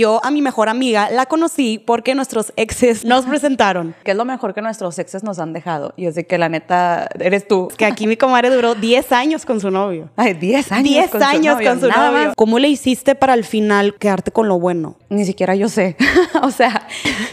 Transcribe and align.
Yo 0.00 0.18
a 0.24 0.30
mi 0.30 0.40
mejor 0.40 0.70
amiga 0.70 1.10
la 1.10 1.26
conocí 1.26 1.78
porque 1.78 2.14
nuestros 2.14 2.54
exes 2.56 3.04
nos 3.04 3.26
presentaron. 3.26 3.94
¿Qué 4.02 4.12
es 4.12 4.16
lo 4.16 4.24
mejor 4.24 4.54
que 4.54 4.62
nuestros 4.62 4.98
exes 4.98 5.22
nos 5.22 5.38
han 5.38 5.52
dejado? 5.52 5.92
Y 5.94 6.06
es 6.06 6.14
de 6.14 6.24
que 6.26 6.38
la 6.38 6.48
neta 6.48 7.06
eres 7.20 7.46
tú. 7.46 7.68
Que 7.76 7.84
aquí 7.84 8.06
mi 8.06 8.16
comadre 8.16 8.48
duró 8.48 8.74
10 8.74 9.12
años 9.12 9.44
con 9.44 9.60
su 9.60 9.70
novio. 9.70 10.08
Ay, 10.16 10.32
10 10.32 10.72
años. 10.72 10.84
10 10.84 11.10
con 11.10 11.20
su 11.20 11.26
años 11.26 11.54
novio, 11.56 11.68
con 11.68 11.80
su 11.80 11.88
nada 11.88 12.10
novio. 12.12 12.26
más. 12.28 12.34
¿Cómo 12.34 12.58
le 12.58 12.68
hiciste 12.68 13.14
para 13.14 13.34
al 13.34 13.44
final 13.44 13.94
quedarte 13.98 14.30
con 14.30 14.48
lo 14.48 14.58
bueno? 14.58 14.96
Ni 15.10 15.26
siquiera 15.26 15.54
yo 15.54 15.68
sé. 15.68 15.98
o 16.42 16.50
sea, 16.50 16.86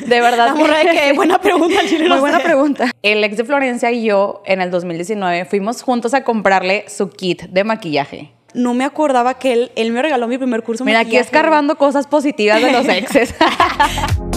de 0.06 0.20
verdad. 0.20 0.54
La 0.54 0.92
que, 0.92 1.14
buena 1.14 1.40
pregunta, 1.40 1.80
chile 1.88 2.10
Muy 2.10 2.20
buena 2.20 2.40
sé. 2.40 2.44
pregunta. 2.44 2.92
El 3.02 3.24
ex 3.24 3.38
de 3.38 3.46
Florencia 3.46 3.94
y 3.94 4.04
yo 4.04 4.42
en 4.46 4.60
el 4.60 4.72
2019 4.72 5.46
fuimos 5.46 5.84
juntos 5.84 6.14
a 6.14 6.26
comprarle 6.26 6.84
su 6.90 7.10
kit 7.12 7.44
de 7.44 7.64
maquillaje. 7.64 8.34
No 8.58 8.74
me 8.74 8.84
acordaba 8.84 9.36
que 9.36 9.54
él, 9.54 9.72
él 9.76 9.92
me 9.92 10.02
regaló 10.02 10.28
mi 10.28 10.38
primer 10.38 10.64
curso 10.64 10.84
Mira, 10.84 11.00
aquí 11.02 11.18
escarbando 11.18 11.78
cosas 11.78 12.08
positivas 12.08 12.62
de 12.62 12.72
los 12.72 12.88
exes. 12.88 13.34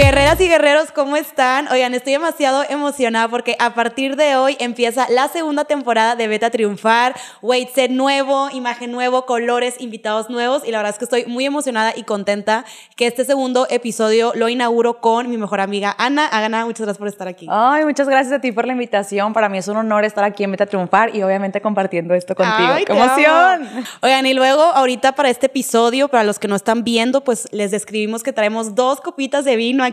Guerreras 0.00 0.40
y 0.40 0.48
guerreros, 0.48 0.92
¿cómo 0.92 1.14
están? 1.16 1.68
Oigan, 1.68 1.92
estoy 1.92 2.14
demasiado 2.14 2.64
emocionada 2.70 3.28
porque 3.28 3.54
a 3.58 3.74
partir 3.74 4.16
de 4.16 4.34
hoy 4.34 4.56
empieza 4.58 5.06
la 5.10 5.28
segunda 5.28 5.66
temporada 5.66 6.16
de 6.16 6.26
Beta 6.26 6.48
Triunfar. 6.48 7.14
Wait 7.42 7.68
set 7.74 7.90
nuevo, 7.90 8.48
imagen 8.50 8.92
nuevo, 8.92 9.26
colores, 9.26 9.78
invitados 9.78 10.30
nuevos. 10.30 10.66
Y 10.66 10.70
la 10.70 10.78
verdad 10.78 10.94
es 10.94 10.98
que 10.98 11.04
estoy 11.04 11.26
muy 11.26 11.44
emocionada 11.44 11.92
y 11.94 12.04
contenta 12.04 12.64
que 12.96 13.06
este 13.06 13.26
segundo 13.26 13.66
episodio 13.68 14.32
lo 14.34 14.48
inauguro 14.48 15.02
con 15.02 15.28
mi 15.28 15.36
mejor 15.36 15.60
amiga 15.60 15.94
Ana. 15.98 16.26
Ana, 16.32 16.64
muchas 16.64 16.86
gracias 16.86 16.98
por 16.98 17.08
estar 17.08 17.28
aquí. 17.28 17.46
Ay, 17.50 17.84
muchas 17.84 18.08
gracias 18.08 18.32
a 18.32 18.40
ti 18.40 18.52
por 18.52 18.66
la 18.66 18.72
invitación. 18.72 19.34
Para 19.34 19.50
mí 19.50 19.58
es 19.58 19.68
un 19.68 19.76
honor 19.76 20.06
estar 20.06 20.24
aquí 20.24 20.44
en 20.44 20.50
Meta 20.52 20.64
Triunfar 20.64 21.14
y 21.14 21.22
obviamente 21.22 21.60
compartiendo 21.60 22.14
esto 22.14 22.34
contigo. 22.34 22.70
Ay, 22.72 22.86
¡Qué 22.86 22.92
emoción! 22.94 23.68
amo. 23.68 23.82
Oigan, 24.00 24.24
y 24.24 24.32
luego 24.32 24.62
ahorita 24.62 25.12
para 25.12 25.28
este 25.28 25.44
episodio, 25.44 26.08
para 26.08 26.24
los 26.24 26.38
que 26.38 26.48
no 26.48 26.56
están 26.56 26.84
viendo, 26.84 27.20
pues 27.20 27.48
les 27.52 27.70
describimos 27.70 28.22
que 28.22 28.32
traemos 28.32 28.74
dos 28.74 29.02
copitas 29.02 29.44
de 29.44 29.56
vino 29.56 29.84
aquí 29.84 29.89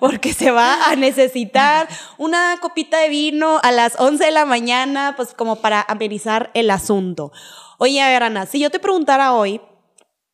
porque 0.00 0.32
se 0.32 0.50
va 0.50 0.90
a 0.90 0.96
necesitar 0.96 1.88
una 2.18 2.56
copita 2.60 2.98
de 2.98 3.08
vino 3.08 3.58
a 3.62 3.72
las 3.72 3.98
11 3.98 4.24
de 4.24 4.30
la 4.30 4.44
mañana, 4.44 5.14
pues 5.16 5.34
como 5.34 5.56
para 5.56 5.84
amenizar 5.88 6.50
el 6.54 6.70
asunto. 6.70 7.32
Oye, 7.78 8.00
a 8.02 8.08
ver, 8.08 8.22
Ana, 8.22 8.46
si 8.46 8.60
yo 8.60 8.70
te 8.70 8.78
preguntara 8.78 9.32
hoy, 9.32 9.60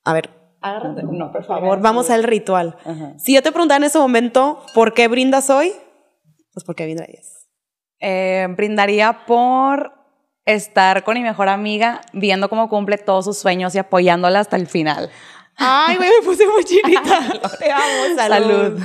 a 0.05 0.13
ver, 0.13 0.31
agárrate, 0.61 1.03
No, 1.03 1.33
por 1.33 1.33
por 1.33 1.45
favor, 1.45 1.81
vamos 1.81 2.11
al 2.11 2.23
ritual. 2.25 2.77
Si 3.19 3.35
yo 3.35 3.43
te 3.43 3.53
preguntara 3.53 3.79
en 3.79 3.85
ese 3.85 3.99
momento, 3.99 4.65
¿por 4.75 4.95
qué 4.95 5.09
brindas 5.09 5.51
hoy? 5.51 5.73
Pues 6.53 6.65
porque 6.65 6.85
brindarías. 6.85 7.49
Eh, 8.01 8.47
brindaría 8.57 9.27
por 9.27 9.93
estar 10.47 11.03
con 11.03 11.15
mi 11.15 11.23
mejor 11.23 11.49
amiga, 11.49 12.01
viendo 12.13 12.49
cómo 12.49 12.69
cumple 12.69 12.99
todos 12.99 13.25
sus 13.25 13.37
sueños 13.37 13.75
y 13.75 13.79
apoyándola 13.79 14.41
hasta 14.41 14.57
el 14.57 14.67
final. 14.67 15.11
Ay, 15.57 15.97
güey, 15.97 16.11
me 16.21 16.25
puse 16.27 16.47
muy 16.47 16.65
chinita. 16.65 17.41
Te 17.59 17.71
amo, 17.73 18.15
salud. 18.17 18.47
Salud. 18.47 18.83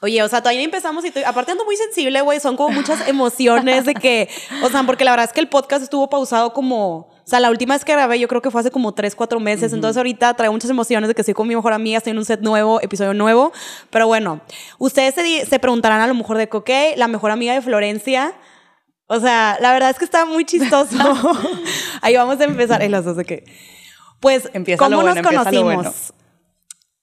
Oye, 0.00 0.22
o 0.22 0.28
sea, 0.28 0.40
todavía 0.40 0.62
empezamos 0.62 1.04
y 1.04 1.08
estoy- 1.08 1.24
aparte 1.24 1.50
ando 1.50 1.64
muy 1.64 1.76
sensible, 1.76 2.20
güey, 2.20 2.38
son 2.38 2.56
como 2.56 2.68
muchas 2.68 3.08
emociones 3.08 3.84
de 3.84 3.94
que, 3.94 4.28
o 4.62 4.68
sea, 4.68 4.84
porque 4.84 5.04
la 5.04 5.10
verdad 5.10 5.26
es 5.26 5.32
que 5.32 5.40
el 5.40 5.48
podcast 5.48 5.82
estuvo 5.82 6.08
pausado 6.08 6.52
como, 6.52 6.98
o 6.98 7.10
sea, 7.24 7.40
la 7.40 7.50
última 7.50 7.74
vez 7.74 7.84
que 7.84 7.90
grabé 7.94 8.20
yo 8.20 8.28
creo 8.28 8.40
que 8.40 8.52
fue 8.52 8.60
hace 8.60 8.70
como 8.70 8.94
tres, 8.94 9.16
cuatro 9.16 9.40
meses, 9.40 9.72
entonces 9.72 9.96
ahorita 9.96 10.34
traigo 10.34 10.52
muchas 10.52 10.70
emociones 10.70 11.08
de 11.08 11.16
que 11.16 11.22
estoy 11.22 11.34
con 11.34 11.48
mi 11.48 11.56
mejor 11.56 11.72
amiga, 11.72 11.98
estoy 11.98 12.12
en 12.12 12.18
un 12.18 12.24
set 12.24 12.38
nuevo, 12.42 12.80
episodio 12.80 13.12
nuevo, 13.12 13.50
pero 13.90 14.06
bueno, 14.06 14.40
ustedes 14.78 15.16
se, 15.16 15.46
se 15.46 15.58
preguntarán 15.58 16.00
a 16.00 16.06
lo 16.06 16.14
mejor 16.14 16.38
de 16.38 16.48
que, 16.48 16.56
ok, 16.58 16.70
la 16.96 17.08
mejor 17.08 17.32
amiga 17.32 17.54
de 17.54 17.60
Florencia, 17.62 18.34
o 19.08 19.20
sea, 19.20 19.56
la 19.60 19.72
verdad 19.72 19.90
es 19.90 19.98
que 19.98 20.04
está 20.04 20.24
muy 20.26 20.44
chistoso. 20.44 20.96
Ahí 22.02 22.14
vamos 22.16 22.40
a 22.40 22.44
empezar, 22.44 22.82
en 22.82 22.92
las 22.92 23.04
dos 23.04 23.16
de 23.16 23.44
pues, 24.20 24.50
Empieza 24.52 24.78
¿cómo 24.78 24.90
lo 24.90 25.02
bueno, 25.02 25.14
nos 25.14 25.24
lo 25.24 25.38
conocimos? 25.38 25.74
bueno. 25.74 25.92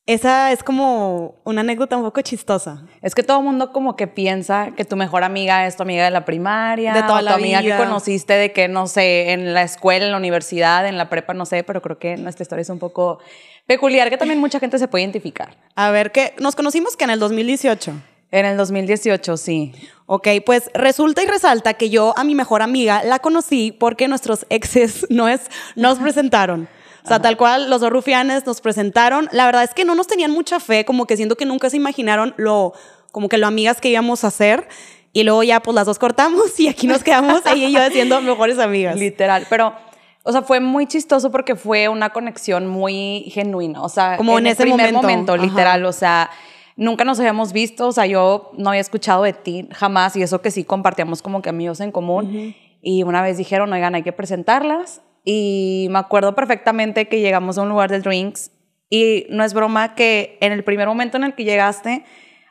Esa 0.08 0.52
es 0.52 0.64
como 0.64 1.42
una 1.46 1.62
anécdota 1.62 1.98
un 1.98 2.04
poco 2.04 2.22
chistosa. 2.22 2.84
Es 3.02 3.16
que 3.16 3.24
todo 3.24 3.40
el 3.40 3.44
mundo 3.44 3.72
como 3.72 3.96
que 3.96 4.06
piensa 4.06 4.74
que 4.78 4.86
tu 4.86 4.96
mejor 4.96 5.24
amiga 5.24 5.66
es 5.66 5.78
tu 5.78 5.82
amiga 5.82 6.06
de 6.06 6.12
la 6.12 6.26
primaria, 6.26 6.94
De 6.94 7.02
toda 7.02 7.20
o 7.20 7.22
la 7.22 7.32
tu 7.32 7.38
amiga 7.38 7.62
vida. 7.62 7.78
que 7.78 7.84
conociste 7.84 8.34
de 8.34 8.52
que, 8.52 8.68
no 8.68 8.86
sé, 8.86 9.32
en 9.32 9.56
la 9.56 9.64
escuela, 9.64 10.06
en 10.06 10.12
la 10.12 10.18
universidad, 10.18 10.88
en 10.88 11.00
la 11.00 11.10
prepa, 11.10 11.34
no 11.34 11.48
sé, 11.48 11.64
pero 11.64 11.82
creo 11.82 11.98
que 11.98 12.18
nuestra 12.18 12.44
historia 12.44 12.62
es 12.62 12.70
un 12.70 12.78
poco 12.78 13.18
peculiar, 13.66 14.12
que 14.12 14.18
también 14.18 14.40
mucha 14.40 14.60
gente 14.60 14.78
se 14.78 14.88
puede 14.88 15.04
identificar. 15.06 15.58
A 15.76 15.90
ver, 15.90 16.12
que 16.12 16.36
nos 16.38 16.56
conocimos 16.56 16.96
que 16.96 17.06
en 17.06 17.10
el 17.10 17.20
2018. 17.20 17.94
En 18.32 18.46
el 18.46 18.58
2018, 18.58 19.38
sí. 19.38 19.74
Ok, 20.08 20.28
pues 20.46 20.70
resulta 20.74 21.24
y 21.24 21.26
resalta 21.26 21.76
que 21.76 21.90
yo 21.90 22.14
a 22.18 22.24
mi 22.24 22.36
mejor 22.36 22.62
amiga 22.62 23.04
la 23.04 23.20
conocí 23.20 23.72
porque 23.72 24.08
nuestros 24.08 24.46
exes 24.50 25.06
no 25.10 25.28
es, 25.28 25.42
nos 25.76 26.00
presentaron. 26.00 26.68
O 27.04 27.08
sea, 27.08 27.22
tal 27.22 27.38
cual, 27.38 27.70
los 27.70 27.82
dos 27.82 27.92
rufianes 27.92 28.48
nos 28.48 28.62
presentaron. 28.62 29.30
La 29.32 29.46
verdad 29.46 29.64
es 29.64 29.76
que 29.76 29.86
no 29.86 29.94
nos 29.94 30.08
tenían 30.08 30.32
mucha 30.32 30.60
fe, 30.60 30.86
como 30.86 31.06
que 31.06 31.16
siento 31.16 31.38
que 31.38 31.46
nunca 31.46 31.70
se 31.70 31.78
imaginaron 31.78 32.34
lo, 32.36 32.74
como 33.12 33.30
que 33.30 33.38
lo 33.38 33.46
amigas 33.46 33.80
que 33.80 33.90
íbamos 33.90 34.24
a 34.24 34.28
hacer. 34.28 34.68
Y 35.14 35.24
luego 35.24 35.44
ya, 35.44 35.62
pues 35.62 35.76
las 35.76 35.86
dos 35.86 36.00
cortamos 36.00 36.60
y 36.60 36.68
aquí 36.68 36.88
nos 36.88 37.04
quedamos 37.04 37.46
ella 37.46 37.68
y 37.68 37.72
yo 37.72 37.80
siendo 37.92 38.20
mejores 38.22 38.58
amigas. 38.58 38.98
Literal, 38.98 39.46
pero, 39.50 39.76
o 40.24 40.32
sea, 40.32 40.42
fue 40.42 40.60
muy 40.60 40.88
chistoso 40.88 41.30
porque 41.32 41.56
fue 41.56 41.88
una 41.90 42.10
conexión 42.10 42.68
muy 42.68 43.32
genuina, 43.32 43.84
o 43.84 43.90
sea, 43.90 44.18
Como 44.18 44.40
en 44.40 44.48
el 44.48 44.54
ese 44.54 44.64
primer 44.64 44.92
momento, 44.92 45.34
ajá. 45.34 45.44
literal, 45.44 45.86
o 45.86 45.94
sea, 45.94 46.32
nunca 46.76 47.04
nos 47.06 47.20
habíamos 47.20 47.54
visto, 47.54 47.88
o 47.88 47.92
sea, 47.92 48.06
yo 48.06 48.52
no 48.58 48.70
había 48.70 48.82
escuchado 48.82 49.24
de 49.24 49.34
ti 49.34 49.68
jamás 49.72 50.16
y 50.16 50.22
eso 50.22 50.42
que 50.42 50.52
sí 50.52 50.64
compartíamos 50.64 51.22
como 51.22 51.42
que 51.42 51.50
amigos 51.50 51.80
en 51.80 51.92
común. 51.92 52.56
Y 52.82 53.04
una 53.04 53.22
vez 53.22 53.38
dijeron, 53.38 53.72
oigan, 53.74 53.96
hay 53.96 54.04
que 54.04 54.12
presentarlas 54.12 55.02
y 55.24 55.88
me 55.90 56.00
acuerdo 56.00 56.36
perfectamente 56.36 57.08
que 57.08 57.20
llegamos 57.20 57.58
a 57.58 57.64
un 57.64 57.70
lugar 57.70 57.90
de 57.90 58.00
drinks 58.00 58.52
y 58.90 59.26
no 59.30 59.44
es 59.44 59.54
broma 59.54 59.96
que 59.96 60.38
en 60.42 60.52
el 60.52 60.64
primer 60.64 60.88
momento 60.88 61.18
en 61.18 61.24
el 61.24 61.34
que 61.34 61.44
llegaste, 61.44 62.06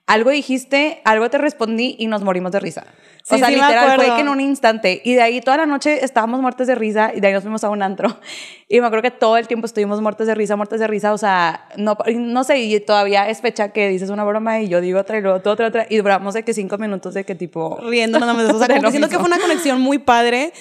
algo 0.06 0.30
dijiste, 0.30 1.00
algo 1.04 1.30
te 1.30 1.38
respondí 1.38 1.96
y 1.98 2.08
nos 2.08 2.22
morimos 2.22 2.52
de 2.52 2.60
risa. 2.60 2.84
Sí, 3.22 3.36
o 3.36 3.38
sea, 3.38 3.48
sí 3.48 3.56
me 3.56 3.62
literal, 3.62 3.96
fue 3.96 4.14
que 4.16 4.20
en 4.20 4.28
un 4.28 4.38
instante. 4.38 5.00
Y 5.02 5.14
de 5.14 5.22
ahí 5.22 5.40
toda 5.40 5.56
la 5.56 5.64
noche 5.64 6.04
estábamos 6.04 6.42
muertes 6.42 6.66
de 6.66 6.74
risa 6.74 7.10
y 7.14 7.20
de 7.20 7.28
ahí 7.28 7.32
nos 7.32 7.42
fuimos 7.42 7.64
a 7.64 7.70
un 7.70 7.82
antro. 7.82 8.14
Y 8.66 8.80
me 8.80 8.86
acuerdo 8.86 9.02
que 9.02 9.10
todo 9.12 9.36
el 9.36 9.46
tiempo 9.46 9.66
estuvimos 9.66 10.00
muertes 10.00 10.26
de 10.26 10.34
risa, 10.34 10.56
muertes 10.56 10.80
de 10.80 10.88
risa. 10.88 11.12
O 11.12 11.18
sea, 11.18 11.68
no, 11.76 11.96
no 12.16 12.42
sé, 12.42 12.58
y 12.58 12.80
todavía 12.80 13.28
es 13.28 13.40
fecha 13.40 13.68
que 13.68 13.88
dices 13.88 14.10
una 14.10 14.24
broma 14.24 14.60
y 14.60 14.68
yo 14.68 14.80
digo 14.80 14.98
otra 14.98 15.18
y 15.18 15.20
luego 15.20 15.40
tú 15.40 15.50
otra, 15.50 15.68
otra. 15.68 15.86
Y 15.88 15.98
duramos 15.98 16.34
de 16.34 16.42
que 16.42 16.54
cinco 16.54 16.76
minutos 16.76 17.14
de 17.14 17.24
que 17.24 17.36
tipo... 17.36 17.78
riéndonos. 17.82 18.26
nada 18.26 18.42
más. 18.42 18.52
O 18.52 18.58
sea, 18.58 18.66
como 18.66 18.82
que 18.82 18.90
siento 18.90 19.08
que 19.08 19.16
fue 19.16 19.26
una 19.26 19.38
conexión 19.38 19.80
muy 19.80 19.98
padre. 19.98 20.52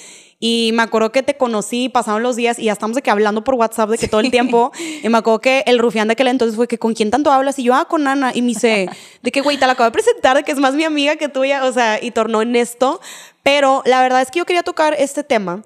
Y 0.46 0.72
me 0.74 0.84
acuerdo 0.84 1.14
que 1.14 1.24
te 1.24 1.38
conocí, 1.38 1.88
pasaron 1.88 2.22
los 2.22 2.36
días 2.36 2.60
y 2.60 2.66
ya 2.66 2.74
estamos 2.74 2.96
de 2.96 3.02
que 3.02 3.10
hablando 3.10 3.46
por 3.46 3.56
WhatsApp 3.56 3.92
de 3.92 3.98
que 3.98 4.10
todo 4.10 4.20
el 4.20 4.30
tiempo. 4.30 4.74
Y 5.02 5.08
me 5.08 5.18
acuerdo 5.18 5.40
que 5.40 5.64
el 5.68 5.80
rufián 5.80 6.10
de 6.10 6.12
aquel 6.12 6.28
entonces 6.28 6.58
fue 6.58 6.68
que 6.68 6.78
con 6.78 6.94
quién 6.94 7.12
tanto 7.12 7.32
hablas 7.32 7.58
y 7.60 7.64
yo, 7.64 7.74
ah, 7.74 7.86
con 7.86 8.06
Ana. 8.10 8.34
Y 8.36 8.42
me 8.42 8.50
dice, 8.50 8.90
de 9.22 9.32
que 9.32 9.40
güey, 9.40 9.58
te 9.58 9.66
la 9.66 9.72
acabo 9.72 9.86
de 9.86 9.94
presentar, 9.94 10.36
de 10.36 10.44
que 10.44 10.52
es 10.52 10.58
más 10.58 10.74
mi 10.74 10.84
amiga 10.84 11.16
que 11.16 11.30
tuya. 11.30 11.64
O 11.64 11.72
sea, 11.72 11.98
y 12.04 12.12
tornó 12.12 12.42
en 12.42 12.58
esto. 12.58 13.00
Pero 13.42 13.84
la 13.86 14.02
verdad 14.02 14.22
es 14.22 14.32
que 14.32 14.40
yo 14.40 14.46
quería 14.46 14.64
tocar 14.64 14.94
este 15.00 15.24
tema 15.24 15.64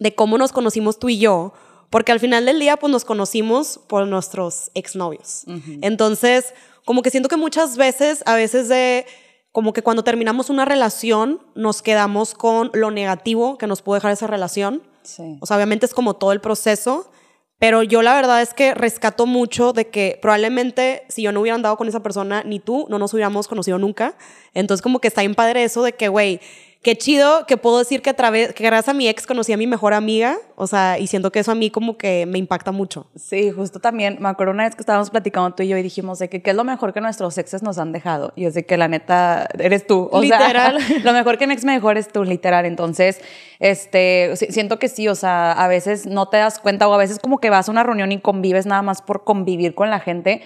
de 0.00 0.12
cómo 0.12 0.38
nos 0.38 0.50
conocimos 0.50 0.98
tú 0.98 1.08
y 1.08 1.20
yo. 1.20 1.52
Porque 1.88 2.10
al 2.10 2.18
final 2.18 2.46
del 2.46 2.58
día, 2.58 2.78
pues 2.78 2.90
nos 2.90 3.04
conocimos 3.04 3.78
por 3.86 4.08
nuestros 4.08 4.72
exnovios. 4.74 5.44
Entonces, 5.82 6.52
como 6.84 7.02
que 7.02 7.10
siento 7.10 7.28
que 7.28 7.36
muchas 7.36 7.76
veces, 7.76 8.24
a 8.26 8.34
veces 8.34 8.68
de, 8.68 9.06
como 9.52 9.72
que 9.72 9.82
cuando 9.82 10.04
terminamos 10.04 10.50
una 10.50 10.64
relación, 10.64 11.40
nos 11.54 11.82
quedamos 11.82 12.34
con 12.34 12.70
lo 12.72 12.90
negativo 12.90 13.58
que 13.58 13.66
nos 13.66 13.82
puede 13.82 13.98
dejar 13.98 14.12
esa 14.12 14.26
relación. 14.26 14.82
Sí. 15.02 15.38
O 15.40 15.46
sea, 15.46 15.56
obviamente 15.56 15.86
es 15.86 15.94
como 15.94 16.14
todo 16.14 16.32
el 16.32 16.40
proceso, 16.40 17.10
pero 17.58 17.82
yo 17.82 18.00
la 18.00 18.14
verdad 18.14 18.40
es 18.40 18.54
que 18.54 18.74
rescato 18.74 19.26
mucho 19.26 19.72
de 19.72 19.88
que 19.88 20.18
probablemente 20.22 21.02
si 21.08 21.22
yo 21.22 21.30
no 21.30 21.40
hubiera 21.40 21.56
andado 21.56 21.76
con 21.76 21.88
esa 21.88 22.02
persona, 22.02 22.42
ni 22.44 22.58
tú, 22.58 22.86
no 22.88 22.98
nos 22.98 23.12
hubiéramos 23.12 23.48
conocido 23.48 23.78
nunca. 23.78 24.16
Entonces 24.54 24.82
como 24.82 24.98
que 25.00 25.08
está 25.08 25.20
bien 25.20 25.34
padre 25.34 25.64
eso 25.64 25.82
de 25.82 25.92
que, 25.92 26.08
güey, 26.08 26.40
qué 26.82 26.96
chido 26.96 27.44
que 27.46 27.56
puedo 27.58 27.78
decir 27.78 28.00
que 28.00 28.08
a 28.10 28.14
través, 28.14 28.54
que 28.54 28.64
gracias 28.64 28.88
a 28.88 28.94
mi 28.96 29.06
ex 29.08 29.26
conocí 29.26 29.52
a 29.52 29.56
mi 29.58 29.66
mejor 29.66 29.92
amiga, 29.92 30.38
o 30.56 30.66
sea, 30.66 30.98
y 30.98 31.06
siento 31.08 31.30
que 31.30 31.40
eso 31.40 31.52
a 31.52 31.54
mí 31.54 31.70
como 31.70 31.98
que 31.98 32.24
me 32.26 32.38
impacta 32.38 32.72
mucho. 32.72 33.06
Sí, 33.16 33.50
justo 33.50 33.80
también, 33.80 34.16
me 34.20 34.28
acuerdo 34.30 34.52
una 34.54 34.64
vez 34.64 34.74
que 34.74 34.80
estábamos 34.82 35.10
platicando 35.10 35.50
tú 35.54 35.62
y 35.62 35.68
yo 35.68 35.76
y 35.76 35.82
dijimos 35.82 36.18
de 36.18 36.28
que 36.30 36.40
qué 36.40 36.50
es 36.50 36.56
lo 36.56 36.64
mejor 36.64 36.92
que 36.94 37.00
nuestros 37.02 37.36
exes 37.38 37.62
nos 37.62 37.76
han 37.78 37.92
dejado. 37.92 38.32
Y 38.34 38.46
es 38.46 38.54
de 38.54 38.64
que 38.64 38.76
la 38.78 38.88
neta 38.88 39.46
eres 39.58 39.86
tú. 39.86 40.08
O 40.10 40.22
Literal. 40.22 40.80
sea, 40.80 40.98
lo 41.04 41.12
mejor 41.12 41.36
que 41.36 41.44
un 41.44 41.50
ex 41.50 41.64
mejor 41.64 41.98
es 41.98 42.08
tú, 42.08 42.24
literal. 42.24 42.64
Entonces, 42.64 43.20
este, 43.58 44.32
si- 44.36 44.46
siento 44.46 44.78
que 44.78 44.88
sí, 44.88 45.06
o 45.08 45.14
sea, 45.14 45.52
a 45.52 45.68
veces 45.68 46.06
no 46.06 46.28
te 46.28 46.38
das 46.38 46.58
cuenta 46.58 46.88
o 46.88 46.94
a 46.94 46.98
veces 46.98 47.18
como 47.18 47.38
que 47.38 47.50
vas 47.50 47.68
a 47.68 47.72
una 47.72 47.82
reunión 47.82 48.10
y 48.12 48.20
convives 48.20 48.64
nada 48.66 48.82
más 48.82 49.02
por 49.02 49.24
convivir 49.24 49.74
con 49.74 49.90
la 49.90 50.00
gente. 50.00 50.42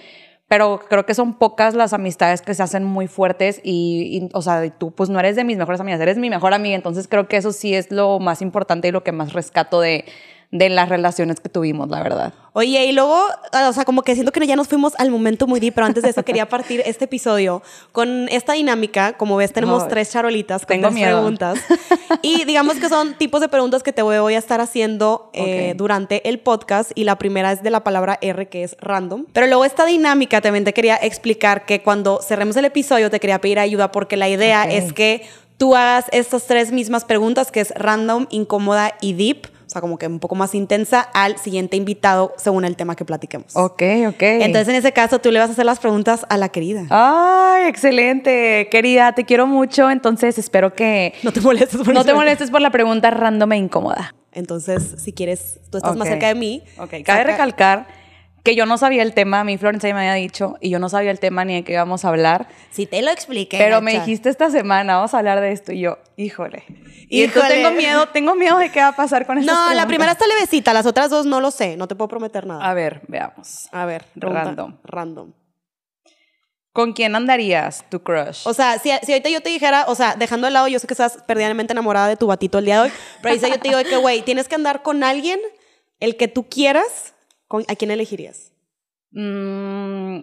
Pero 0.47 0.79
creo 0.87 1.05
que 1.05 1.15
son 1.15 1.33
pocas 1.33 1.73
las 1.73 1.93
amistades 1.93 2.41
que 2.41 2.53
se 2.53 2.61
hacen 2.61 2.83
muy 2.83 3.07
fuertes 3.07 3.59
y, 3.63 4.29
o 4.33 4.41
sea, 4.43 4.69
tú 4.77 4.91
pues 4.91 5.09
no 5.09 5.19
eres 5.19 5.35
de 5.35 5.43
mis 5.43 5.57
mejores 5.57 5.81
amigas, 5.81 5.99
eres 5.99 6.17
mi 6.17 6.29
mejor 6.29 6.53
amiga. 6.53 6.75
Entonces 6.75 7.07
creo 7.07 7.27
que 7.27 7.37
eso 7.37 7.51
sí 7.51 7.73
es 7.73 7.91
lo 7.91 8.19
más 8.19 8.41
importante 8.43 8.87
y 8.87 8.91
lo 8.91 9.03
que 9.03 9.11
más 9.11 9.33
rescato 9.33 9.81
de, 9.81 10.05
de 10.57 10.69
las 10.69 10.87
relaciones 10.89 11.39
que 11.39 11.49
tuvimos, 11.49 11.89
la 11.89 12.01
verdad. 12.01 12.33
Oye, 12.53 12.85
y 12.85 12.93
luego, 12.93 13.19
o 13.51 13.73
sea, 13.73 13.83
como 13.83 14.01
que 14.01 14.13
siento 14.13 14.31
que 14.31 14.47
ya 14.47 14.55
nos 14.55 14.69
fuimos 14.69 14.93
al 14.97 15.11
momento 15.11 15.45
muy 15.45 15.59
deep, 15.59 15.73
pero 15.73 15.85
antes 15.87 16.03
de 16.03 16.09
eso 16.11 16.23
quería 16.23 16.47
partir 16.47 16.81
este 16.85 17.03
episodio 17.05 17.61
con 17.91 18.29
esta 18.29 18.53
dinámica. 18.53 19.17
Como 19.17 19.35
ves, 19.35 19.51
tenemos 19.51 19.83
Ay, 19.83 19.89
tres 19.89 20.11
charolitas 20.11 20.65
con 20.65 20.75
tengo 20.77 20.87
tres 20.87 20.95
miedo. 20.95 21.17
preguntas. 21.17 21.59
Y 22.21 22.45
digamos 22.45 22.75
que 22.77 22.87
son 22.87 23.15
tipos 23.15 23.41
de 23.41 23.49
preguntas 23.49 23.83
que 23.83 23.91
te 23.91 24.01
voy, 24.01 24.33
a 24.35 24.37
estar 24.37 24.61
haciendo 24.61 25.29
eh, 25.33 25.71
Ok. 25.71 25.77
durante 25.77 26.29
el 26.29 26.39
podcast. 26.39 26.91
Y 26.95 27.03
la 27.03 27.17
primera 27.17 27.51
es 27.51 27.61
de 27.61 27.69
la 27.71 27.83
palabra 27.83 28.17
R, 28.21 28.47
que 28.47 28.63
es 28.63 28.77
random. 28.79 29.25
Pero 29.33 29.47
luego 29.47 29.65
esta 29.65 29.85
dinámica 29.85 30.39
también 30.39 30.63
te 30.63 30.73
quería 30.73 30.95
explicar 30.95 31.65
que 31.65 31.81
cuando 31.83 32.21
cerremos 32.21 32.55
el 32.55 32.63
episodio 32.63 33.09
te 33.09 33.19
quería 33.19 33.41
pedir 33.41 33.59
ayuda 33.59 33.91
porque 33.91 34.15
la 34.15 34.29
idea 34.29 34.63
Ok. 34.63 34.71
es 34.71 34.93
que 34.93 35.27
tú 35.57 35.75
hagas 35.75 36.05
estas 36.13 36.45
tres 36.45 36.71
mismas 36.71 37.03
preguntas, 37.03 37.51
que 37.51 37.59
es 37.59 37.71
random, 37.75 38.27
incómoda 38.29 38.93
y 39.01 39.11
deep. 39.13 39.47
Sea, 39.75 39.81
como 39.81 39.97
que 39.97 40.07
un 40.07 40.19
poco 40.21 40.35
más 40.35 40.55
intensa 40.55 41.01
al 41.01 41.37
siguiente 41.37 41.75
invitado 41.75 42.33
según 42.37 42.63
el 42.63 42.77
tema 42.77 42.95
que 42.95 43.03
platiquemos. 43.03 43.53
Ok, 43.57 43.81
ok. 44.07 44.21
Entonces, 44.21 44.69
en 44.69 44.75
ese 44.75 44.93
caso, 44.93 45.19
tú 45.19 45.31
le 45.31 45.39
vas 45.39 45.49
a 45.49 45.51
hacer 45.51 45.65
las 45.65 45.79
preguntas 45.79 46.25
a 46.29 46.37
la 46.37 46.47
querida. 46.47 46.85
Ay, 46.89 47.67
excelente. 47.67 48.69
Querida, 48.71 49.11
te 49.11 49.25
quiero 49.25 49.47
mucho. 49.47 49.91
Entonces 49.91 50.37
espero 50.37 50.73
que 50.73 51.13
No 51.23 51.33
te 51.33 51.41
molestes 51.41 51.81
por 51.81 51.93
no 51.93 52.05
te 52.05 52.13
molestes 52.13 52.51
por 52.51 52.61
la 52.61 52.69
pregunta 52.69 53.11
random 53.11 53.51
e 53.51 53.57
incómoda. 53.57 54.15
Entonces, 54.31 54.95
si 54.97 55.11
quieres, 55.11 55.59
tú 55.69 55.77
estás 55.77 55.97
más 55.97 56.07
cerca 56.07 56.27
de 56.29 56.35
mí. 56.35 56.63
Ok, 56.77 56.91
cabe 56.91 57.03
saca- 57.05 57.23
recalcar 57.25 57.87
que 58.45 58.55
yo 58.55 58.65
no 58.65 58.77
sabía 58.77 59.03
el 59.03 59.13
tema, 59.13 59.41
a 59.41 59.43
mí 59.43 59.57
Florencia 59.57 59.89
ya 59.89 59.93
me 59.95 60.01
había 60.01 60.13
dicho, 60.13 60.55
y 60.61 60.69
yo 60.69 60.79
no 60.79 60.87
sabía 60.87 61.11
el 61.11 61.19
tema 61.19 61.43
ni 61.43 61.55
de 61.55 61.63
qué 61.65 61.73
íbamos 61.73 62.05
a 62.05 62.09
hablar, 62.09 62.47
Si 62.69 62.85
te 62.85 63.01
lo 63.01 63.11
expliqué. 63.11 63.57
pero 63.57 63.81
me 63.81 63.91
dijiste 63.91 64.29
esta 64.29 64.49
semana, 64.49 64.95
vamos 64.95 65.13
a 65.13 65.17
hablar 65.17 65.41
de 65.41 65.51
esto, 65.51 65.73
y 65.73 65.81
yo, 65.81 65.97
híjole. 66.15 66.63
Y 67.09 67.23
entonces 67.23 67.51
tengo 67.55 67.71
miedo, 67.71 68.07
tengo 68.09 68.35
miedo 68.35 68.57
de 68.57 68.71
qué 68.71 68.79
va 68.79 68.87
a 68.89 68.95
pasar 68.95 69.25
con 69.25 69.37
estas 69.39 69.53
No, 69.53 69.73
la 69.73 69.85
primera 69.87 70.13
está 70.13 70.25
levecita, 70.27 70.71
las 70.73 70.85
otras 70.85 71.09
dos 71.09 71.25
no 71.25 71.41
lo 71.41 71.51
sé, 71.51 71.75
no 71.75 71.87
te 71.87 71.95
puedo 71.95 72.07
prometer 72.07 72.45
nada. 72.47 72.63
A 72.69 72.73
ver, 72.73 73.01
veamos. 73.07 73.67
A 73.71 73.85
ver, 73.85 74.05
Random. 74.15 74.77
Random. 74.83 75.33
¿Con 76.71 76.91
quién 76.91 77.15
andarías, 77.15 77.85
tu 77.89 78.01
crush? 78.03 78.41
O 78.45 78.53
sea, 78.53 78.77
si, 78.79 78.91
si 79.01 79.13
ahorita 79.13 79.29
yo 79.29 79.41
te 79.41 79.49
dijera, 79.49 79.85
o 79.87 79.95
sea, 79.95 80.15
dejando 80.15 80.45
de 80.47 80.51
lado, 80.51 80.67
yo 80.67 80.77
sé 80.77 80.87
que 80.87 80.93
estás 80.93 81.17
perdidamente 81.25 81.71
enamorada 81.71 82.09
de 82.09 82.17
tu 82.17 82.27
batito 82.27 82.57
el 82.59 82.65
día 82.65 82.75
de 82.75 82.81
hoy, 82.89 82.91
pero 83.21 83.33
sí 83.35 83.49
yo 83.49 83.59
te 83.59 83.69
digo 83.69 83.81
que, 83.83 83.95
güey, 83.95 84.21
tienes 84.23 84.47
que 84.49 84.55
andar 84.55 84.81
con 84.81 85.03
alguien, 85.03 85.39
el 86.01 86.17
que 86.17 86.27
tú 86.27 86.49
quieras, 86.49 86.83
¿con- 86.85 87.14
¿a 87.59 87.75
quién 87.75 87.91
elegirías? 87.91 88.51
Mm, 89.11 90.19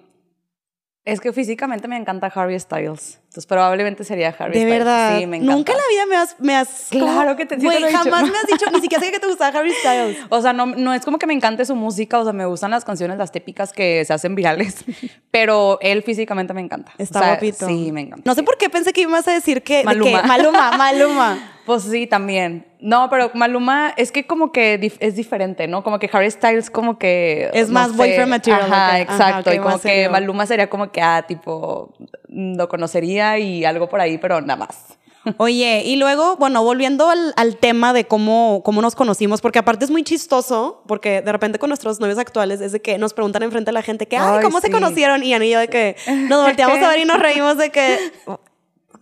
es 1.04 1.20
que 1.20 1.32
físicamente 1.32 1.88
me 1.88 1.96
encanta 1.96 2.28
Harry 2.34 2.58
Styles. 2.60 3.18
Entonces 3.24 3.46
probablemente 3.46 4.04
sería 4.04 4.28
Harry 4.38 4.52
De 4.52 4.60
Styles. 4.60 4.78
verdad. 4.78 5.18
Sí, 5.18 5.26
me 5.26 5.38
encanta. 5.38 5.54
Nunca 5.56 5.72
en 5.72 5.78
la 5.78 5.84
vida 5.90 6.06
me 6.06 6.16
has. 6.16 6.36
Me 6.40 6.54
has 6.54 6.86
Claro 6.90 7.34
que 7.36 7.46
te- 7.46 7.54
sí 7.56 7.62
te 7.62 7.66
Güey, 7.66 7.80
lo 7.80 7.86
he 7.86 7.90
dicho. 7.90 8.02
jamás 8.04 8.22
me 8.30 8.36
has 8.38 8.46
dicho, 8.46 8.66
ni 8.70 8.80
siquiera 8.82 9.02
sé 9.02 9.10
que 9.10 9.18
te 9.18 9.26
gustaba 9.26 9.58
Harry 9.58 9.72
Styles. 9.72 10.18
O 10.28 10.40
sea, 10.42 10.52
no, 10.52 10.66
no 10.66 10.92
es 10.94 11.04
como 11.04 11.18
que 11.18 11.26
me 11.26 11.32
encante 11.32 11.64
su 11.64 11.74
música, 11.74 12.18
o 12.20 12.24
sea, 12.24 12.32
me 12.32 12.44
gustan 12.46 12.70
las 12.70 12.84
canciones, 12.84 13.16
las 13.18 13.32
típicas 13.32 13.72
que 13.72 14.04
se 14.04 14.12
hacen 14.12 14.34
virales, 14.34 14.84
pero 15.32 15.78
él 15.80 16.02
físicamente 16.02 16.52
me 16.54 16.60
encanta. 16.60 16.92
Está 16.98 17.18
O 17.18 17.22
sea, 17.22 17.32
guapito. 17.32 17.66
Sí, 17.66 17.90
me 17.90 18.02
encanta. 18.02 18.22
No 18.30 18.34
sé 18.34 18.42
por 18.44 18.56
qué 18.58 18.68
pensé 18.70 18.92
que 18.92 19.00
ibas 19.00 19.26
a 19.26 19.32
decir 19.32 19.62
que. 19.62 19.78
de 19.78 19.84
Maluma. 19.84 20.20
que- 20.22 20.28
Maluma, 20.28 20.76
Maluma. 20.76 21.48
Pues 21.64 21.84
sí, 21.84 22.08
también. 22.08 22.66
No, 22.82 23.08
pero 23.08 23.30
Maluma 23.34 23.94
es 23.96 24.10
que 24.10 24.26
como 24.26 24.50
que 24.50 24.78
dif- 24.80 24.96
es 24.98 25.14
diferente, 25.14 25.68
¿no? 25.68 25.84
Como 25.84 26.00
que 26.00 26.10
Harry 26.12 26.28
Styles 26.30 26.68
como 26.68 26.98
que... 26.98 27.48
Es 27.54 27.68
no 27.68 27.74
más 27.74 27.92
sé. 27.92 27.96
boyfriend 27.96 28.28
material, 28.28 28.62
Ajá, 28.72 29.00
exacto. 29.00 29.54
y 29.54 29.58
como 29.58 29.76
que 29.76 29.82
serio. 29.82 30.10
Maluma 30.10 30.46
sería 30.46 30.68
como 30.68 30.90
que, 30.90 31.00
ah, 31.00 31.24
tipo, 31.26 31.94
lo 32.28 32.68
conocería 32.68 33.38
y 33.38 33.64
algo 33.64 33.88
por 33.88 34.00
ahí, 34.00 34.18
pero 34.18 34.40
nada 34.40 34.56
más. 34.56 34.98
Oye, 35.36 35.82
y 35.84 35.94
luego, 35.94 36.34
bueno, 36.36 36.64
volviendo 36.64 37.08
al, 37.08 37.32
al 37.36 37.56
tema 37.56 37.92
de 37.92 38.06
cómo, 38.06 38.62
cómo 38.64 38.82
nos 38.82 38.96
conocimos, 38.96 39.40
porque 39.40 39.60
aparte 39.60 39.84
es 39.84 39.90
muy 39.92 40.02
chistoso, 40.02 40.82
porque 40.88 41.22
de 41.22 41.30
repente 41.30 41.60
con 41.60 41.68
nuestros 41.70 42.00
novios 42.00 42.18
actuales 42.18 42.60
es 42.60 42.72
de 42.72 42.82
que 42.82 42.98
nos 42.98 43.14
preguntan 43.14 43.44
enfrente 43.44 43.70
a 43.70 43.72
la 43.72 43.82
gente 43.82 44.08
que, 44.08 44.16
ay, 44.16 44.42
¿cómo 44.42 44.60
se 44.60 44.72
conocieron? 44.72 45.22
Y 45.22 45.30
yo 45.30 45.60
de 45.60 45.68
que 45.68 45.94
nos 46.28 46.42
volteamos 46.42 46.78
a 46.78 46.88
ver 46.88 46.98
y 46.98 47.04
nos 47.04 47.20
reímos 47.20 47.56
de 47.56 47.70
que... 47.70 47.96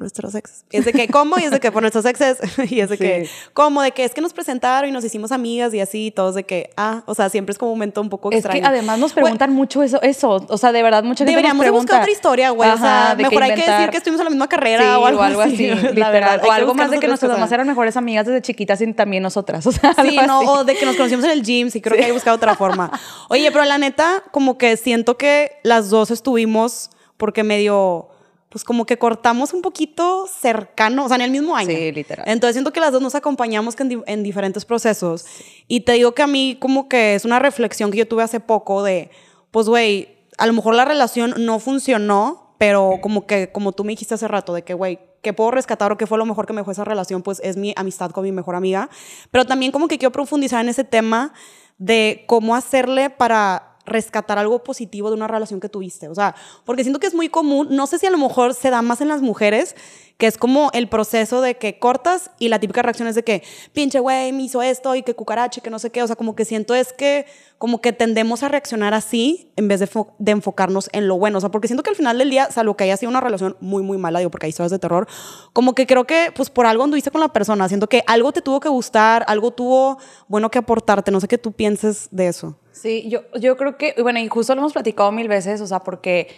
"Oh, 0.00 0.02
por 0.02 0.04
nuestros 0.04 0.34
exes. 0.34 0.64
Y 0.70 0.78
es 0.78 0.84
de 0.86 0.92
que, 0.92 1.08
¿cómo? 1.08 1.38
Y 1.38 1.44
es 1.44 1.50
de 1.50 1.60
que 1.60 1.70
por 1.70 1.82
nuestros 1.82 2.04
exes. 2.06 2.38
Y 2.70 2.80
es 2.80 2.88
de 2.88 2.96
que. 2.98 3.28
¿cómo? 3.52 3.82
De 3.82 3.90
que 3.92 4.04
es 4.04 4.14
que 4.14 4.20
nos 4.20 4.32
presentaron 4.32 4.88
y 4.88 4.92
nos 4.92 5.04
hicimos 5.04 5.30
amigas 5.32 5.74
y 5.74 5.80
así, 5.80 6.06
y 6.06 6.10
todos 6.10 6.34
de 6.34 6.44
que, 6.44 6.70
ah, 6.76 7.02
o 7.06 7.14
sea, 7.14 7.28
siempre 7.28 7.52
es 7.52 7.58
como 7.58 7.72
un 7.72 7.78
momento 7.78 8.00
un 8.00 8.08
poco 8.08 8.30
Es 8.30 8.38
extraño. 8.38 8.60
que 8.62 8.66
además 8.66 8.98
nos 8.98 9.12
preguntan 9.12 9.52
mucho 9.52 9.82
eso, 9.82 10.00
eso. 10.02 10.44
O 10.48 10.58
sea, 10.58 10.72
de 10.72 10.82
verdad, 10.82 11.02
mucha 11.04 11.18
gente 11.24 11.32
Deberíamos 11.32 11.64
nos 11.66 11.74
buscar 11.74 12.00
otra 12.00 12.12
historia, 12.12 12.50
güey. 12.50 12.70
O 12.70 12.78
sea, 12.78 13.14
mejor 13.16 13.42
hay 13.42 13.54
que 13.54 13.70
decir 13.70 13.90
que 13.90 13.96
estuvimos 13.98 14.20
en 14.20 14.24
la 14.24 14.30
misma 14.30 14.48
carrera 14.48 14.82
Sí, 14.84 15.00
o 15.02 15.06
algo, 15.06 15.22
así. 15.42 15.66
la 15.68 15.74
literal. 15.74 16.12
verdad, 16.12 16.40
o 16.46 16.50
algo 16.52 16.74
más 16.80 16.90
de 16.90 16.98
que 16.98 17.06
nuestras 17.08 17.32
mamás 17.32 17.50
eran 17.52 17.66
mejores 17.66 17.96
amigas 17.96 18.26
desde 18.26 18.40
chiquitas 18.42 18.80
y 18.80 18.92
también 18.92 19.22
nosotras. 19.22 19.66
O 19.66 19.72
sea, 19.72 19.94
Sí, 19.94 20.16
algo 20.18 20.26
no, 20.26 20.38
así. 20.40 20.48
o 20.48 20.64
de 20.64 20.74
que 20.76 20.86
nos 20.86 20.96
conocimos 20.96 21.24
en 21.24 21.30
el 21.32 21.42
gym, 21.42 21.70
sí 21.70 21.80
creo 21.80 21.96
que 21.96 22.02
hay 22.04 22.08
que 22.08 22.12
buscar 22.14 22.32
otra 22.34 22.54
forma. 22.54 22.90
Oye, 23.28 23.50
pero 23.52 23.64
la 23.64 23.78
neta, 23.78 24.22
como 24.30 24.56
que 24.58 24.76
siento 24.76 25.16
que 25.18 25.58
las 25.62 25.90
dos 25.90 26.10
estuvimos 26.10 26.90
porque 27.16 27.44
medio, 27.44 28.08
pues 28.50 28.64
como 28.64 28.84
que 28.84 28.98
cortamos 28.98 29.54
un 29.54 29.62
poquito 29.62 30.26
cercano, 30.26 31.04
o 31.04 31.08
sea, 31.08 31.14
en 31.14 31.22
el 31.22 31.30
mismo 31.30 31.56
año. 31.56 31.70
Sí, 31.70 31.92
literal. 31.92 32.28
Entonces 32.28 32.54
siento 32.54 32.72
que 32.72 32.80
las 32.80 32.92
dos 32.92 33.00
nos 33.00 33.14
acompañamos 33.14 33.76
que 33.76 33.84
en, 33.84 34.02
en 34.06 34.22
diferentes 34.22 34.64
procesos. 34.64 35.24
Y 35.68 35.80
te 35.80 35.92
digo 35.92 36.12
que 36.12 36.22
a 36.22 36.26
mí 36.26 36.58
como 36.60 36.88
que 36.88 37.14
es 37.14 37.24
una 37.24 37.38
reflexión 37.38 37.92
que 37.92 37.98
yo 37.98 38.08
tuve 38.08 38.24
hace 38.24 38.40
poco 38.40 38.82
de, 38.82 39.10
pues 39.52 39.68
güey, 39.68 40.18
a 40.36 40.46
lo 40.46 40.52
mejor 40.52 40.74
la 40.74 40.84
relación 40.84 41.34
no 41.38 41.60
funcionó, 41.60 42.54
pero 42.58 42.98
como 43.00 43.26
que, 43.26 43.52
como 43.52 43.72
tú 43.72 43.84
me 43.84 43.92
dijiste 43.92 44.14
hace 44.14 44.26
rato, 44.26 44.52
de 44.52 44.62
que, 44.62 44.74
güey, 44.74 44.98
¿qué 45.22 45.32
puedo 45.32 45.52
rescatar 45.52 45.92
o 45.92 45.96
qué 45.96 46.06
fue 46.06 46.18
lo 46.18 46.26
mejor 46.26 46.46
que 46.46 46.52
me 46.52 46.60
dejó 46.60 46.72
esa 46.72 46.84
relación? 46.84 47.22
Pues 47.22 47.40
es 47.44 47.56
mi 47.56 47.72
amistad 47.76 48.10
con 48.10 48.24
mi 48.24 48.32
mejor 48.32 48.56
amiga. 48.56 48.90
Pero 49.30 49.44
también 49.44 49.70
como 49.70 49.86
que 49.86 49.98
quiero 49.98 50.12
profundizar 50.12 50.60
en 50.62 50.70
ese 50.70 50.82
tema 50.82 51.32
de 51.78 52.24
cómo 52.26 52.54
hacerle 52.54 53.10
para 53.10 53.69
rescatar 53.90 54.38
algo 54.38 54.64
positivo 54.64 55.10
de 55.10 55.16
una 55.16 55.28
relación 55.28 55.60
que 55.60 55.68
tuviste. 55.68 56.08
O 56.08 56.14
sea, 56.14 56.34
porque 56.64 56.82
siento 56.82 56.98
que 57.00 57.06
es 57.06 57.14
muy 57.14 57.28
común, 57.28 57.68
no 57.70 57.86
sé 57.86 57.98
si 57.98 58.06
a 58.06 58.10
lo 58.10 58.18
mejor 58.18 58.54
se 58.54 58.70
da 58.70 58.80
más 58.80 59.00
en 59.02 59.08
las 59.08 59.20
mujeres, 59.20 59.76
que 60.16 60.26
es 60.26 60.36
como 60.36 60.70
el 60.74 60.86
proceso 60.88 61.40
de 61.40 61.56
que 61.56 61.78
cortas 61.78 62.30
y 62.38 62.48
la 62.48 62.60
típica 62.60 62.82
reacción 62.82 63.08
es 63.08 63.14
de 63.14 63.24
que, 63.24 63.42
pinche 63.72 64.00
güey, 64.00 64.32
me 64.32 64.42
hizo 64.42 64.60
esto 64.60 64.94
y 64.94 65.02
que 65.02 65.14
cucarache, 65.14 65.62
que 65.62 65.70
no 65.70 65.78
sé 65.78 65.88
qué. 65.90 66.02
O 66.02 66.06
sea, 66.06 66.14
como 66.14 66.36
que 66.36 66.44
siento 66.44 66.74
es 66.74 66.92
que 66.92 67.24
como 67.56 67.80
que 67.80 67.94
tendemos 67.94 68.42
a 68.42 68.48
reaccionar 68.48 68.92
así 68.92 69.50
en 69.56 69.66
vez 69.68 69.80
de, 69.80 69.88
fo- 69.88 70.12
de 70.18 70.32
enfocarnos 70.32 70.90
en 70.92 71.08
lo 71.08 71.16
bueno. 71.16 71.38
O 71.38 71.40
sea, 71.40 71.50
porque 71.50 71.68
siento 71.68 71.82
que 71.82 71.88
al 71.90 71.96
final 71.96 72.18
del 72.18 72.28
día, 72.28 72.50
salvo 72.50 72.76
que 72.76 72.84
haya 72.84 72.98
sido 72.98 73.08
una 73.08 73.20
relación 73.22 73.56
muy, 73.60 73.82
muy 73.82 73.96
mala, 73.96 74.18
digo, 74.18 74.30
porque 74.30 74.44
hay 74.44 74.50
historias 74.50 74.70
de 74.72 74.78
terror, 74.78 75.08
como 75.54 75.74
que 75.74 75.86
creo 75.86 76.04
que 76.04 76.32
pues 76.34 76.50
por 76.50 76.66
algo 76.66 76.84
anduviste 76.84 77.10
con 77.10 77.22
la 77.22 77.32
persona, 77.32 77.66
siento 77.68 77.88
que 77.88 78.04
algo 78.06 78.32
te 78.32 78.42
tuvo 78.42 78.60
que 78.60 78.68
gustar, 78.68 79.24
algo 79.26 79.52
tuvo 79.52 79.96
bueno 80.28 80.50
que 80.50 80.58
aportarte. 80.58 81.10
No 81.10 81.20
sé 81.20 81.28
qué 81.28 81.38
tú 81.38 81.52
pienses 81.52 82.08
de 82.10 82.28
eso. 82.28 82.58
Sí, 82.80 83.08
yo, 83.10 83.22
yo 83.38 83.56
creo 83.58 83.76
que, 83.76 83.94
bueno, 84.00 84.20
y 84.20 84.28
justo 84.28 84.54
lo 84.54 84.62
hemos 84.62 84.72
platicado 84.72 85.12
mil 85.12 85.28
veces, 85.28 85.60
o 85.60 85.66
sea, 85.66 85.80
porque 85.80 86.28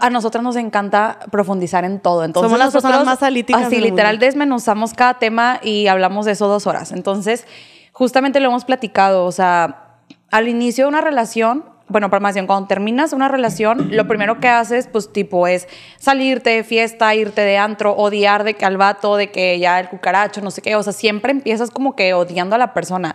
a 0.00 0.10
nosotras 0.10 0.42
nos 0.42 0.56
encanta 0.56 1.20
profundizar 1.30 1.84
en 1.84 2.00
todo. 2.00 2.24
Entonces, 2.24 2.50
Somos 2.50 2.58
las 2.58 2.72
personas 2.72 2.98
nosotros, 2.98 3.14
más 3.14 3.22
analíticas 3.22 3.66
Así, 3.66 3.78
literal, 3.78 4.18
desmenuzamos 4.18 4.94
cada 4.94 5.20
tema 5.20 5.60
y 5.62 5.86
hablamos 5.86 6.26
de 6.26 6.32
eso 6.32 6.48
dos 6.48 6.66
horas. 6.66 6.90
Entonces, 6.90 7.46
justamente 7.92 8.40
lo 8.40 8.48
hemos 8.48 8.64
platicado, 8.64 9.24
o 9.24 9.30
sea, 9.30 10.00
al 10.32 10.48
inicio 10.48 10.86
de 10.86 10.88
una 10.88 11.00
relación, 11.00 11.64
bueno, 11.86 12.10
para 12.10 12.18
más 12.18 12.34
bien, 12.34 12.48
cuando 12.48 12.66
terminas 12.66 13.12
una 13.12 13.28
relación, 13.28 13.90
lo 13.92 14.08
primero 14.08 14.40
que 14.40 14.48
haces, 14.48 14.88
pues, 14.88 15.12
tipo, 15.12 15.46
es 15.46 15.68
salirte 16.00 16.50
de 16.50 16.64
fiesta, 16.64 17.14
irte 17.14 17.42
de 17.42 17.56
antro, 17.56 17.94
odiar 17.94 18.42
de 18.42 18.54
que 18.54 18.64
al 18.64 18.76
vato, 18.76 19.14
de 19.14 19.30
que 19.30 19.60
ya 19.60 19.78
el 19.78 19.88
cucaracho, 19.88 20.40
no 20.40 20.50
sé 20.50 20.62
qué. 20.62 20.74
O 20.74 20.82
sea, 20.82 20.92
siempre 20.92 21.30
empiezas 21.30 21.70
como 21.70 21.94
que 21.94 22.12
odiando 22.14 22.56
a 22.56 22.58
la 22.58 22.74
persona. 22.74 23.14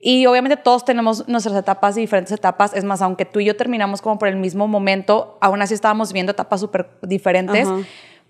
Y 0.00 0.26
obviamente 0.26 0.56
todos 0.56 0.84
tenemos 0.84 1.26
nuestras 1.28 1.56
etapas 1.56 1.96
y 1.96 2.00
diferentes 2.00 2.32
etapas. 2.32 2.72
Es 2.74 2.84
más, 2.84 3.02
aunque 3.02 3.24
tú 3.24 3.40
y 3.40 3.44
yo 3.44 3.56
terminamos 3.56 4.00
como 4.00 4.18
por 4.18 4.28
el 4.28 4.36
mismo 4.36 4.68
momento, 4.68 5.38
aún 5.40 5.60
así 5.60 5.74
estábamos 5.74 6.12
viviendo 6.12 6.32
etapas 6.32 6.60
súper 6.60 6.88
diferentes. 7.02 7.66
Ajá. 7.66 7.80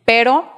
Pero 0.04 0.57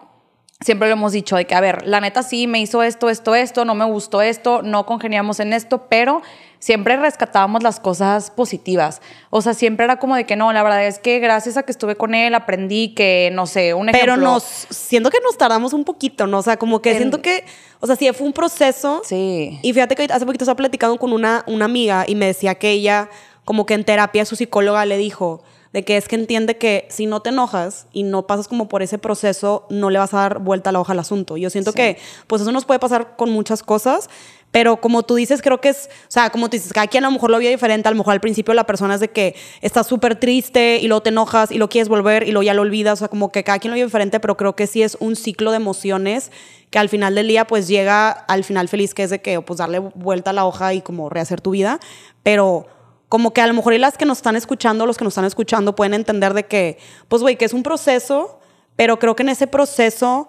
siempre 0.60 0.88
lo 0.88 0.92
hemos 0.94 1.12
dicho 1.12 1.36
de 1.36 1.46
que, 1.46 1.54
a 1.54 1.60
ver, 1.60 1.86
la 1.86 2.00
neta 2.00 2.22
sí 2.22 2.46
me 2.46 2.60
hizo 2.60 2.82
esto, 2.82 3.08
esto, 3.08 3.34
esto, 3.34 3.64
no 3.64 3.74
me 3.74 3.84
gustó 3.86 4.20
esto, 4.20 4.62
no 4.62 4.84
congeniamos 4.84 5.40
en 5.40 5.52
esto, 5.54 5.86
pero 5.88 6.20
siempre 6.58 6.96
rescatábamos 6.98 7.62
las 7.62 7.80
cosas 7.80 8.30
positivas. 8.30 9.00
O 9.30 9.40
sea, 9.40 9.54
siempre 9.54 9.84
era 9.84 9.98
como 9.98 10.16
de 10.16 10.26
que 10.26 10.36
no, 10.36 10.52
la 10.52 10.62
verdad 10.62 10.86
es 10.86 10.98
que 10.98 11.18
gracias 11.18 11.56
a 11.56 11.62
que 11.62 11.72
estuve 11.72 11.96
con 11.96 12.14
él 12.14 12.34
aprendí 12.34 12.94
que, 12.94 13.30
no 13.32 13.46
sé, 13.46 13.72
un 13.72 13.88
ejemplo. 13.88 14.14
Pero 14.14 14.22
nos, 14.22 14.42
siento 14.42 15.08
que 15.08 15.18
nos 15.24 15.38
tardamos 15.38 15.72
un 15.72 15.84
poquito, 15.84 16.26
¿no? 16.26 16.38
O 16.38 16.42
sea, 16.42 16.58
como 16.58 16.82
que 16.82 16.90
En- 16.90 16.98
siento 16.98 17.22
que, 17.22 17.44
o 17.80 17.86
sea, 17.86 17.96
sí 17.96 18.10
fue 18.12 18.26
un 18.26 18.34
proceso. 18.34 19.00
Sí. 19.04 19.58
Y 19.62 19.72
fíjate 19.72 19.94
que 19.94 20.04
hace 20.12 20.26
poquito 20.26 20.44
estaba 20.44 20.56
platicando 20.56 20.98
con 20.98 21.14
una, 21.14 21.42
una 21.46 21.64
amiga 21.64 22.04
y 22.06 22.14
me 22.14 22.26
decía 22.26 22.54
que 22.56 22.70
ella, 22.70 23.08
como 23.46 23.64
que 23.64 23.72
en 23.72 23.84
terapia, 23.84 24.26
su 24.26 24.36
psicóloga 24.36 24.84
le 24.84 24.98
dijo, 24.98 25.42
de 25.72 25.84
que 25.84 25.96
es 25.96 26.08
que 26.08 26.16
entiende 26.16 26.56
que 26.56 26.86
si 26.90 27.06
no 27.06 27.20
te 27.20 27.30
enojas 27.30 27.86
y 27.92 28.02
no 28.02 28.26
pasas 28.26 28.48
como 28.48 28.68
por 28.68 28.82
ese 28.82 28.98
proceso, 28.98 29.66
no 29.70 29.90
le 29.90 29.98
vas 29.98 30.12
a 30.14 30.18
dar 30.18 30.38
vuelta 30.40 30.70
a 30.70 30.72
la 30.72 30.80
hoja 30.80 30.92
al 30.92 30.98
asunto. 30.98 31.36
Yo 31.36 31.48
siento 31.48 31.72
que 31.72 31.96
pues 32.26 32.42
eso 32.42 32.50
nos 32.50 32.64
puede 32.64 32.80
pasar 32.80 33.16
con 33.16 33.30
muchas 33.30 33.62
cosas, 33.62 34.10
pero 34.50 34.80
como 34.80 35.04
tú 35.04 35.14
dices, 35.14 35.42
creo 35.42 35.60
que 35.60 35.68
es, 35.68 35.88
o 36.08 36.10
sea, 36.10 36.30
como 36.30 36.48
tú 36.48 36.56
dices, 36.56 36.72
cada 36.72 36.88
quien 36.88 37.04
a 37.04 37.06
lo 37.06 37.12
mejor 37.12 37.30
lo 37.30 37.38
vio 37.38 37.48
diferente, 37.50 37.86
a 37.86 37.92
lo 37.92 37.96
mejor 37.96 38.14
al 38.14 38.20
principio 38.20 38.52
la 38.52 38.64
persona 38.64 38.94
es 38.94 39.00
de 39.00 39.08
que 39.08 39.36
estás 39.60 39.86
súper 39.86 40.18
triste 40.18 40.78
y 40.78 40.88
luego 40.88 41.02
te 41.02 41.10
enojas 41.10 41.52
y 41.52 41.58
lo 41.58 41.68
quieres 41.68 41.88
volver 41.88 42.24
y 42.24 42.32
luego 42.32 42.42
ya 42.42 42.54
lo 42.54 42.62
olvidas, 42.62 42.94
o 42.94 42.96
sea, 43.00 43.08
como 43.08 43.30
que 43.30 43.44
cada 43.44 43.60
quien 43.60 43.70
lo 43.70 43.76
vio 43.76 43.84
diferente, 43.84 44.18
pero 44.18 44.36
creo 44.36 44.56
que 44.56 44.66
sí 44.66 44.82
es 44.82 44.96
un 44.98 45.14
ciclo 45.14 45.52
de 45.52 45.58
emociones 45.58 46.32
que 46.70 46.80
al 46.80 46.88
final 46.88 47.14
del 47.14 47.28
día 47.28 47.46
pues 47.46 47.68
llega 47.68 48.10
al 48.10 48.42
final 48.42 48.68
feliz 48.68 48.92
que 48.92 49.04
es 49.04 49.10
de 49.10 49.20
que 49.20 49.40
pues 49.40 49.58
darle 49.58 49.78
vuelta 49.78 50.30
a 50.30 50.32
la 50.32 50.44
hoja 50.44 50.74
y 50.74 50.82
como 50.82 51.10
rehacer 51.10 51.40
tu 51.40 51.50
vida, 51.50 51.78
pero 52.24 52.66
como 53.10 53.32
que 53.32 53.40
a 53.40 53.46
lo 53.48 53.54
mejor 53.54 53.74
y 53.74 53.78
las 53.78 53.98
que 53.98 54.06
nos 54.06 54.18
están 54.18 54.36
escuchando, 54.36 54.86
los 54.86 54.96
que 54.96 55.02
nos 55.02 55.10
están 55.10 55.24
escuchando 55.24 55.74
pueden 55.74 55.94
entender 55.94 56.32
de 56.32 56.46
que, 56.46 56.78
pues 57.08 57.20
güey, 57.20 57.36
que 57.36 57.44
es 57.44 57.52
un 57.52 57.64
proceso, 57.64 58.38
pero 58.76 59.00
creo 59.00 59.16
que 59.16 59.24
en 59.24 59.30
ese 59.30 59.48
proceso, 59.48 60.28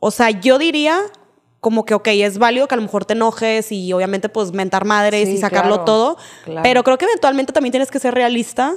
o 0.00 0.10
sea, 0.10 0.30
yo 0.30 0.58
diría 0.58 0.98
como 1.60 1.84
que, 1.84 1.92
ok, 1.92 2.08
es 2.08 2.38
válido 2.38 2.66
que 2.68 2.74
a 2.74 2.76
lo 2.76 2.82
mejor 2.82 3.04
te 3.04 3.12
enojes 3.12 3.70
y 3.70 3.92
obviamente 3.92 4.30
pues 4.30 4.50
mentar 4.50 4.86
madres 4.86 5.28
y 5.28 5.36
sacarlo 5.36 5.82
todo, 5.82 6.16
pero 6.62 6.82
creo 6.84 6.96
que 6.96 7.04
eventualmente 7.04 7.52
también 7.52 7.70
tienes 7.70 7.90
que 7.90 7.98
ser 7.98 8.14
realista 8.14 8.76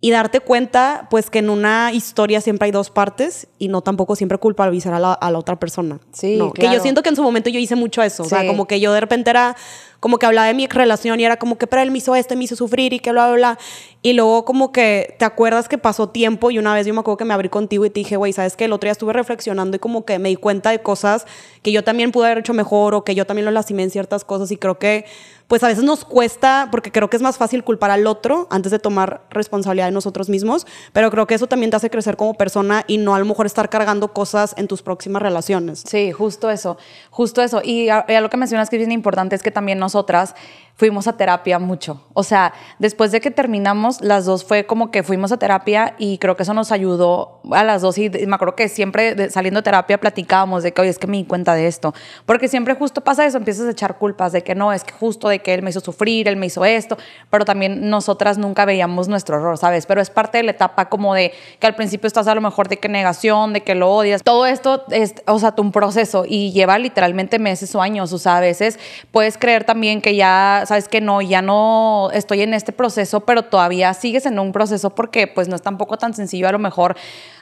y 0.00 0.10
darte 0.10 0.40
cuenta 0.40 1.06
pues 1.08 1.30
que 1.30 1.38
en 1.38 1.50
una 1.50 1.92
historia 1.92 2.40
siempre 2.40 2.66
hay 2.66 2.72
dos 2.72 2.90
partes 2.90 3.46
y 3.58 3.68
no 3.68 3.82
tampoco 3.82 4.16
siempre 4.16 4.38
culpabilizar 4.38 4.92
a 4.92 4.98
la, 4.98 5.12
a 5.12 5.30
la 5.30 5.38
otra 5.38 5.60
persona. 5.60 6.00
Sí, 6.12 6.36
Que 6.54 6.64
yo 6.64 6.80
siento 6.80 7.04
que 7.04 7.10
en 7.10 7.16
su 7.16 7.22
momento 7.22 7.48
yo 7.48 7.60
hice 7.60 7.76
mucho 7.76 8.02
eso, 8.02 8.24
o 8.24 8.26
sea, 8.26 8.44
como 8.44 8.66
que 8.66 8.80
yo 8.80 8.92
de 8.92 9.00
repente 9.00 9.30
era 9.30 9.56
como 10.02 10.18
que 10.18 10.26
hablaba 10.26 10.48
de 10.48 10.54
mi 10.54 10.66
relación 10.66 11.20
y 11.20 11.24
era 11.24 11.36
como 11.36 11.56
que, 11.58 11.68
pero 11.68 11.80
él 11.80 11.92
me 11.92 11.98
hizo 11.98 12.16
esto, 12.16 12.34
me 12.34 12.42
hizo 12.42 12.56
sufrir 12.56 12.92
y 12.92 12.98
que 12.98 13.12
bla, 13.12 13.28
bla, 13.28 13.36
bla. 13.36 13.58
Y 14.02 14.14
luego 14.14 14.44
como 14.44 14.72
que 14.72 15.14
te 15.16 15.24
acuerdas 15.24 15.68
que 15.68 15.78
pasó 15.78 16.08
tiempo 16.08 16.50
y 16.50 16.58
una 16.58 16.74
vez 16.74 16.88
yo 16.88 16.92
me 16.92 16.98
acuerdo 16.98 17.18
que 17.18 17.24
me 17.24 17.34
abrí 17.34 17.48
contigo 17.48 17.86
y 17.86 17.90
te 17.90 18.00
dije, 18.00 18.16
güey, 18.16 18.32
¿sabes 18.32 18.56
qué? 18.56 18.64
El 18.64 18.72
otro 18.72 18.88
día 18.88 18.92
estuve 18.92 19.12
reflexionando 19.12 19.76
y 19.76 19.78
como 19.78 20.04
que 20.04 20.18
me 20.18 20.30
di 20.30 20.34
cuenta 20.34 20.70
de 20.70 20.82
cosas 20.82 21.24
que 21.62 21.70
yo 21.70 21.84
también 21.84 22.10
pude 22.10 22.26
haber 22.26 22.38
hecho 22.38 22.52
mejor 22.52 22.96
o 22.96 23.04
que 23.04 23.14
yo 23.14 23.26
también 23.26 23.44
lo 23.44 23.52
lastimé 23.52 23.84
en 23.84 23.90
ciertas 23.90 24.24
cosas 24.24 24.50
y 24.50 24.56
creo 24.56 24.76
que 24.80 25.04
pues 25.52 25.62
a 25.62 25.68
veces 25.68 25.84
nos 25.84 26.06
cuesta, 26.06 26.68
porque 26.70 26.90
creo 26.90 27.10
que 27.10 27.16
es 27.16 27.22
más 27.22 27.36
fácil 27.36 27.62
culpar 27.62 27.90
al 27.90 28.06
otro 28.06 28.46
antes 28.50 28.72
de 28.72 28.78
tomar 28.78 29.20
responsabilidad 29.28 29.84
de 29.84 29.92
nosotros 29.92 30.30
mismos, 30.30 30.66
pero 30.94 31.10
creo 31.10 31.26
que 31.26 31.34
eso 31.34 31.46
también 31.46 31.70
te 31.70 31.76
hace 31.76 31.90
crecer 31.90 32.16
como 32.16 32.32
persona 32.32 32.84
y 32.86 32.96
no 32.96 33.14
a 33.14 33.18
lo 33.18 33.26
mejor 33.26 33.44
estar 33.44 33.68
cargando 33.68 34.14
cosas 34.14 34.54
en 34.56 34.66
tus 34.66 34.80
próximas 34.80 35.20
relaciones. 35.20 35.84
Sí, 35.86 36.10
justo 36.10 36.48
eso, 36.48 36.78
justo 37.10 37.42
eso. 37.42 37.60
Y 37.62 37.90
a, 37.90 38.06
lo 38.22 38.30
que 38.30 38.38
mencionas 38.38 38.70
que 38.70 38.76
es 38.76 38.80
bien 38.80 38.92
importante 38.92 39.36
es 39.36 39.42
que 39.42 39.50
también 39.50 39.78
nosotras 39.92 40.34
fuimos 40.74 41.06
a 41.06 41.16
terapia 41.16 41.58
mucho. 41.58 42.02
O 42.14 42.22
sea, 42.22 42.52
después 42.78 43.12
de 43.12 43.20
que 43.20 43.30
terminamos, 43.30 44.00
las 44.00 44.24
dos 44.24 44.44
fue 44.44 44.66
como 44.66 44.90
que 44.90 45.02
fuimos 45.02 45.32
a 45.32 45.36
terapia 45.36 45.94
y 45.98 46.18
creo 46.18 46.36
que 46.36 46.42
eso 46.42 46.54
nos 46.54 46.72
ayudó 46.72 47.40
a 47.52 47.64
las 47.64 47.82
dos. 47.82 47.98
Y 47.98 48.10
me 48.10 48.34
acuerdo 48.34 48.56
que 48.56 48.68
siempre 48.68 49.30
saliendo 49.30 49.60
de 49.60 49.64
terapia 49.64 49.98
platicábamos 49.98 50.62
de 50.62 50.72
que, 50.72 50.80
oye, 50.80 50.90
es 50.90 50.98
que 50.98 51.06
me 51.06 51.16
di 51.16 51.24
cuenta 51.24 51.54
de 51.54 51.66
esto. 51.66 51.94
Porque 52.26 52.48
siempre 52.48 52.74
justo 52.74 53.02
pasa 53.02 53.24
eso, 53.26 53.38
empiezas 53.38 53.66
a 53.66 53.70
echar 53.70 53.98
culpas 53.98 54.32
de 54.32 54.42
que 54.42 54.54
no, 54.54 54.72
es 54.72 54.84
que 54.84 54.92
justo 54.92 55.28
de 55.28 55.40
que 55.40 55.54
él 55.54 55.62
me 55.62 55.70
hizo 55.70 55.80
sufrir, 55.80 56.28
él 56.28 56.36
me 56.36 56.46
hizo 56.46 56.64
esto, 56.64 56.96
pero 57.30 57.44
también 57.44 57.88
nosotras 57.88 58.38
nunca 58.38 58.64
veíamos 58.64 59.08
nuestro 59.08 59.36
error, 59.36 59.58
¿sabes? 59.58 59.86
Pero 59.86 60.00
es 60.00 60.10
parte 60.10 60.38
de 60.38 60.44
la 60.44 60.50
etapa 60.50 60.88
como 60.88 61.14
de 61.14 61.32
que 61.58 61.66
al 61.66 61.74
principio 61.74 62.06
estás 62.06 62.26
a 62.26 62.34
lo 62.34 62.40
mejor 62.40 62.68
de 62.68 62.78
que 62.78 62.88
negación, 62.88 63.52
de 63.52 63.62
que 63.62 63.74
lo 63.74 63.90
odias. 63.90 64.22
Todo 64.22 64.46
esto 64.46 64.84
es, 64.90 65.14
o 65.26 65.38
sea, 65.38 65.54
un 65.58 65.72
proceso 65.72 66.24
y 66.26 66.52
lleva 66.52 66.78
literalmente 66.78 67.38
meses 67.38 67.74
o 67.74 67.82
años. 67.82 68.12
O 68.12 68.18
sea, 68.18 68.38
a 68.38 68.40
veces 68.40 68.78
puedes 69.10 69.38
creer 69.38 69.64
también 69.64 70.00
que 70.00 70.16
ya 70.16 70.61
sabes 70.66 70.88
que 70.88 71.00
no, 71.00 71.20
ya 71.22 71.42
no 71.42 72.10
estoy 72.12 72.42
en 72.42 72.54
este 72.54 72.72
proceso, 72.72 73.20
pero 73.20 73.44
todavía 73.44 73.92
sigues 73.94 74.26
en 74.26 74.38
un 74.38 74.52
proceso 74.52 74.90
porque 74.94 75.26
pues 75.26 75.48
no 75.48 75.56
es 75.56 75.62
tampoco 75.62 75.96
tan 75.98 76.14
sencillo 76.14 76.48
a 76.48 76.52
lo 76.52 76.58
mejor 76.58 76.96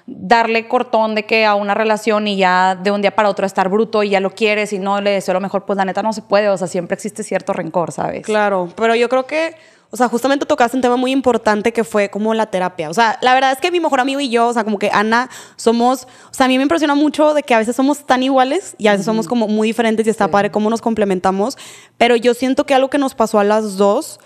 darle 0.06 0.66
cortón 0.68 1.14
de 1.14 1.24
que 1.24 1.46
a 1.46 1.54
una 1.54 1.74
relación 1.74 2.26
y 2.26 2.36
ya 2.36 2.74
de 2.74 2.90
un 2.90 3.00
día 3.00 3.14
para 3.14 3.28
otro 3.28 3.46
estar 3.46 3.68
bruto 3.68 4.02
y 4.02 4.10
ya 4.10 4.20
lo 4.20 4.30
quieres 4.30 4.72
y 4.72 4.78
no 4.78 5.00
le 5.00 5.10
deseo 5.10 5.34
lo 5.34 5.40
mejor, 5.40 5.64
pues 5.64 5.76
la 5.76 5.84
neta 5.84 6.02
no 6.02 6.12
se 6.12 6.22
puede, 6.22 6.48
o 6.48 6.56
sea, 6.56 6.66
siempre 6.66 6.94
existe 6.94 7.22
cierto 7.22 7.52
rencor, 7.52 7.92
¿sabes? 7.92 8.24
Claro, 8.24 8.68
pero 8.76 8.94
yo 8.94 9.08
creo 9.08 9.26
que 9.26 9.54
o 9.92 9.96
sea, 9.96 10.08
justamente 10.08 10.46
tocaste 10.46 10.76
un 10.76 10.82
tema 10.82 10.96
muy 10.96 11.10
importante 11.10 11.72
que 11.72 11.82
fue 11.82 12.10
como 12.10 12.32
la 12.32 12.46
terapia. 12.46 12.90
O 12.90 12.94
sea, 12.94 13.18
la 13.22 13.34
verdad 13.34 13.52
es 13.52 13.58
que 13.58 13.72
mi 13.72 13.80
mejor 13.80 13.98
amigo 13.98 14.20
y 14.20 14.28
yo, 14.28 14.46
o 14.46 14.52
sea, 14.52 14.62
como 14.62 14.78
que 14.78 14.90
Ana, 14.92 15.28
somos, 15.56 16.04
o 16.30 16.34
sea, 16.34 16.46
a 16.46 16.48
mí 16.48 16.56
me 16.58 16.62
impresiona 16.62 16.94
mucho 16.94 17.34
de 17.34 17.42
que 17.42 17.54
a 17.54 17.58
veces 17.58 17.74
somos 17.74 18.06
tan 18.06 18.22
iguales 18.22 18.76
y 18.78 18.86
a 18.86 18.92
veces 18.92 19.04
somos 19.04 19.26
como 19.26 19.48
muy 19.48 19.66
diferentes 19.68 20.06
y 20.06 20.10
está 20.10 20.28
padre 20.28 20.52
cómo 20.52 20.70
nos 20.70 20.80
complementamos. 20.80 21.58
Pero 21.98 22.14
yo 22.14 22.34
siento 22.34 22.66
que 22.66 22.74
algo 22.74 22.88
que 22.88 22.98
nos 22.98 23.16
pasó 23.16 23.40
a 23.40 23.44
las 23.44 23.76
dos, 23.76 24.20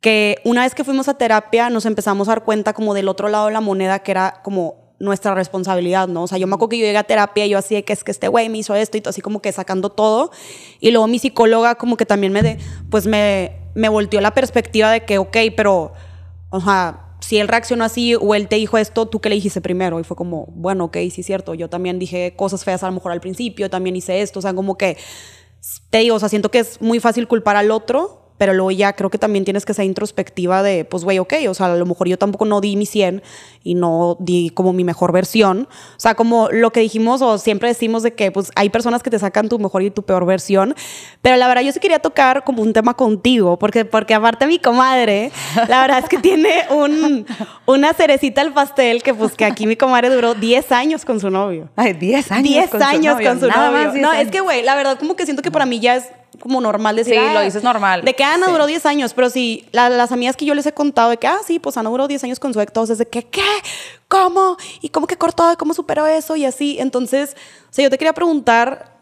que 0.00 0.38
una 0.44 0.62
vez 0.62 0.74
que 0.74 0.82
fuimos 0.82 1.06
a 1.08 1.14
terapia 1.14 1.70
nos 1.70 1.86
empezamos 1.86 2.26
a 2.28 2.32
dar 2.32 2.44
cuenta 2.44 2.72
como 2.72 2.92
del 2.92 3.08
otro 3.08 3.28
lado 3.28 3.46
de 3.46 3.52
la 3.52 3.60
moneda 3.60 4.00
que 4.00 4.10
era 4.10 4.40
como 4.42 4.88
nuestra 5.00 5.32
responsabilidad, 5.34 6.08
¿no? 6.08 6.24
O 6.24 6.26
sea, 6.26 6.38
yo 6.38 6.48
me 6.48 6.54
acuerdo 6.54 6.70
que 6.70 6.78
yo 6.78 6.84
llegué 6.84 6.98
a 6.98 7.04
terapia 7.04 7.46
y 7.46 7.50
yo 7.50 7.58
así 7.58 7.76
de 7.76 7.84
que 7.84 7.92
es 7.92 8.02
que 8.02 8.10
este 8.10 8.26
güey 8.26 8.48
me 8.48 8.58
hizo 8.58 8.74
esto 8.74 8.96
y 8.96 9.00
todo, 9.00 9.10
así 9.10 9.20
como 9.20 9.40
que 9.40 9.52
sacando 9.52 9.90
todo. 9.90 10.32
Y 10.80 10.90
luego 10.90 11.06
mi 11.06 11.20
psicóloga 11.20 11.76
como 11.76 11.96
que 11.96 12.04
también 12.04 12.32
me, 12.32 12.42
de, 12.42 12.58
pues 12.90 13.06
me, 13.06 13.52
me 13.78 13.88
volteó 13.88 14.20
la 14.20 14.34
perspectiva 14.34 14.90
de 14.90 15.04
que, 15.04 15.18
ok, 15.18 15.36
pero, 15.56 15.92
o 16.50 16.60
sea, 16.60 17.14
si 17.20 17.38
él 17.38 17.46
reaccionó 17.46 17.84
así 17.84 18.16
o 18.16 18.34
él 18.34 18.48
te 18.48 18.56
dijo 18.56 18.76
esto, 18.76 19.06
¿tú 19.06 19.20
qué 19.20 19.28
le 19.28 19.36
dijiste 19.36 19.60
primero? 19.60 20.00
Y 20.00 20.04
fue 20.04 20.16
como, 20.16 20.46
bueno, 20.48 20.86
ok, 20.86 20.96
sí 21.12 21.22
cierto, 21.22 21.54
yo 21.54 21.70
también 21.70 22.00
dije 22.00 22.34
cosas 22.36 22.64
feas 22.64 22.82
a 22.82 22.86
lo 22.86 22.92
mejor 22.92 23.12
al 23.12 23.20
principio, 23.20 23.70
también 23.70 23.94
hice 23.94 24.20
esto, 24.20 24.40
o 24.40 24.42
sea, 24.42 24.52
como 24.52 24.76
que, 24.76 24.96
te 25.90 25.98
digo, 25.98 26.16
o 26.16 26.18
sea, 26.18 26.28
siento 26.28 26.50
que 26.50 26.58
es 26.58 26.80
muy 26.82 26.98
fácil 26.98 27.28
culpar 27.28 27.54
al 27.54 27.70
otro, 27.70 28.27
pero 28.38 28.54
luego 28.54 28.70
ya 28.70 28.92
creo 28.94 29.10
que 29.10 29.18
también 29.18 29.44
tienes 29.44 29.66
que 29.66 29.74
ser 29.74 29.84
introspectiva 29.84 30.62
de, 30.62 30.84
pues, 30.84 31.04
güey, 31.04 31.18
ok, 31.18 31.34
o 31.48 31.54
sea, 31.54 31.66
a 31.66 31.76
lo 31.76 31.84
mejor 31.84 32.08
yo 32.08 32.16
tampoco 32.16 32.44
no 32.44 32.60
di 32.60 32.76
mi 32.76 32.86
100 32.86 33.22
y 33.64 33.74
no 33.74 34.16
di 34.20 34.50
como 34.50 34.72
mi 34.72 34.84
mejor 34.84 35.12
versión. 35.12 35.68
O 35.96 36.00
sea, 36.00 36.14
como 36.14 36.48
lo 36.50 36.70
que 36.70 36.80
dijimos 36.80 37.20
o 37.20 37.36
siempre 37.38 37.68
decimos 37.68 38.02
de 38.02 38.14
que, 38.14 38.30
pues, 38.30 38.50
hay 38.54 38.70
personas 38.70 39.02
que 39.02 39.10
te 39.10 39.18
sacan 39.18 39.48
tu 39.48 39.58
mejor 39.58 39.82
y 39.82 39.90
tu 39.90 40.04
peor 40.04 40.24
versión, 40.24 40.74
pero 41.20 41.36
la 41.36 41.48
verdad 41.48 41.62
yo 41.62 41.72
sí 41.72 41.80
quería 41.80 41.98
tocar 41.98 42.44
como 42.44 42.62
un 42.62 42.72
tema 42.72 42.94
contigo, 42.94 43.58
porque, 43.58 43.84
porque 43.84 44.14
aparte 44.14 44.46
mi 44.46 44.58
comadre, 44.58 45.32
la 45.68 45.80
verdad 45.80 45.98
es 45.98 46.08
que 46.08 46.18
tiene 46.18 46.64
un, 46.70 47.26
una 47.66 47.92
cerecita 47.92 48.40
al 48.40 48.52
pastel 48.52 49.02
que, 49.02 49.12
pues, 49.12 49.34
que 49.34 49.44
aquí 49.44 49.66
mi 49.66 49.76
comadre 49.76 50.10
duró 50.10 50.34
10 50.34 50.72
años 50.72 51.04
con 51.04 51.18
su 51.18 51.30
novio. 51.30 51.68
Ay, 51.74 51.92
10 51.94 52.32
años 52.32 52.44
10 52.44 52.74
años 52.74 53.16
con 53.20 53.40
su 53.40 53.48
novio. 53.48 53.92
no, 54.00 54.12
es 54.12 54.30
que, 54.30 54.40
güey, 54.40 54.62
la 54.62 54.76
verdad 54.76 54.98
como 54.98 55.16
que 55.16 55.24
siento 55.24 55.42
que 55.42 55.50
para 55.50 55.66
mí 55.66 55.80
ya 55.80 55.96
es 55.96 56.04
como 56.48 56.60
normal 56.60 56.96
decir. 56.96 57.14
Sí, 57.14 57.34
lo 57.34 57.40
dices 57.40 57.62
normal. 57.62 58.04
De 58.04 58.14
que 58.14 58.24
Ana 58.24 58.48
duró 58.48 58.66
10 58.66 58.84
años, 58.86 59.14
pero 59.14 59.30
si 59.30 59.66
las 59.72 60.10
amigas 60.10 60.36
que 60.36 60.44
yo 60.44 60.54
les 60.54 60.66
he 60.66 60.72
contado 60.72 61.10
de 61.10 61.18
que, 61.18 61.26
ah, 61.26 61.38
sí, 61.46 61.58
pues 61.58 61.76
Ana 61.76 61.90
duró 61.90 62.08
10 62.08 62.24
años 62.24 62.40
con 62.40 62.52
su 62.52 62.60
ex, 62.60 62.72
todos 62.72 62.98
de 62.98 63.06
que, 63.06 63.24
¿qué? 63.24 63.44
¿Cómo? 64.08 64.56
¿Y 64.80 64.88
cómo 64.88 65.06
que 65.06 65.16
cortó? 65.16 65.44
¿Cómo 65.58 65.74
superó 65.74 66.06
eso? 66.06 66.34
Y 66.34 66.44
así. 66.44 66.78
Entonces, 66.80 67.36
o 67.64 67.72
sea, 67.72 67.84
yo 67.84 67.90
te 67.90 67.98
quería 67.98 68.14
preguntar, 68.14 68.98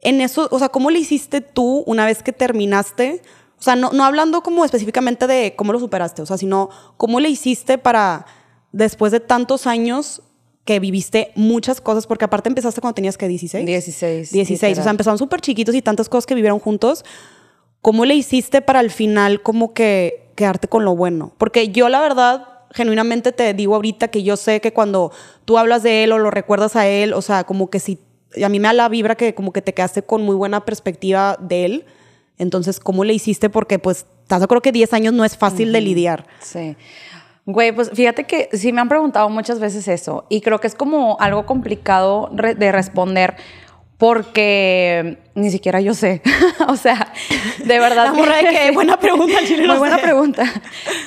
en 0.00 0.20
eso, 0.20 0.48
o 0.50 0.58
sea, 0.58 0.68
¿cómo 0.68 0.90
le 0.90 0.98
hiciste 0.98 1.40
tú 1.40 1.82
una 1.86 2.06
vez 2.06 2.22
que 2.22 2.32
terminaste? 2.32 3.22
O 3.58 3.62
sea, 3.62 3.74
no, 3.74 3.90
no 3.92 4.04
hablando 4.04 4.42
como 4.42 4.64
específicamente 4.64 5.26
de 5.26 5.54
cómo 5.56 5.72
lo 5.72 5.80
superaste, 5.80 6.22
o 6.22 6.26
sea, 6.26 6.38
sino 6.38 6.70
cómo 6.96 7.18
le 7.18 7.28
hiciste 7.28 7.78
para, 7.78 8.26
después 8.70 9.10
de 9.10 9.20
tantos 9.20 9.66
años, 9.66 10.22
que 10.68 10.80
viviste 10.80 11.32
muchas 11.34 11.80
cosas, 11.80 12.06
porque 12.06 12.26
aparte 12.26 12.50
empezaste 12.50 12.82
cuando 12.82 12.94
tenías 12.94 13.16
que 13.16 13.26
16. 13.26 13.64
16. 13.64 14.32
16, 14.32 14.78
o 14.78 14.82
sea, 14.82 14.90
empezaron 14.90 15.16
súper 15.16 15.40
chiquitos 15.40 15.74
y 15.74 15.80
tantas 15.80 16.10
cosas 16.10 16.26
que 16.26 16.34
vivieron 16.34 16.58
juntos. 16.58 17.06
¿Cómo 17.80 18.04
le 18.04 18.14
hiciste 18.14 18.60
para 18.60 18.80
al 18.80 18.90
final 18.90 19.40
como 19.40 19.72
que 19.72 20.30
quedarte 20.34 20.68
con 20.68 20.84
lo 20.84 20.94
bueno? 20.94 21.32
Porque 21.38 21.68
yo 21.70 21.88
la 21.88 22.02
verdad, 22.02 22.48
genuinamente 22.72 23.32
te 23.32 23.54
digo 23.54 23.76
ahorita 23.76 24.08
que 24.08 24.22
yo 24.22 24.36
sé 24.36 24.60
que 24.60 24.74
cuando 24.74 25.10
tú 25.46 25.56
hablas 25.56 25.82
de 25.82 26.04
él 26.04 26.12
o 26.12 26.18
lo 26.18 26.30
recuerdas 26.30 26.76
a 26.76 26.86
él, 26.86 27.14
o 27.14 27.22
sea, 27.22 27.44
como 27.44 27.70
que 27.70 27.80
si, 27.80 27.98
a 28.44 28.50
mí 28.50 28.60
me 28.60 28.68
da 28.68 28.74
la 28.74 28.90
vibra 28.90 29.14
que 29.14 29.34
como 29.34 29.54
que 29.54 29.62
te 29.62 29.72
quedaste 29.72 30.02
con 30.02 30.20
muy 30.20 30.36
buena 30.36 30.66
perspectiva 30.66 31.38
de 31.40 31.64
él. 31.64 31.86
Entonces, 32.36 32.78
¿cómo 32.78 33.04
le 33.04 33.14
hiciste? 33.14 33.48
Porque 33.48 33.78
pues, 33.78 34.04
yo 34.28 34.48
creo 34.48 34.60
que 34.60 34.72
10 34.72 34.92
años 34.92 35.14
no 35.14 35.24
es 35.24 35.34
fácil 35.38 35.72
de 35.72 35.80
lidiar. 35.80 36.26
Sí. 36.40 36.76
Güey, 37.50 37.72
pues 37.72 37.90
fíjate 37.94 38.24
que 38.24 38.50
sí 38.52 38.74
me 38.74 38.82
han 38.82 38.90
preguntado 38.90 39.30
muchas 39.30 39.58
veces 39.58 39.88
eso 39.88 40.26
y 40.28 40.42
creo 40.42 40.60
que 40.60 40.66
es 40.66 40.74
como 40.74 41.16
algo 41.18 41.46
complicado 41.46 42.28
de 42.30 42.72
responder 42.72 43.36
porque 43.96 45.16
ni 45.34 45.50
siquiera 45.50 45.80
yo 45.80 45.94
sé. 45.94 46.20
o 46.68 46.76
sea, 46.76 47.10
de 47.64 47.78
verdad. 47.78 48.12
La 48.14 48.50
que, 48.50 48.70
buena 48.72 48.98
pregunta, 48.98 49.38
Muy 49.66 49.78
buena 49.78 49.96
pregunta. 49.96 50.44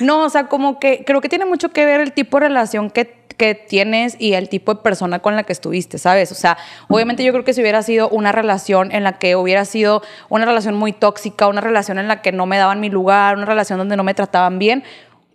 No, 0.00 0.24
o 0.24 0.30
sea, 0.30 0.48
como 0.48 0.80
que 0.80 1.04
creo 1.06 1.20
que 1.20 1.28
tiene 1.28 1.44
mucho 1.44 1.68
que 1.68 1.86
ver 1.86 2.00
el 2.00 2.12
tipo 2.12 2.40
de 2.40 2.48
relación 2.48 2.90
que, 2.90 3.24
que 3.36 3.54
tienes 3.54 4.16
y 4.18 4.32
el 4.32 4.48
tipo 4.48 4.74
de 4.74 4.82
persona 4.82 5.20
con 5.20 5.36
la 5.36 5.44
que 5.44 5.52
estuviste, 5.52 5.96
¿sabes? 5.98 6.32
O 6.32 6.34
sea, 6.34 6.58
obviamente 6.88 7.22
yo 7.22 7.30
creo 7.30 7.44
que 7.44 7.54
si 7.54 7.60
hubiera 7.60 7.84
sido 7.84 8.08
una 8.08 8.32
relación 8.32 8.90
en 8.90 9.04
la 9.04 9.12
que 9.20 9.36
hubiera 9.36 9.64
sido 9.64 10.02
una 10.28 10.44
relación 10.44 10.74
muy 10.74 10.92
tóxica, 10.92 11.46
una 11.46 11.60
relación 11.60 12.00
en 12.00 12.08
la 12.08 12.20
que 12.20 12.32
no 12.32 12.46
me 12.46 12.58
daban 12.58 12.80
mi 12.80 12.90
lugar, 12.90 13.36
una 13.36 13.46
relación 13.46 13.78
donde 13.78 13.96
no 13.96 14.02
me 14.02 14.14
trataban 14.14 14.58
bien, 14.58 14.82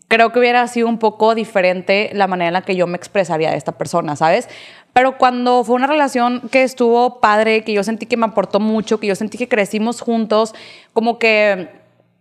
creo 0.08 0.32
que 0.32 0.40
hubiera 0.40 0.68
sido 0.68 0.88
un 0.88 1.00
poco 1.00 1.36
diferente 1.36 2.10
la 2.14 2.28
manera 2.28 2.48
en 2.48 2.54
la 2.54 2.62
que 2.62 2.76
yo 2.76 2.88
me 2.88 2.98
expresaría 2.98 3.52
de 3.52 3.58
esta 3.58 3.74
persona, 3.74 4.16
¿sabes? 4.16 4.48
Pero 4.94 5.18
cuando 5.18 5.64
fue 5.64 5.76
una 5.76 5.88
relación 5.88 6.42
que 6.50 6.64
estuvo 6.64 7.20
padre, 7.20 7.64
que 7.64 7.74
yo 7.74 7.84
sentí 7.84 8.06
que 8.06 8.18
me 8.18 8.26
aportó 8.26 8.60
mucho, 8.60 9.00
que 9.00 9.08
yo 9.08 9.16
sentí 9.16 9.38
que 9.38 9.48
crecimos 9.48 10.02
juntos, 10.02 10.56
como 10.94 11.20
que 11.20 11.70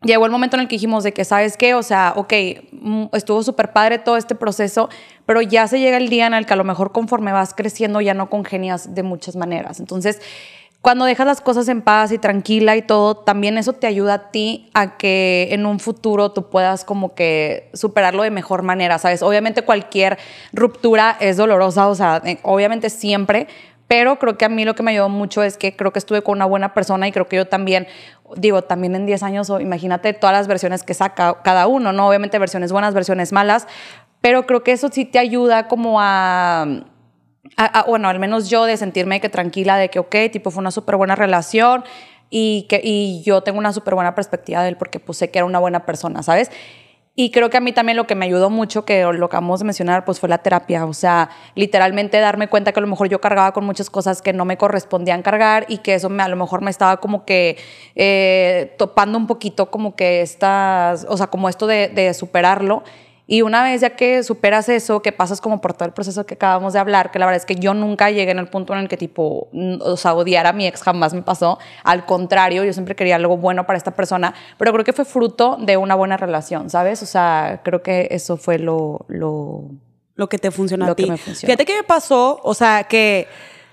llegó 0.02 0.26
el 0.26 0.32
momento 0.32 0.56
en 0.56 0.62
el 0.62 0.68
que 0.68 0.74
dijimos 0.74 1.04
de 1.04 1.12
que, 1.12 1.24
¿sabes 1.24 1.56
qué? 1.56 1.74
O 1.74 1.82
sea, 1.82 2.12
ok, 2.16 2.32
mm, 2.72 3.04
estuvo 3.12 3.42
súper 3.42 3.72
padre 3.72 3.98
todo 3.98 4.16
este 4.16 4.34
proceso, 4.34 4.88
pero 5.24 5.40
ya 5.40 5.66
se 5.68 5.80
llega 5.80 5.96
el 5.96 6.08
día 6.08 6.26
en 6.26 6.34
el 6.34 6.44
que 6.44 6.52
a 6.52 6.56
lo 6.56 6.64
mejor 6.64 6.92
conforme 6.92 7.32
vas 7.32 7.54
creciendo 7.54 8.00
ya 8.00 8.14
no 8.14 8.28
congenias 8.28 8.94
de 8.94 9.02
muchas 9.02 9.36
maneras. 9.36 9.80
Entonces, 9.80 10.20
cuando 10.86 11.04
dejas 11.04 11.26
las 11.26 11.40
cosas 11.40 11.66
en 11.66 11.82
paz 11.82 12.12
y 12.12 12.18
tranquila 12.18 12.76
y 12.76 12.82
todo, 12.82 13.16
también 13.16 13.58
eso 13.58 13.72
te 13.72 13.88
ayuda 13.88 14.14
a 14.14 14.30
ti 14.30 14.70
a 14.72 14.96
que 14.96 15.48
en 15.50 15.66
un 15.66 15.80
futuro 15.80 16.30
tú 16.30 16.48
puedas 16.48 16.84
como 16.84 17.12
que 17.16 17.70
superarlo 17.74 18.22
de 18.22 18.30
mejor 18.30 18.62
manera, 18.62 18.96
¿sabes? 19.00 19.20
Obviamente 19.20 19.62
cualquier 19.62 20.16
ruptura 20.52 21.16
es 21.18 21.38
dolorosa, 21.38 21.88
o 21.88 21.96
sea, 21.96 22.22
eh, 22.24 22.38
obviamente 22.44 22.88
siempre, 22.88 23.48
pero 23.88 24.20
creo 24.20 24.38
que 24.38 24.44
a 24.44 24.48
mí 24.48 24.64
lo 24.64 24.76
que 24.76 24.84
me 24.84 24.92
ayudó 24.92 25.08
mucho 25.08 25.42
es 25.42 25.56
que 25.56 25.74
creo 25.74 25.92
que 25.92 25.98
estuve 25.98 26.22
con 26.22 26.38
una 26.38 26.44
buena 26.44 26.72
persona 26.72 27.08
y 27.08 27.10
creo 27.10 27.26
que 27.26 27.34
yo 27.34 27.48
también, 27.48 27.88
digo, 28.36 28.62
también 28.62 28.94
en 28.94 29.06
10 29.06 29.24
años, 29.24 29.52
imagínate 29.58 30.12
todas 30.12 30.36
las 30.36 30.46
versiones 30.46 30.84
que 30.84 30.94
saca 30.94 31.42
cada 31.42 31.66
uno, 31.66 31.92
¿no? 31.92 32.06
Obviamente 32.06 32.38
versiones 32.38 32.70
buenas, 32.70 32.94
versiones 32.94 33.32
malas, 33.32 33.66
pero 34.20 34.46
creo 34.46 34.62
que 34.62 34.70
eso 34.70 34.88
sí 34.92 35.04
te 35.04 35.18
ayuda 35.18 35.66
como 35.66 36.00
a... 36.00 36.84
bueno, 37.86 38.08
al 38.08 38.18
menos 38.18 38.48
yo 38.48 38.64
de 38.64 38.76
sentirme 38.76 39.20
que 39.20 39.28
tranquila 39.28 39.76
de 39.76 39.90
que, 39.90 39.98
ok, 39.98 40.14
tipo, 40.32 40.50
fue 40.50 40.60
una 40.60 40.70
súper 40.70 40.96
buena 40.96 41.14
relación 41.14 41.84
y, 42.30 42.66
que, 42.68 42.80
y 42.82 43.22
yo 43.24 43.42
tengo 43.42 43.58
una 43.58 43.72
súper 43.72 43.94
buena 43.94 44.14
perspectiva 44.14 44.62
de 44.62 44.70
él 44.70 44.76
porque 44.76 45.00
pues 45.00 45.18
sé 45.18 45.30
que 45.30 45.38
era 45.38 45.46
una 45.46 45.58
buena 45.58 45.86
persona, 45.86 46.22
¿sabes? 46.22 46.50
Y 47.18 47.30
creo 47.30 47.48
que 47.48 47.56
a 47.56 47.60
mí 47.60 47.72
también 47.72 47.96
lo 47.96 48.06
que 48.06 48.14
me 48.14 48.26
ayudó 48.26 48.50
mucho, 48.50 48.84
que 48.84 49.02
lo 49.02 49.26
acabamos 49.26 49.60
de 49.60 49.64
mencionar, 49.64 50.04
pues 50.04 50.20
fue 50.20 50.28
la 50.28 50.36
terapia. 50.36 50.84
O 50.84 50.92
sea, 50.92 51.30
literalmente 51.54 52.20
darme 52.20 52.48
cuenta 52.48 52.72
que 52.72 52.80
a 52.80 52.82
lo 52.82 52.88
mejor 52.88 53.08
yo 53.08 53.22
cargaba 53.22 53.52
con 53.52 53.64
muchas 53.64 53.88
cosas 53.88 54.20
que 54.20 54.34
no 54.34 54.44
me 54.44 54.58
correspondían 54.58 55.22
cargar 55.22 55.64
y 55.68 55.78
que 55.78 55.94
eso 55.94 56.10
a 56.18 56.28
lo 56.28 56.36
mejor 56.36 56.60
me 56.60 56.70
estaba 56.70 56.98
como 56.98 57.24
que 57.24 57.56
eh, 57.94 58.74
topando 58.76 59.16
un 59.16 59.26
poquito 59.26 59.70
como 59.70 59.96
que 59.96 60.20
estas, 60.20 61.06
o 61.08 61.16
sea, 61.16 61.28
como 61.28 61.48
esto 61.48 61.66
de 61.66 62.12
superarlo. 62.12 62.82
Y 63.28 63.42
una 63.42 63.64
vez 63.64 63.80
ya 63.80 63.90
que 63.90 64.22
superas 64.22 64.68
eso, 64.68 65.02
que 65.02 65.10
pasas 65.10 65.40
como 65.40 65.60
por 65.60 65.72
todo 65.72 65.86
el 65.86 65.92
proceso 65.92 66.24
que 66.26 66.34
acabamos 66.34 66.74
de 66.74 66.78
hablar, 66.78 67.10
que 67.10 67.18
la 67.18 67.26
verdad 67.26 67.40
es 67.40 67.46
que 67.46 67.56
yo 67.56 67.74
nunca 67.74 68.10
llegué 68.10 68.30
en 68.30 68.38
el 68.38 68.46
punto 68.46 68.72
en 68.72 68.78
el 68.80 68.88
que 68.88 68.96
tipo, 68.96 69.48
o 69.80 69.96
sea, 69.96 70.14
odiar 70.14 70.46
a 70.46 70.52
mi 70.52 70.66
ex 70.66 70.82
jamás 70.82 71.12
me 71.12 71.22
pasó. 71.22 71.58
Al 71.82 72.06
contrario, 72.06 72.62
yo 72.62 72.72
siempre 72.72 72.94
quería 72.94 73.16
algo 73.16 73.36
bueno 73.36 73.66
para 73.66 73.76
esta 73.76 73.90
persona, 73.90 74.32
pero 74.58 74.72
creo 74.72 74.84
que 74.84 74.92
fue 74.92 75.04
fruto 75.04 75.56
de 75.60 75.76
una 75.76 75.96
buena 75.96 76.16
relación, 76.16 76.70
¿sabes? 76.70 77.02
O 77.02 77.06
sea, 77.06 77.62
creo 77.64 77.82
que 77.82 78.08
eso 78.10 78.36
fue 78.36 78.58
lo... 78.58 79.04
Lo, 79.08 79.64
lo 80.14 80.28
que 80.28 80.38
te 80.38 80.50
funcionó 80.50 80.86
a 80.86 80.94
ti. 80.94 81.10
Fíjate 81.16 81.64
que 81.64 81.74
me 81.74 81.82
pasó, 81.82 82.40
o 82.42 82.54
sea, 82.54 82.84
que 82.84 83.28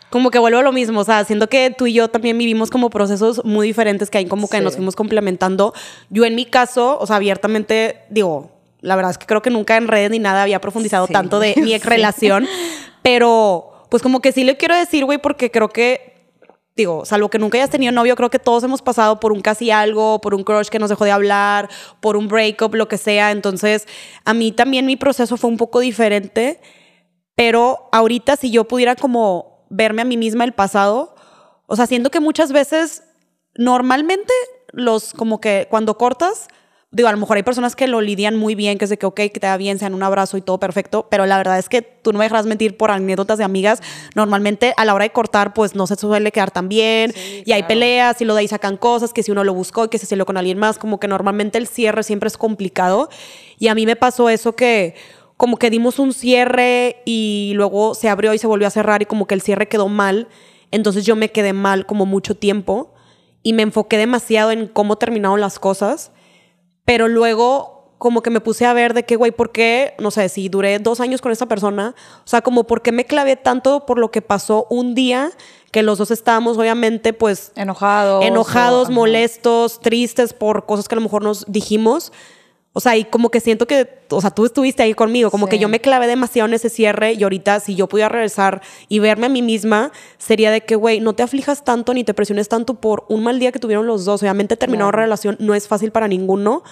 como 0.10 0.30
que 0.30 0.38
vuelvo 0.38 0.60
a 0.60 0.62
lo 0.62 0.72
mismo, 0.72 1.00
o 1.00 1.04
sea, 1.04 1.24
siento 1.26 1.48
que 1.48 1.74
tú 1.76 1.88
y 1.88 1.94
yo 1.94 2.08
también 2.08 2.38
vivimos 2.38 2.70
como 2.70 2.90
procesos 2.90 3.44
muy 3.46 3.66
diferentes 3.66 4.10
que 4.10 4.20
ahí 4.20 4.28
como 4.28 4.48
que 4.48 4.62
nos 4.62 4.76
fuimos 4.76 4.96
complementando. 4.96 5.74
Yo 6.10 6.26
en 6.26 6.36
mi 6.36 6.46
caso, 6.46 7.00
o 7.00 7.08
sea, 7.08 7.16
abiertamente 7.16 8.02
digo, 8.10 8.53
la 8.84 8.98
verdad 8.98 9.12
es 9.12 9.18
que 9.18 9.26
creo 9.26 9.42
que 9.42 9.50
nunca 9.50 9.78
en 9.78 9.88
redes 9.88 10.12
ni 10.12 10.20
nada 10.20 10.44
había 10.44 10.60
profundizado 10.60 11.08
tanto 11.08 11.40
de 11.40 11.56
mi 11.62 11.74
ex 11.74 11.86
relación. 11.86 12.48
pero, 13.02 13.86
pues 13.90 14.04
como 14.04 14.22
que 14.22 14.32
sí 14.32 14.44
le 14.44 14.58
quiero 14.58 14.76
decir, 14.76 15.06
güey, 15.06 15.18
porque 15.18 15.50
creo 15.50 15.70
que, 15.70 16.28
digo, 16.76 17.06
salvo 17.06 17.30
que 17.30 17.40
nunca 17.40 17.58
hayas 17.58 17.70
tenido 17.70 17.94
novio, 17.94 18.16
creo 18.18 18.30
que 18.30 18.40
todos 18.40 18.62
hemos 18.64 18.82
pasado 18.82 19.22
por 19.22 19.32
un 19.32 19.42
casi 19.42 19.72
algo, 19.72 20.20
por 20.20 20.36
un 20.36 20.44
crush 20.44 20.68
que 20.68 20.80
nos 20.80 20.90
dejó 20.90 21.06
de 21.06 21.12
hablar, 21.12 21.70
por 22.02 22.18
un 22.18 22.28
breakup, 22.28 22.76
lo 22.76 22.90
que 22.90 22.98
sea. 22.98 23.32
Entonces, 23.32 23.88
a 24.26 24.34
mí 24.34 24.52
también 24.52 24.86
mi 24.86 24.98
proceso 24.98 25.38
fue 25.38 25.50
un 25.50 25.58
poco 25.58 25.80
diferente. 25.80 26.60
Pero 27.36 27.90
ahorita, 27.92 28.36
si 28.36 28.52
yo 28.52 28.66
pudiera 28.66 28.96
como 28.96 29.66
verme 29.70 30.02
a 30.02 30.06
mí 30.06 30.18
misma 30.18 30.44
el 30.44 30.52
pasado, 30.52 31.16
o 31.68 31.76
sea, 31.76 31.88
siento 31.88 32.12
que 32.12 32.20
muchas 32.20 32.52
veces, 32.52 33.04
normalmente, 33.56 34.34
los 34.72 35.14
como 35.14 35.40
que 35.40 35.68
cuando 35.70 35.98
cortas, 35.98 36.48
digo, 36.94 37.10
a 37.10 37.12
lo 37.12 37.18
mejor 37.18 37.38
hay 37.38 37.44
personas 37.44 37.76
que 37.76 37.88
lo 37.88 38.02
lidian 38.02 38.38
muy 38.38 38.54
bien, 38.54 38.78
que 38.78 38.86
es 38.86 38.90
de 38.90 38.98
que, 38.98 39.08
ok, 39.08 39.16
que 39.16 39.40
te 39.40 39.48
da 39.48 39.58
bien, 39.58 39.80
sean 39.80 39.96
un 39.96 40.04
abrazo 40.04 40.38
y 40.38 40.42
todo 40.42 40.60
perfecto, 40.60 41.08
pero 41.10 41.26
la 41.26 41.38
verdad 41.38 41.58
es 41.58 41.68
que 41.68 41.82
tú 41.82 42.14
no 42.14 42.20
me 42.20 42.26
dejarás 42.26 42.46
mentir 42.46 42.78
por 42.78 42.92
anécdotas 42.92 43.40
de 43.40 43.44
amigas. 43.44 43.82
Normalmente 44.14 44.76
a 44.78 44.86
la 44.86 44.94
hora 44.94 45.04
de 45.04 45.10
cortar, 45.10 45.56
pues 45.56 45.74
no 45.74 45.88
se 45.88 45.96
suele 45.96 46.32
quedar 46.32 46.52
tan 46.52 46.70
bien 46.70 47.12
y 47.18 47.52
hay 47.52 47.64
peleas 47.64 48.22
y 48.22 48.26
lo 48.26 48.36
de 48.36 48.42
ahí 48.42 48.48
sacan 48.48 48.78
cosas, 48.78 49.12
que 49.12 49.24
si 49.24 49.32
uno 49.32 49.44
lo 49.44 49.56
buscó 49.56 49.86
y 49.86 49.90
que 49.90 49.98
se 49.98 50.06
salió 50.06 50.28
con 50.28 50.38
alguien 50.38 50.60
más, 50.60 50.78
como 50.78 51.00
que 51.00 51.08
normalmente 51.08 51.58
el 51.58 51.66
cierre 51.66 52.04
siempre 52.04 52.28
es 52.28 52.38
complicado. 52.38 53.10
Y 53.58 53.70
a 53.70 53.76
mí 53.76 53.88
me 53.88 53.96
pasó 53.96 54.30
eso 54.30 54.56
que 54.56 54.94
como 55.36 55.58
que 55.58 55.72
dimos 55.72 55.98
un 55.98 56.14
cierre 56.14 57.02
y 57.06 57.54
luego 57.56 57.96
se 57.96 58.08
abrió 58.08 58.36
y 58.36 58.38
se 58.38 58.46
volvió 58.46 58.68
a 58.68 58.72
cerrar 58.72 59.02
y 59.02 59.08
como 59.08 59.26
que 59.26 59.34
el 59.34 59.42
cierre 59.42 59.68
quedó 59.68 59.90
mal. 59.90 60.28
Entonces 60.70 61.08
yo 61.08 61.16
me 61.16 61.32
quedé 61.32 61.54
mal 61.54 61.88
como 61.88 62.06
mucho 62.06 62.36
tiempo 62.36 62.94
y 63.42 63.54
me 63.54 63.64
enfoqué 63.64 63.98
demasiado 63.98 64.52
en 64.52 64.68
cómo 64.68 64.98
terminaron 64.98 65.42
las 65.42 65.58
cosas 65.58 66.12
pero 66.86 67.08
luego 67.08 67.74
como 67.98 68.22
que 68.22 68.30
me 68.30 68.42
puse 68.42 68.66
a 68.66 68.74
ver 68.74 68.94
de 68.94 69.04
qué, 69.04 69.16
güey, 69.16 69.32
¿por 69.32 69.54
qué? 69.54 69.96
No 69.98 70.12
sé, 70.12 70.28
si 70.28 70.50
duré 70.50 70.78
dos 70.80 71.00
años 71.00 71.22
con 71.22 71.32
esa 71.32 71.46
persona, 71.46 71.96
o 72.18 72.28
sea, 72.28 72.42
como 72.42 72.66
por 72.66 72.82
qué 72.82 72.92
me 72.92 73.06
clavé 73.06 73.38
tanto 73.38 73.86
por 73.86 73.98
lo 73.98 74.12
que 74.12 74.22
pasó 74.22 74.68
un 74.70 74.94
día 74.94 75.32
que 75.72 75.84
los 75.84 75.98
dos 75.98 76.12
estábamos 76.12 76.58
obviamente 76.58 77.14
pues 77.14 77.52
enojados, 77.56 78.24
enojados, 78.26 78.90
molestos, 78.90 79.80
tristes 79.80 80.34
por 80.34 80.66
cosas 80.66 80.88
que 80.88 80.96
a 80.96 80.98
lo 80.98 81.02
mejor 81.02 81.24
nos 81.24 81.46
dijimos. 81.48 82.12
O 82.76 82.80
sea, 82.80 82.98
y 82.98 83.06
como 83.06 83.30
que 83.30 83.40
siento 83.40 83.68
que, 83.68 83.88
o 84.10 84.20
sea, 84.20 84.32
tú 84.32 84.46
estuviste 84.46 84.82
ahí 84.82 84.96
conmigo, 84.96 85.30
como 85.30 85.48
que 85.48 85.60
yo 85.60 85.70
me 85.70 85.80
clavé 85.80 86.08
demasiado 86.08 86.48
en 86.48 86.56
ese 86.56 86.70
cierre 86.70 87.14
y 87.14 87.22
ahorita 87.22 87.60
si 87.60 87.76
yo 87.76 87.88
pudiera 87.88 88.10
regresar 88.10 88.64
y 88.90 88.98
verme 88.98 89.28
a 89.28 89.30
mí 89.30 89.44
misma, 89.44 89.92
sería 90.18 90.50
de 90.50 90.62
que, 90.62 90.76
güey, 90.76 91.00
no 91.00 91.14
te 91.14 91.22
aflijas 91.22 91.64
tanto 91.64 91.94
ni 91.94 92.04
te 92.04 92.16
presiones 92.16 92.50
tanto 92.50 92.74
por 92.74 93.06
un 93.10 93.24
mal 93.24 93.38
día 93.38 93.52
que 93.52 93.60
tuvieron 93.60 93.86
los 93.86 94.06
dos. 94.06 94.24
Obviamente 94.24 94.58
terminar 94.58 94.88
una 94.88 94.98
relación 94.98 95.38
no 95.40 95.54
es 95.54 95.68
fácil 95.68 95.92
para 95.92 96.08
ninguno, 96.08 96.64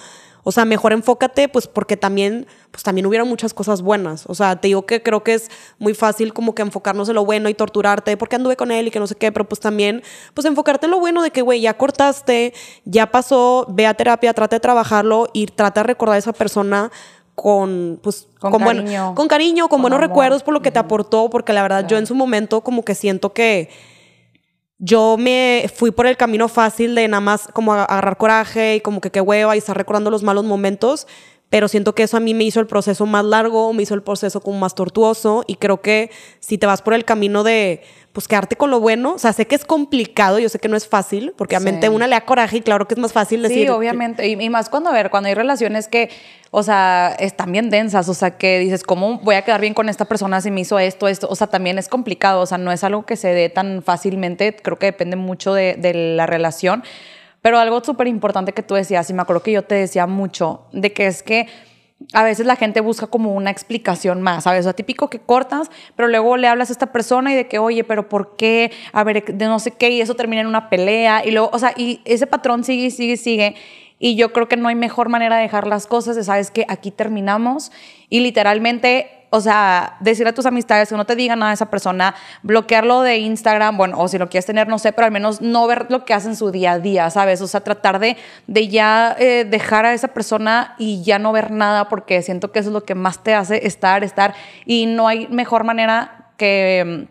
o 0.43 0.51
sea, 0.51 0.65
mejor 0.65 0.93
enfócate, 0.93 1.49
pues 1.49 1.67
porque 1.67 1.97
también, 1.97 2.47
pues 2.71 2.83
también 2.83 3.05
hubieron 3.05 3.27
muchas 3.27 3.53
cosas 3.53 3.81
buenas. 3.81 4.25
O 4.27 4.35
sea, 4.35 4.55
te 4.55 4.67
digo 4.67 4.85
que 4.85 5.03
creo 5.03 5.23
que 5.23 5.33
es 5.33 5.49
muy 5.77 5.93
fácil 5.93 6.33
como 6.33 6.55
que 6.55 6.61
enfocarnos 6.61 7.09
en 7.09 7.15
lo 7.15 7.25
bueno 7.25 7.49
y 7.49 7.53
torturarte 7.53 8.17
porque 8.17 8.35
anduve 8.35 8.55
con 8.55 8.71
él 8.71 8.87
y 8.87 8.91
que 8.91 8.99
no 8.99 9.07
sé 9.07 9.15
qué, 9.15 9.31
pero 9.31 9.47
pues 9.47 9.59
también, 9.59 10.03
pues 10.33 10.45
enfocarte 10.45 10.85
en 10.87 10.91
lo 10.91 10.99
bueno 10.99 11.21
de 11.21 11.31
que, 11.31 11.41
güey, 11.41 11.61
ya 11.61 11.77
cortaste, 11.77 12.53
ya 12.85 13.11
pasó, 13.11 13.65
ve 13.69 13.87
a 13.87 13.93
terapia, 13.93 14.33
trata 14.33 14.55
de 14.55 14.59
trabajarlo 14.59 15.27
y 15.33 15.45
trata 15.47 15.81
de 15.81 15.87
recordar 15.87 16.15
a 16.15 16.19
esa 16.19 16.33
persona 16.33 16.91
con, 17.35 17.99
pues, 18.03 18.27
con, 18.39 18.51
cariño. 18.51 19.15
con 19.15 19.27
cariño, 19.27 19.67
con, 19.67 19.81
buenos 19.81 19.99
recuerdos 19.99 20.43
por 20.43 20.53
lo 20.53 20.61
que 20.61 20.71
te 20.71 20.79
aportó, 20.79 21.29
porque 21.29 21.53
la 21.53 21.61
verdad 21.61 21.87
yo 21.87 21.97
en 21.97 22.05
su 22.05 22.15
momento 22.15 22.61
como 22.61 22.83
que 22.83 22.95
siento 22.95 23.33
que 23.33 23.69
yo 24.83 25.15
me 25.15 25.69
fui 25.73 25.91
por 25.91 26.07
el 26.07 26.17
camino 26.17 26.47
fácil 26.47 26.95
de 26.95 27.07
nada 27.07 27.21
más 27.21 27.47
como 27.53 27.71
agarrar 27.71 28.17
coraje 28.17 28.77
y 28.77 28.81
como 28.81 28.99
que 28.99 29.11
qué 29.11 29.21
hueva 29.21 29.55
y 29.55 29.59
estar 29.59 29.77
recordando 29.77 30.09
los 30.09 30.23
malos 30.23 30.43
momentos, 30.43 31.05
pero 31.51 31.67
siento 31.67 31.93
que 31.93 32.03
eso 32.03 32.15
a 32.15 32.21
mí 32.21 32.33
me 32.33 32.45
hizo 32.45 32.61
el 32.61 32.65
proceso 32.65 33.05
más 33.05 33.25
largo, 33.25 33.73
me 33.73 33.83
hizo 33.83 33.93
el 33.93 34.01
proceso 34.01 34.39
como 34.39 34.57
más 34.57 34.73
tortuoso 34.73 35.43
y 35.47 35.55
creo 35.55 35.81
que 35.81 36.09
si 36.39 36.57
te 36.57 36.65
vas 36.65 36.81
por 36.81 36.93
el 36.93 37.03
camino 37.03 37.43
de 37.43 37.81
pues 38.13 38.29
quedarte 38.29 38.55
con 38.55 38.71
lo 38.71 38.79
bueno. 38.79 39.15
O 39.15 39.19
sea, 39.19 39.33
sé 39.33 39.47
que 39.47 39.55
es 39.55 39.65
complicado, 39.65 40.39
yo 40.39 40.47
sé 40.47 40.59
que 40.59 40.69
no 40.69 40.77
es 40.77 40.87
fácil, 40.87 41.33
porque 41.37 41.57
obviamente 41.57 41.89
una 41.89 42.07
le 42.07 42.15
da 42.15 42.21
coraje 42.21 42.57
y 42.57 42.61
claro 42.61 42.87
que 42.87 42.93
es 42.93 42.99
más 43.01 43.11
fácil 43.11 43.41
decir. 43.41 43.67
Sí, 43.67 43.69
obviamente. 43.69 44.25
Y, 44.29 44.49
más 44.49 44.69
cuando, 44.69 44.91
a 44.91 44.93
ver, 44.93 45.09
cuando 45.09 45.27
hay 45.27 45.35
relaciones 45.35 45.89
que, 45.89 46.09
o 46.51 46.63
sea, 46.63 47.13
están 47.19 47.51
bien 47.51 47.69
densas, 47.69 48.07
o 48.07 48.13
sea, 48.13 48.37
que 48.37 48.59
dices, 48.59 48.83
¿cómo 48.83 49.19
voy 49.19 49.35
a 49.35 49.41
quedar 49.41 49.59
bien 49.59 49.73
con 49.73 49.89
esta 49.89 50.05
persona 50.05 50.39
si 50.39 50.51
me 50.51 50.61
hizo 50.61 50.79
esto, 50.79 51.09
esto? 51.09 51.27
O 51.29 51.35
sea, 51.35 51.47
también 51.47 51.77
es 51.77 51.89
complicado, 51.89 52.39
o 52.39 52.45
sea, 52.45 52.57
no 52.57 52.71
es 52.71 52.85
algo 52.85 53.05
que 53.05 53.17
se 53.17 53.27
dé 53.27 53.49
tan 53.49 53.83
fácilmente, 53.83 54.55
creo 54.55 54.79
que 54.79 54.85
depende 54.85 55.17
mucho 55.17 55.53
de, 55.53 55.75
de 55.75 55.93
la 55.93 56.27
relación. 56.27 56.83
Pero 57.41 57.57
algo 57.57 57.83
súper 57.83 58.07
importante 58.07 58.53
que 58.53 58.63
tú 58.63 58.75
decías, 58.75 59.09
y 59.09 59.13
me 59.13 59.21
acuerdo 59.21 59.41
que 59.43 59.51
yo 59.51 59.63
te 59.63 59.75
decía 59.75 60.07
mucho, 60.07 60.67
de 60.71 60.93
que 60.93 61.07
es 61.07 61.23
que 61.23 61.47
a 62.13 62.23
veces 62.23 62.45
la 62.45 62.55
gente 62.55 62.81
busca 62.81 63.07
como 63.07 63.33
una 63.33 63.51
explicación 63.51 64.21
más, 64.21 64.45
¿sabes? 64.45 64.61
O 64.61 64.63
sea, 64.63 64.73
típico 64.73 65.09
que 65.09 65.19
cortas, 65.19 65.69
pero 65.95 66.07
luego 66.07 66.37
le 66.37 66.47
hablas 66.47 66.69
a 66.69 66.73
esta 66.73 66.91
persona 66.91 67.31
y 67.31 67.35
de 67.35 67.47
que, 67.47 67.59
oye, 67.59 67.83
pero 67.83 68.09
¿por 68.09 68.35
qué? 68.35 68.71
A 68.91 69.03
ver, 69.03 69.23
de 69.25 69.45
no 69.45 69.59
sé 69.59 69.71
qué, 69.71 69.89
y 69.89 70.01
eso 70.01 70.15
termina 70.15 70.41
en 70.41 70.47
una 70.47 70.69
pelea, 70.69 71.23
y 71.25 71.31
luego, 71.31 71.49
o 71.53 71.59
sea, 71.59 71.73
y 71.75 72.01
ese 72.05 72.27
patrón 72.27 72.63
sigue, 72.63 72.91
sigue, 72.91 73.17
sigue. 73.17 73.55
Y 73.99 74.15
yo 74.15 74.33
creo 74.33 74.47
que 74.47 74.57
no 74.57 74.67
hay 74.67 74.75
mejor 74.75 75.09
manera 75.09 75.35
de 75.35 75.43
dejar 75.43 75.67
las 75.67 75.85
cosas, 75.85 76.15
de, 76.15 76.23
sabes 76.23 76.49
que 76.49 76.65
aquí 76.67 76.89
terminamos, 76.89 77.71
y 78.09 78.21
literalmente 78.21 79.20
o 79.33 79.39
sea, 79.39 79.95
decir 80.01 80.27
a 80.27 80.33
tus 80.33 80.45
amistades 80.45 80.89
que 80.89 80.95
no 80.95 81.05
te 81.05 81.15
digan 81.15 81.39
nada 81.39 81.51
de 81.51 81.55
esa 81.55 81.71
persona, 81.71 82.13
bloquearlo 82.43 83.01
de 83.01 83.17
Instagram, 83.19 83.77
bueno, 83.77 83.97
o 83.97 84.09
si 84.09 84.17
lo 84.17 84.27
quieres 84.27 84.45
tener, 84.45 84.67
no 84.67 84.77
sé, 84.77 84.91
pero 84.91 85.05
al 85.05 85.11
menos 85.11 85.41
no 85.41 85.65
ver 85.67 85.87
lo 85.89 86.03
que 86.03 86.13
hacen 86.13 86.35
su 86.35 86.51
día 86.51 86.73
a 86.73 86.79
día, 86.79 87.09
¿sabes? 87.09 87.41
O 87.41 87.47
sea, 87.47 87.61
tratar 87.61 87.99
de, 87.99 88.17
de 88.47 88.67
ya 88.67 89.15
eh, 89.17 89.45
dejar 89.49 89.85
a 89.85 89.93
esa 89.93 90.09
persona 90.09 90.75
y 90.77 91.01
ya 91.03 91.17
no 91.17 91.31
ver 91.31 91.49
nada 91.49 91.87
porque 91.87 92.21
siento 92.21 92.51
que 92.51 92.59
eso 92.59 92.69
es 92.69 92.73
lo 92.73 92.83
que 92.83 92.93
más 92.93 93.23
te 93.23 93.33
hace 93.33 93.65
estar, 93.65 94.03
estar, 94.03 94.35
y 94.65 94.85
no 94.85 95.07
hay 95.07 95.29
mejor 95.29 95.63
manera 95.63 96.33
que 96.35 97.07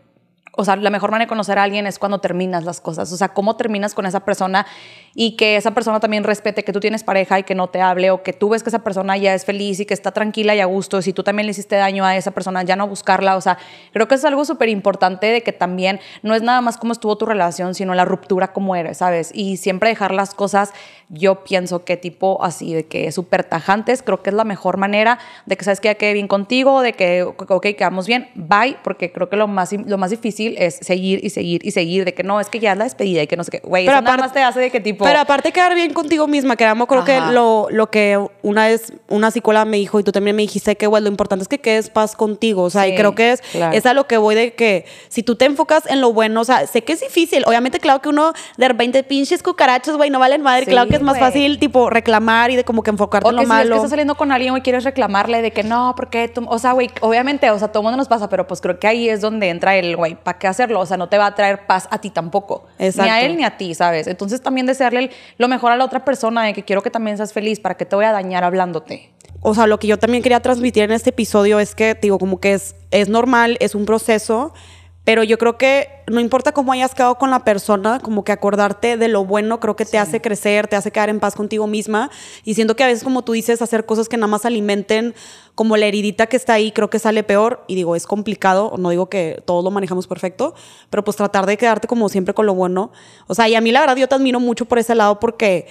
o 0.52 0.64
sea, 0.64 0.76
la 0.76 0.90
mejor 0.90 1.10
manera 1.10 1.26
de 1.26 1.28
conocer 1.28 1.58
a 1.58 1.62
alguien 1.62 1.86
es 1.86 1.98
cuando 1.98 2.18
terminas 2.18 2.64
las 2.64 2.80
cosas. 2.80 3.12
O 3.12 3.16
sea, 3.16 3.28
cómo 3.28 3.56
terminas 3.56 3.94
con 3.94 4.06
esa 4.06 4.20
persona 4.20 4.66
y 5.14 5.36
que 5.36 5.56
esa 5.56 5.72
persona 5.72 6.00
también 6.00 6.24
respete 6.24 6.64
que 6.64 6.72
tú 6.72 6.80
tienes 6.80 7.04
pareja 7.04 7.38
y 7.38 7.44
que 7.44 7.54
no 7.54 7.68
te 7.68 7.80
hable 7.80 8.10
o 8.10 8.22
que 8.22 8.32
tú 8.32 8.50
ves 8.50 8.62
que 8.62 8.70
esa 8.70 8.80
persona 8.80 9.16
ya 9.16 9.34
es 9.34 9.44
feliz 9.44 9.78
y 9.80 9.86
que 9.86 9.94
está 9.94 10.10
tranquila 10.10 10.54
y 10.54 10.60
a 10.60 10.64
gusto. 10.64 11.02
Si 11.02 11.12
tú 11.12 11.22
también 11.22 11.46
le 11.46 11.52
hiciste 11.52 11.76
daño 11.76 12.04
a 12.04 12.16
esa 12.16 12.32
persona, 12.32 12.62
ya 12.64 12.74
no 12.74 12.88
buscarla. 12.88 13.36
O 13.36 13.40
sea, 13.40 13.58
creo 13.92 14.08
que 14.08 14.16
es 14.16 14.24
algo 14.24 14.44
súper 14.44 14.68
importante 14.68 15.28
de 15.28 15.42
que 15.42 15.52
también 15.52 16.00
no 16.22 16.34
es 16.34 16.42
nada 16.42 16.60
más 16.60 16.78
cómo 16.78 16.92
estuvo 16.92 17.16
tu 17.16 17.26
relación, 17.26 17.74
sino 17.74 17.94
la 17.94 18.04
ruptura 18.04 18.52
como 18.52 18.74
eres, 18.74 18.98
¿sabes? 18.98 19.30
Y 19.32 19.56
siempre 19.56 19.88
dejar 19.88 20.12
las 20.12 20.34
cosas, 20.34 20.72
yo 21.08 21.44
pienso 21.44 21.84
que 21.84 21.96
tipo 21.96 22.42
así, 22.42 22.74
de 22.74 22.86
que 22.86 23.10
súper 23.12 23.44
tajantes, 23.44 24.02
creo 24.02 24.22
que 24.22 24.30
es 24.30 24.36
la 24.36 24.44
mejor 24.44 24.78
manera 24.78 25.18
de 25.46 25.56
que 25.56 25.64
sabes 25.64 25.80
que 25.80 25.88
ya 25.88 25.94
quede 25.94 26.12
bien 26.12 26.28
contigo, 26.28 26.82
de 26.82 26.92
que, 26.92 27.22
ok, 27.22 27.66
quedamos 27.76 28.06
bien, 28.06 28.28
bye, 28.34 28.76
porque 28.82 29.12
creo 29.12 29.28
que 29.28 29.36
lo 29.36 29.46
más, 29.46 29.72
lo 29.72 29.98
más 29.98 30.10
difícil 30.10 30.39
es 30.58 30.76
seguir 30.76 31.24
y 31.24 31.30
seguir 31.30 31.60
y 31.64 31.70
seguir, 31.70 32.04
de 32.04 32.14
que 32.14 32.22
no, 32.22 32.40
es 32.40 32.48
que 32.48 32.58
ya 32.60 32.72
es 32.72 32.78
la 32.78 32.84
despedida 32.84 33.22
y 33.22 33.26
que 33.26 33.36
no 33.36 33.44
sé 33.44 33.50
qué. 33.50 33.60
Güey, 33.62 33.86
eso 33.86 34.00
nada 34.00 34.16
más 34.16 34.32
te 34.32 34.40
hace 34.42 34.60
de 34.60 34.70
que 34.70 34.80
tipo. 34.80 35.04
Pero 35.04 35.18
aparte 35.18 35.52
quedar 35.52 35.74
bien 35.74 35.92
contigo 35.92 36.26
misma, 36.26 36.56
que 36.56 36.64
amo, 36.64 36.86
creo 36.86 37.04
que 37.04 37.20
lo, 37.20 37.68
lo 37.70 37.90
que 37.90 38.18
una 38.42 38.66
vez 38.68 38.92
una 39.08 39.30
psicóloga 39.30 39.64
me 39.64 39.76
dijo 39.76 40.00
y 40.00 40.04
tú 40.04 40.12
también 40.12 40.36
me 40.36 40.42
dijiste 40.42 40.76
que, 40.76 40.86
güey, 40.86 41.02
lo 41.02 41.08
importante 41.08 41.42
es 41.42 41.48
que 41.48 41.58
quedes 41.58 41.90
paz 41.90 42.16
contigo. 42.16 42.62
O 42.62 42.70
sea, 42.70 42.86
y 42.88 42.94
creo 42.94 43.14
que 43.14 43.32
es, 43.32 43.42
es 43.72 43.86
a 43.86 43.94
lo 43.94 44.06
que 44.06 44.16
voy 44.16 44.34
de 44.34 44.54
que 44.54 44.84
si 45.08 45.22
tú 45.22 45.36
te 45.36 45.44
enfocas 45.44 45.84
en 45.86 46.00
lo 46.00 46.12
bueno, 46.12 46.40
o 46.40 46.44
sea, 46.44 46.66
sé 46.66 46.82
que 46.82 46.92
es 46.92 47.00
difícil. 47.00 47.44
Obviamente, 47.46 47.80
claro 47.80 48.00
que 48.00 48.08
uno 48.08 48.32
de 48.56 48.68
repente 48.68 49.02
pinches 49.02 49.42
cucarachos, 49.42 49.96
güey, 49.96 50.10
no 50.10 50.18
valen 50.18 50.42
madre. 50.42 50.66
claro 50.66 50.88
que 50.88 50.96
es 50.96 51.02
más 51.02 51.18
fácil, 51.18 51.58
tipo, 51.58 51.90
reclamar 51.90 52.50
y 52.50 52.56
de 52.56 52.64
como 52.64 52.82
que 52.82 52.90
enfocarte 52.90 53.28
en 53.28 53.36
lo 53.36 53.42
que 53.42 53.46
malo. 53.46 53.62
Si 53.62 53.66
es 53.66 53.70
que 53.70 53.76
estás 53.76 53.90
saliendo 53.90 54.14
con 54.14 54.32
alguien, 54.32 54.56
y 54.56 54.60
quieres 54.62 54.84
reclamarle 54.84 55.42
de 55.42 55.52
que 55.52 55.62
no, 55.62 55.94
porque 55.96 56.28
tú, 56.28 56.44
o 56.48 56.58
sea, 56.58 56.72
güey, 56.72 56.90
obviamente, 57.00 57.50
o 57.50 57.58
sea, 57.58 57.68
todo 57.68 57.82
el 57.82 57.84
mundo 57.84 57.96
nos 57.98 58.08
pasa, 58.08 58.28
pero 58.28 58.46
pues 58.46 58.60
creo 58.60 58.78
que 58.78 58.86
ahí 58.86 59.08
es 59.08 59.20
donde 59.20 59.48
entra 59.48 59.76
el, 59.76 59.96
güey, 59.96 60.16
¿para 60.30 60.38
qué 60.38 60.46
hacerlo? 60.46 60.78
O 60.78 60.86
sea, 60.86 60.96
no 60.96 61.08
te 61.08 61.18
va 61.18 61.26
a 61.26 61.34
traer 61.34 61.66
paz 61.66 61.88
a 61.90 62.00
ti 62.00 62.08
tampoco. 62.10 62.64
Exacto. 62.78 63.02
Ni 63.02 63.08
a 63.10 63.22
él 63.22 63.36
ni 63.36 63.42
a 63.42 63.56
ti, 63.56 63.74
¿sabes? 63.74 64.06
Entonces 64.06 64.40
también 64.40 64.64
desearle 64.64 65.10
lo 65.38 65.48
mejor 65.48 65.72
a 65.72 65.76
la 65.76 65.84
otra 65.84 66.04
persona 66.04 66.44
de 66.44 66.52
que 66.52 66.64
quiero 66.64 66.82
que 66.82 66.90
también 66.90 67.16
seas 67.16 67.32
feliz 67.32 67.58
para 67.58 67.76
que 67.76 67.84
te 67.84 67.96
voy 67.96 68.04
a 68.04 68.12
dañar 68.12 68.44
hablándote. 68.44 69.10
O 69.42 69.56
sea, 69.56 69.66
lo 69.66 69.80
que 69.80 69.88
yo 69.88 69.98
también 69.98 70.22
quería 70.22 70.38
transmitir 70.38 70.84
en 70.84 70.92
este 70.92 71.10
episodio 71.10 71.58
es 71.58 71.74
que, 71.74 71.94
digo, 72.00 72.20
como 72.20 72.38
que 72.38 72.52
es, 72.52 72.76
es 72.92 73.08
normal, 73.08 73.56
es 73.58 73.74
un 73.74 73.86
proceso, 73.86 74.54
pero 75.04 75.24
yo 75.24 75.38
creo 75.38 75.56
que 75.56 75.88
no 76.08 76.20
importa 76.20 76.52
cómo 76.52 76.72
hayas 76.72 76.94
quedado 76.94 77.16
con 77.16 77.30
la 77.30 77.44
persona, 77.44 78.00
como 78.00 78.22
que 78.22 78.32
acordarte 78.32 78.96
de 78.96 79.08
lo 79.08 79.24
bueno 79.24 79.58
creo 79.58 79.74
que 79.74 79.84
te 79.84 79.96
hace 79.96 80.20
crecer, 80.20 80.68
te 80.68 80.76
hace 80.76 80.90
quedar 80.90 81.08
en 81.08 81.20
paz 81.20 81.34
contigo 81.34 81.66
misma. 81.66 82.10
Y 82.44 82.54
siento 82.54 82.76
que 82.76 82.84
a 82.84 82.86
veces, 82.86 83.02
como 83.02 83.22
tú 83.22 83.32
dices, 83.32 83.62
hacer 83.62 83.86
cosas 83.86 84.08
que 84.08 84.16
nada 84.16 84.26
más 84.26 84.44
alimenten 84.44 85.14
como 85.54 85.76
la 85.76 85.86
heridita 85.86 86.26
que 86.26 86.36
está 86.36 86.54
ahí, 86.54 86.70
creo 86.70 86.90
que 86.90 86.98
sale 86.98 87.22
peor. 87.22 87.64
Y 87.66 87.76
digo, 87.76 87.96
es 87.96 88.06
complicado, 88.06 88.74
no 88.78 88.90
digo 88.90 89.08
que 89.08 89.42
todos 89.46 89.64
lo 89.64 89.70
manejamos 89.70 90.06
perfecto, 90.06 90.54
pero 90.90 91.02
pues 91.02 91.16
tratar 91.16 91.46
de 91.46 91.56
quedarte 91.56 91.88
como 91.88 92.08
siempre 92.08 92.34
con 92.34 92.44
lo 92.44 92.54
bueno. 92.54 92.92
O 93.26 93.34
sea, 93.34 93.48
y 93.48 93.54
a 93.54 93.60
mí 93.60 93.72
la 93.72 93.80
verdad 93.80 93.96
yo 93.96 94.08
te 94.08 94.14
admiro 94.14 94.38
mucho 94.38 94.66
por 94.66 94.78
ese 94.78 94.94
lado 94.94 95.18
porque, 95.18 95.66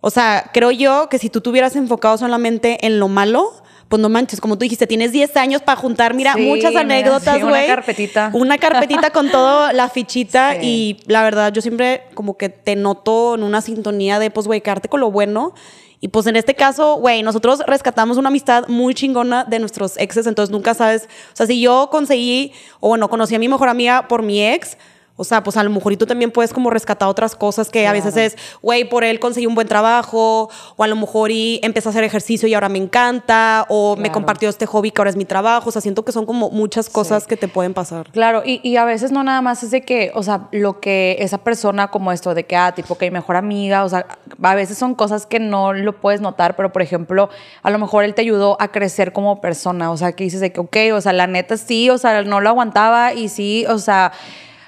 o 0.00 0.10
sea, 0.10 0.50
creo 0.54 0.70
yo 0.70 1.08
que 1.08 1.18
si 1.18 1.28
tú 1.28 1.40
te 1.40 1.50
hubieras 1.50 1.74
enfocado 1.74 2.18
solamente 2.18 2.86
en 2.86 3.00
lo 3.00 3.08
malo, 3.08 3.52
pues 3.90 4.00
no 4.00 4.08
manches, 4.08 4.40
como 4.40 4.56
tú 4.56 4.62
dijiste, 4.62 4.86
tienes 4.86 5.10
10 5.10 5.36
años 5.36 5.62
para 5.62 5.74
juntar, 5.74 6.14
mira, 6.14 6.36
muchas 6.36 6.76
anécdotas, 6.76 7.40
güey. 7.42 7.64
una 7.64 7.66
carpetita. 7.66 8.30
Una 8.32 8.56
carpetita 8.56 9.10
con 9.10 9.32
todo, 9.32 9.72
la 9.72 9.88
fichita. 9.88 10.62
Y 10.62 10.98
la 11.06 11.24
verdad, 11.24 11.52
yo 11.52 11.60
siempre 11.60 12.04
como 12.14 12.36
que 12.36 12.50
te 12.50 12.76
noto 12.76 13.34
en 13.34 13.42
una 13.42 13.60
sintonía 13.60 14.20
de, 14.20 14.30
pues, 14.30 14.46
güey, 14.46 14.60
quedarte 14.60 14.88
con 14.88 15.00
lo 15.00 15.10
bueno. 15.10 15.54
Y 15.98 16.06
pues 16.06 16.28
en 16.28 16.36
este 16.36 16.54
caso, 16.54 16.94
güey, 16.98 17.24
nosotros 17.24 17.64
rescatamos 17.66 18.16
una 18.16 18.28
amistad 18.28 18.68
muy 18.68 18.94
chingona 18.94 19.42
de 19.42 19.58
nuestros 19.58 19.96
exes, 19.96 20.28
entonces 20.28 20.52
nunca 20.52 20.72
sabes, 20.72 21.08
o 21.32 21.36
sea, 21.36 21.46
si 21.46 21.60
yo 21.60 21.88
conseguí, 21.90 22.52
o 22.78 22.90
bueno, 22.90 23.10
conocí 23.10 23.34
a 23.34 23.40
mi 23.40 23.48
mejor 23.48 23.68
amiga 23.68 24.06
por 24.06 24.22
mi 24.22 24.40
ex, 24.40 24.78
o 25.20 25.24
sea, 25.24 25.42
pues 25.42 25.58
a 25.58 25.62
lo 25.62 25.68
mejor 25.68 25.92
y 25.92 25.98
tú 25.98 26.06
también 26.06 26.30
puedes 26.30 26.54
como 26.54 26.70
rescatar 26.70 27.06
otras 27.06 27.36
cosas 27.36 27.68
que 27.68 27.86
a 27.86 27.92
veces 27.92 28.16
es, 28.16 28.38
güey, 28.62 28.88
por 28.88 29.04
él 29.04 29.20
conseguí 29.20 29.46
un 29.46 29.54
buen 29.54 29.68
trabajo, 29.68 30.48
o 30.76 30.82
a 30.82 30.86
lo 30.86 30.96
mejor 30.96 31.30
y 31.30 31.60
empecé 31.62 31.88
a 31.88 31.90
hacer 31.90 32.04
ejercicio 32.04 32.48
y 32.48 32.54
ahora 32.54 32.70
me 32.70 32.78
encanta, 32.78 33.66
o 33.68 33.96
me 33.96 34.10
compartió 34.10 34.48
este 34.48 34.64
hobby 34.64 34.90
que 34.90 35.00
ahora 35.02 35.10
es 35.10 35.16
mi 35.16 35.26
trabajo. 35.26 35.68
O 35.68 35.72
sea, 35.72 35.82
siento 35.82 36.06
que 36.06 36.12
son 36.12 36.24
como 36.24 36.48
muchas 36.50 36.88
cosas 36.88 37.26
que 37.26 37.36
te 37.36 37.48
pueden 37.48 37.74
pasar. 37.74 38.10
Claro, 38.12 38.42
y, 38.46 38.66
y, 38.66 38.76
a 38.76 38.86
veces 38.86 39.12
no 39.12 39.22
nada 39.22 39.42
más 39.42 39.62
es 39.62 39.70
de 39.70 39.82
que, 39.82 40.10
o 40.14 40.22
sea, 40.22 40.48
lo 40.52 40.80
que 40.80 41.16
esa 41.20 41.36
persona 41.36 41.88
como 41.88 42.12
esto, 42.12 42.34
de 42.34 42.44
que, 42.44 42.56
ah, 42.56 42.72
tipo, 42.72 42.96
que 42.96 43.04
hay 43.04 43.10
mejor 43.10 43.36
amiga, 43.36 43.84
o 43.84 43.88
sea, 43.90 44.06
a 44.42 44.54
veces 44.54 44.78
son 44.78 44.94
cosas 44.94 45.26
que 45.26 45.38
no 45.38 45.74
lo 45.74 46.00
puedes 46.00 46.22
notar, 46.22 46.56
pero 46.56 46.72
por 46.72 46.80
ejemplo, 46.80 47.28
a 47.62 47.70
lo 47.70 47.78
mejor 47.78 48.04
él 48.04 48.14
te 48.14 48.22
ayudó 48.22 48.56
a 48.58 48.68
crecer 48.68 49.12
como 49.12 49.42
persona, 49.42 49.90
o 49.90 49.98
sea, 49.98 50.12
que 50.12 50.24
dices 50.24 50.40
de 50.40 50.50
que, 50.50 50.60
ok, 50.60 50.76
o 50.94 51.00
sea, 51.02 51.12
la 51.12 51.26
neta 51.26 51.58
sí, 51.58 51.90
o 51.90 51.98
sea, 51.98 52.22
no 52.22 52.40
lo 52.40 52.48
aguantaba 52.48 53.12
y 53.12 53.28
sí, 53.28 53.66
o 53.68 53.78
sea 53.78 54.12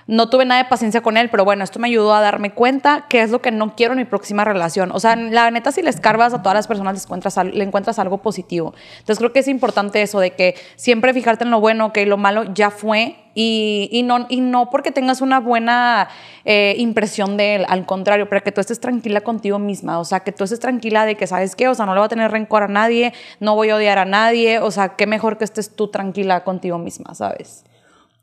no 0.07 0.29
tuve 0.29 0.45
nada 0.45 0.63
de 0.63 0.69
paciencia 0.69 1.01
con 1.01 1.17
él, 1.17 1.29
pero 1.31 1.45
bueno, 1.45 1.65
esto 1.65 1.79
me 1.79 1.89
ayudó 1.89 2.15
a 2.15 2.21
darme 2.21 2.53
cuenta 2.53 3.07
qué 3.09 3.23
es 3.23 3.31
lo 3.31 3.41
que 3.41 3.51
no 3.51 3.75
quiero 3.77 3.93
en 3.93 3.99
mi 3.99 4.05
próxima 4.05 4.45
relación. 4.45 4.91
O 4.93 5.01
sea, 5.01 5.17
la 5.17 5.51
neta, 5.51 5.73
si 5.73 5.83
le 5.83 5.91
escarbas 5.91 6.35
a 6.35 6.43
todas 6.43 6.55
las 6.55 6.67
personas, 6.67 7.07
le 7.53 7.65
encuentras 7.65 7.99
algo 7.99 8.19
positivo. 8.19 8.75
Entonces 8.99 9.19
creo 9.19 9.33
que 9.33 9.41
es 9.41 9.49
importante 9.49 10.03
eso 10.03 10.21
de 10.21 10.33
que 10.33 10.55
siempre 10.77 11.15
fijarte 11.15 11.45
en 11.45 11.51
lo 11.51 11.61
bueno, 11.61 11.93
que 11.93 12.07
lo 12.07 12.17
malo 12.17 12.45
ya 12.53 12.71
fue 12.71 13.17
y, 13.35 14.03
no, 14.05 14.27
y 14.29 14.41
no 14.41 14.71
porque 14.71 14.91
tengas 14.91 15.21
una 15.21 15.41
buena 15.41 16.09
eh, 16.45 16.75
impresión 16.79 17.37
de 17.37 17.57
él, 17.57 17.67
al 17.69 17.87
contrario, 17.87 18.29
para 18.29 18.43
que 18.43 18.53
tú 18.53 18.61
estés 18.61 18.81
tranquila 18.81 19.23
contigo 19.23 19.59
misma, 19.59 19.99
o 19.99 20.05
sea, 20.05 20.21
que 20.21 20.33
tú 20.33 20.45
estés 20.45 20.61
tranquila 20.61 21.07
de 21.07 21.15
que, 21.15 21.27
¿sabes 21.27 21.57
qué? 21.57 21.69
O 21.69 21.75
sea, 21.75 21.87
no 21.87 21.95
le 21.95 22.01
voy 22.01 22.07
a 22.07 22.11
tener 22.11 22.31
rencor 22.31 22.65
a 22.65 22.69
nadie, 22.69 23.13
no 23.41 23.55
voy 23.55 23.71
a 23.71 23.77
odiar 23.77 23.99
a 23.99 24.05
nadie, 24.05 24.59
o 24.59 24.71
sea, 24.71 24.91
qué 24.97 25.07
mejor 25.07 25.39
que 25.39 25.45
estés 25.45 25.75
tú 25.75 25.89
tranquila 25.89 26.45
contigo 26.45 26.79
misma, 26.79 27.15
¿sabes? 27.15 27.65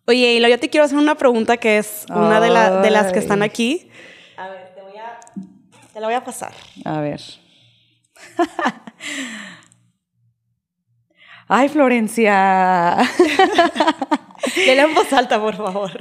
Oye, 0.10 0.34
y 0.34 0.41
yo 0.41 0.60
te 0.60 0.72
quiero 0.72 0.86
hacer 0.86 0.98
una 0.98 1.13
pregunta 1.13 1.58
que 1.58 1.78
es 1.78 2.08
una 2.10 2.41
de, 2.41 2.48
de, 2.82 2.89
las 2.89 3.13
que 3.13 3.19
están 3.19 3.43
aquí. 3.43 3.91
A 4.38 4.48
ver, 4.50 4.74
te 4.74 4.82
voy 4.82 4.98
a. 4.98 5.19
Te 5.93 6.00
la 6.00 6.08
voy 6.08 6.15
a 6.15 6.24
pasar. 6.24 6.52
A 6.84 7.00
ver. 7.00 7.22
Ay, 11.48 11.69
Florencia. 11.69 12.98
Dile 14.56 14.82
en 14.82 14.95
voz 14.95 15.13
alta, 15.13 15.39
por 15.39 15.56
favor. 15.56 15.91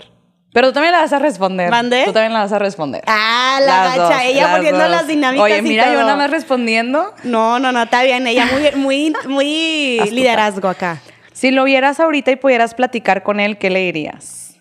Pero 0.55 0.69
tú 0.69 0.73
también 0.73 0.93
la 0.93 1.01
vas 1.01 1.13
a 1.13 1.19
responder. 1.19 1.71
¿Mande? 1.71 2.05
Tú 2.07 2.15
también 2.15 2.33
la 2.33 2.41
vas 2.41 2.53
a 2.53 2.59
responder. 2.59 3.05
Ah, 3.07 3.59
la 3.61 3.95
gacha. 3.95 4.25
ella 4.25 4.57
poniendo 4.57 4.89
las 4.89 5.07
dinámicas. 5.07 5.45
Oye, 5.45 5.61
mira, 5.61 5.93
yo 5.93 6.01
nada 6.01 6.17
más 6.17 6.31
respondiendo. 6.31 7.13
No, 7.25 7.59
no, 7.59 7.73
no, 7.73 7.83
está 7.83 8.05
bien. 8.05 8.27
Ella 8.27 8.47
muy, 8.47 8.71
muy, 8.75 9.15
muy 9.27 10.01
liderazgo 10.11 10.67
acá. 10.67 10.99
Si 11.39 11.53
lo 11.53 11.63
vieras 11.63 12.01
ahorita 12.01 12.33
y 12.33 12.37
pudieras 12.37 12.75
platicar 12.75 13.23
con 13.23 13.39
él, 13.39 13.59
¿qué 13.59 13.71
le 13.71 13.79
dirías? 13.79 14.57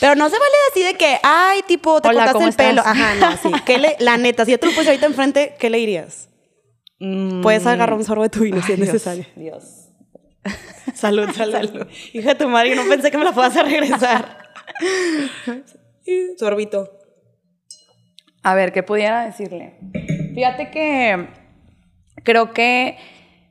Pero 0.00 0.16
no 0.16 0.28
se 0.28 0.36
vale 0.36 0.54
así 0.72 0.82
de 0.82 0.94
que, 0.94 1.20
ay, 1.22 1.60
tipo, 1.68 2.00
te 2.00 2.08
cortaste 2.08 2.44
el 2.44 2.52
pelo. 2.52 2.82
Ajá, 2.84 3.14
no, 3.14 3.36
sí. 3.36 3.48
la 4.00 4.16
neta, 4.16 4.44
si 4.44 4.50
ya 4.50 4.58
te 4.58 4.66
lo 4.66 4.72
pones 4.72 4.88
ahorita 4.88 5.06
enfrente, 5.06 5.54
¿qué 5.56 5.70
le 5.70 5.78
dirías? 5.78 6.30
Mm. 6.98 7.42
Puedes 7.42 7.64
agarrar 7.64 7.96
un 7.96 8.02
sorbo 8.02 8.24
de 8.24 8.28
tu 8.28 8.40
vino 8.40 8.60
si 8.60 8.72
es 8.72 8.78
necesario. 8.80 9.24
Dios. 9.36 9.90
Salud, 10.94 11.30
salud. 11.30 11.86
Hija 12.12 12.30
de 12.30 12.34
tu 12.34 12.48
madre, 12.48 12.74
no 12.74 12.82
pensé 12.88 13.12
que 13.12 13.18
me 13.18 13.24
la 13.24 13.32
fueras 13.32 13.56
a 13.56 13.62
regresar. 13.62 14.36
Sorbito. 16.38 16.90
A 18.42 18.56
ver, 18.56 18.72
¿qué 18.72 18.82
pudiera 18.82 19.26
decirle? 19.26 19.78
Fíjate 20.34 20.72
que 20.72 21.28
creo 22.24 22.52
que 22.52 22.98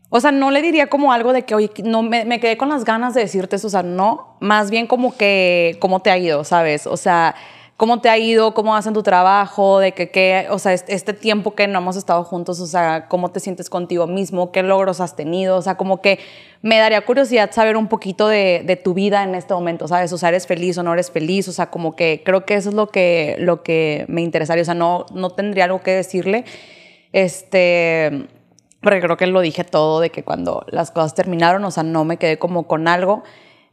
o 0.09 0.21
sea, 0.21 0.31
no 0.31 0.51
le 0.51 0.61
diría 0.61 0.87
como 0.87 1.11
algo 1.11 1.33
de 1.33 1.43
que, 1.43 1.53
oye, 1.53 1.69
no, 1.83 2.01
me, 2.01 2.39
quedé 2.39 2.55
con 2.55 2.69
las 2.69 2.85
ganas 2.85 3.13
de 3.13 3.21
decirte 3.21 3.57
eso, 3.57 3.67
o 3.67 3.69
sea, 3.69 3.83
no, 3.83 4.37
más 4.39 4.71
bien 4.71 4.87
como 4.87 5.15
que, 5.17 5.77
¿cómo 5.81 5.99
te 5.99 6.09
ha 6.11 6.17
ido, 6.17 6.45
sabes? 6.45 6.87
O 6.87 6.95
sea, 6.95 7.35
¿cómo 7.75 7.99
te 7.99 8.07
ha 8.07 8.17
ido? 8.17 8.53
¿Cómo 8.53 8.71
vas 8.71 8.87
en 8.87 8.93
tu 8.93 9.03
trabajo? 9.03 9.79
De 9.79 9.91
que, 9.91 10.09
qué, 10.09 10.47
o 10.49 10.59
sea, 10.59 10.71
este 10.73 11.11
tiempo 11.11 11.55
que 11.55 11.67
no 11.67 11.79
hemos 11.79 11.97
estado 11.97 12.23
juntos, 12.23 12.61
o 12.61 12.67
sea, 12.67 13.09
¿cómo 13.09 13.31
te 13.31 13.41
sientes 13.41 13.69
contigo 13.69 14.07
mismo? 14.07 14.53
¿Qué 14.53 14.63
logros 14.63 15.01
has 15.01 15.17
tenido? 15.17 15.57
O 15.57 15.61
sea, 15.61 15.75
como 15.75 15.99
que 16.01 16.19
me 16.61 16.77
daría 16.77 17.01
curiosidad 17.01 17.51
saber 17.51 17.75
un 17.75 17.87
poquito 17.87 18.29
de, 18.29 18.63
de 18.65 18.77
tu 18.77 18.93
vida 18.93 19.23
en 19.23 19.35
este 19.35 19.53
momento, 19.53 19.89
¿sabes? 19.89 20.13
O 20.13 20.17
sea, 20.17 20.29
¿eres 20.29 20.47
feliz 20.47 20.77
o 20.77 20.83
no 20.83 20.93
eres 20.93 21.11
feliz? 21.11 21.49
O 21.49 21.51
sea, 21.51 21.69
como 21.69 21.97
que 21.97 22.21
creo 22.25 22.45
que 22.45 22.53
eso 22.53 22.69
es 22.69 22.75
lo 22.75 22.87
que, 22.87 23.35
lo 23.39 23.61
que 23.61 24.05
me 24.07 24.21
interesaría, 24.21 24.61
o 24.61 24.65
sea, 24.65 24.73
no, 24.73 25.05
no 25.13 25.31
tendría 25.31 25.65
algo 25.65 25.81
que 25.81 25.91
decirle. 25.91 26.45
Este, 27.11 28.27
porque 28.81 29.01
creo 29.01 29.17
que 29.17 29.27
lo 29.27 29.41
dije 29.41 29.63
todo 29.63 29.99
de 29.99 30.09
que 30.09 30.23
cuando 30.23 30.65
las 30.69 30.91
cosas 30.91 31.13
terminaron, 31.13 31.63
o 31.65 31.71
sea, 31.71 31.83
no 31.83 32.05
me 32.05 32.17
quedé 32.17 32.37
como 32.37 32.67
con 32.67 32.87
algo. 32.87 33.23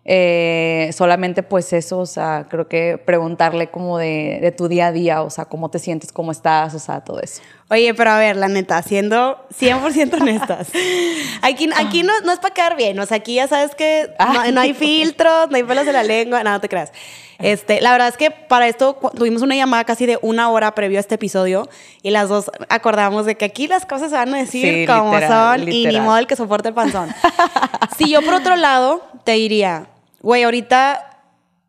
Eh, 0.07 0.91
solamente 0.93 1.43
pues 1.43 1.73
eso, 1.73 2.01
o 2.01 2.07
sea, 2.07 2.47
creo 2.51 2.69
que 2.69 2.99
preguntarle 2.99 3.71
como 3.71 3.97
de, 3.97 4.39
de, 4.43 4.53
tu 4.53 4.69
día 4.69 4.89
a 4.89 4.93
día, 4.93 5.23
o 5.23 5.31
sea, 5.31 5.47
cómo 5.47 5.71
te 5.71 5.79
sientes, 5.79 6.13
cómo 6.13 6.31
estás, 6.31 6.75
o 6.75 6.79
sea, 6.79 7.01
todo 7.03 7.21
eso. 7.21 7.41
Oye, 7.71 7.95
pero 7.95 8.11
a 8.11 8.19
ver, 8.19 8.37
la 8.37 8.49
neta, 8.49 8.83
siendo 8.83 9.47
100% 9.59 10.21
honestas, 10.21 10.69
aquí, 11.43 11.69
aquí 11.77 12.03
no, 12.03 12.13
no 12.21 12.33
es 12.33 12.39
para 12.39 12.53
quedar 12.53 12.77
bien, 12.77 12.99
o 12.99 13.07
sea, 13.07 13.17
aquí 13.17 13.35
ya 13.35 13.49
sabes 13.49 13.75
que 13.75 14.11
no, 14.53 14.61
hay 14.61 14.75
filtros, 14.75 15.49
no 15.51 15.57
hay 15.57 15.63
pelos 15.63 15.87
de 15.87 15.93
la 15.93 16.03
lengua, 16.03 16.43
nada, 16.45 16.57
no 16.57 16.61
te 16.61 16.69
creas. 16.69 16.93
Este, 17.39 17.81
la 17.81 17.93
verdad 17.93 18.09
es 18.09 18.17
que 18.17 18.31
para 18.31 18.69
esto 18.69 18.99
tuvimos 19.17 19.43
una 19.43 19.57
llamada 19.57 19.85
casi 19.85 20.07
de 20.07 20.19
una 20.23 20.51
hora 20.51 20.75
previo 20.75 20.99
a 20.99 21.01
este 21.01 21.17
episodio 21.17 21.69
y 22.03 22.11
las 22.11 22.29
dos 22.29 22.51
acordamos 22.69 23.27
de 23.27 23.35
que 23.35 23.45
aquí 23.45 23.67
las 23.67 23.87
cosas 23.87 24.11
se 24.11 24.17
van 24.17 24.33
a 24.35 24.39
decir 24.39 24.87
como 24.87 25.19
son 25.21 25.69
y 25.71 25.87
ni 25.87 26.01
modo 26.01 26.19
el 26.19 26.27
que 26.27 26.37
soporte 26.37 26.69
el 26.69 26.75
panzón. 26.75 27.13
si 27.99 28.09
yo 28.09 28.23
por 28.23 28.35
otro 28.35 28.57
lado 28.57 29.03
te 29.25 29.33
diría, 29.33 29.89
güey, 30.21 30.45
ahorita 30.45 31.23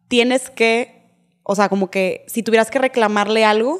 tienes 0.08 0.49
que, 0.49 1.03
o 1.43 1.55
sea, 1.55 1.67
como 1.67 1.89
que 1.89 2.25
si 2.27 2.43
tuvieras 2.43 2.69
que 2.69 2.79
reclamarle 2.79 3.43
algo, 3.43 3.79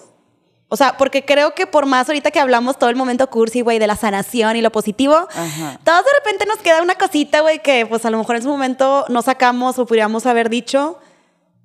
o 0.68 0.78
sea, 0.78 0.98
porque 0.98 1.24
creo 1.26 1.54
que 1.54 1.68
por 1.68 1.86
más 1.86 2.08
ahorita 2.10 2.32
que 2.32 2.40
hablamos 2.40 2.78
todo 2.80 2.90
el 2.90 2.96
momento 2.96 3.30
cursi, 3.30 3.62
güey, 3.62 3.78
de 3.80 3.88
la 3.88 3.96
sanación 3.96 4.56
y 4.56 4.62
lo 4.62 4.72
positivo, 4.72 5.16
Ajá. 5.16 5.80
todos 5.84 6.04
de 6.04 6.12
repente 6.18 6.46
nos 6.48 6.58
queda 6.58 6.82
una 6.82 6.96
cosita, 6.96 7.42
güey, 7.42 7.60
que 7.62 7.86
pues 7.86 8.04
a 8.06 8.10
lo 8.10 8.18
mejor 8.18 8.36
en 8.36 8.40
ese 8.42 8.50
momento 8.50 9.06
no 9.10 9.22
sacamos 9.22 9.78
o 9.80 9.86
podríamos 9.86 10.26
haber 10.26 10.50
dicho. 10.50 11.00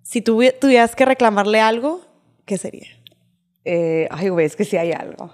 Si 0.02 0.22
tuvi- 0.22 0.54
tuvieras 0.58 0.94
que 0.96 1.04
reclamarle 1.04 1.60
algo, 1.60 2.00
¿qué 2.44 2.58
sería? 2.58 2.88
Eh, 3.64 4.08
ay, 4.10 4.28
güey, 4.28 4.46
es 4.46 4.56
que 4.56 4.64
sí 4.64 4.76
hay 4.76 4.92
algo. 4.92 5.32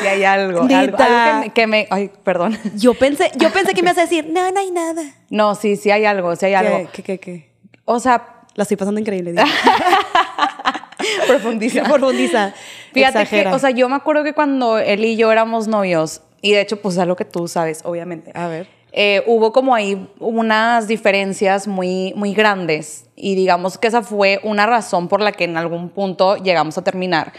Sí 0.00 0.06
hay 0.06 0.24
algo. 0.24 0.60
algo, 0.70 0.74
algo 0.74 0.96
que, 0.98 1.32
me, 1.40 1.52
que 1.52 1.66
me- 1.66 1.88
Ay, 1.90 2.10
perdón. 2.22 2.58
Yo 2.76 2.94
pensé, 2.94 3.30
yo 3.36 3.50
pensé 3.52 3.74
que 3.74 3.82
me 3.82 3.88
ibas 3.90 3.98
a 3.98 4.02
decir, 4.02 4.28
no, 4.30 4.50
no 4.50 4.60
hay 4.60 4.70
nada. 4.70 5.02
No, 5.30 5.54
sí, 5.54 5.76
sí 5.76 5.90
hay 5.90 6.04
algo, 6.04 6.34
sí 6.36 6.46
hay 6.46 6.54
algo. 6.54 6.88
¿Qué, 6.92 7.02
qué, 7.02 7.18
qué? 7.18 7.52
O 7.84 7.98
sea, 8.00 8.42
La 8.54 8.62
estoy 8.62 8.76
pasando 8.76 9.00
increíble. 9.00 9.34
profundiza. 11.26 11.82
Profundiza. 11.84 12.54
Fíjate 12.92 13.22
Exagera. 13.22 13.50
que, 13.50 13.56
o 13.56 13.58
sea, 13.58 13.70
yo 13.70 13.88
me 13.88 13.96
acuerdo 13.96 14.24
que 14.24 14.32
cuando 14.34 14.78
él 14.78 15.04
y 15.04 15.16
yo 15.16 15.30
éramos 15.32 15.68
novios, 15.68 16.22
y 16.40 16.52
de 16.52 16.60
hecho, 16.60 16.80
pues 16.80 16.96
es 16.96 17.06
lo 17.06 17.16
que 17.16 17.24
tú 17.24 17.48
sabes, 17.48 17.80
obviamente. 17.84 18.32
A 18.34 18.48
ver. 18.48 18.66
eh, 18.92 19.22
hubo 19.26 19.52
como 19.52 19.74
ahí 19.74 20.08
unas 20.18 20.86
diferencias 20.88 21.66
muy, 21.66 22.12
muy 22.14 22.34
grandes 22.34 23.06
y 23.16 23.34
digamos 23.34 23.78
que 23.78 23.88
esa 23.88 24.02
fue 24.02 24.38
una 24.42 24.66
razón 24.66 25.08
por 25.08 25.20
la 25.22 25.32
que 25.32 25.44
en 25.44 25.56
algún 25.56 25.88
punto 25.88 26.36
llegamos 26.36 26.76
a 26.76 26.84
terminar, 26.84 27.32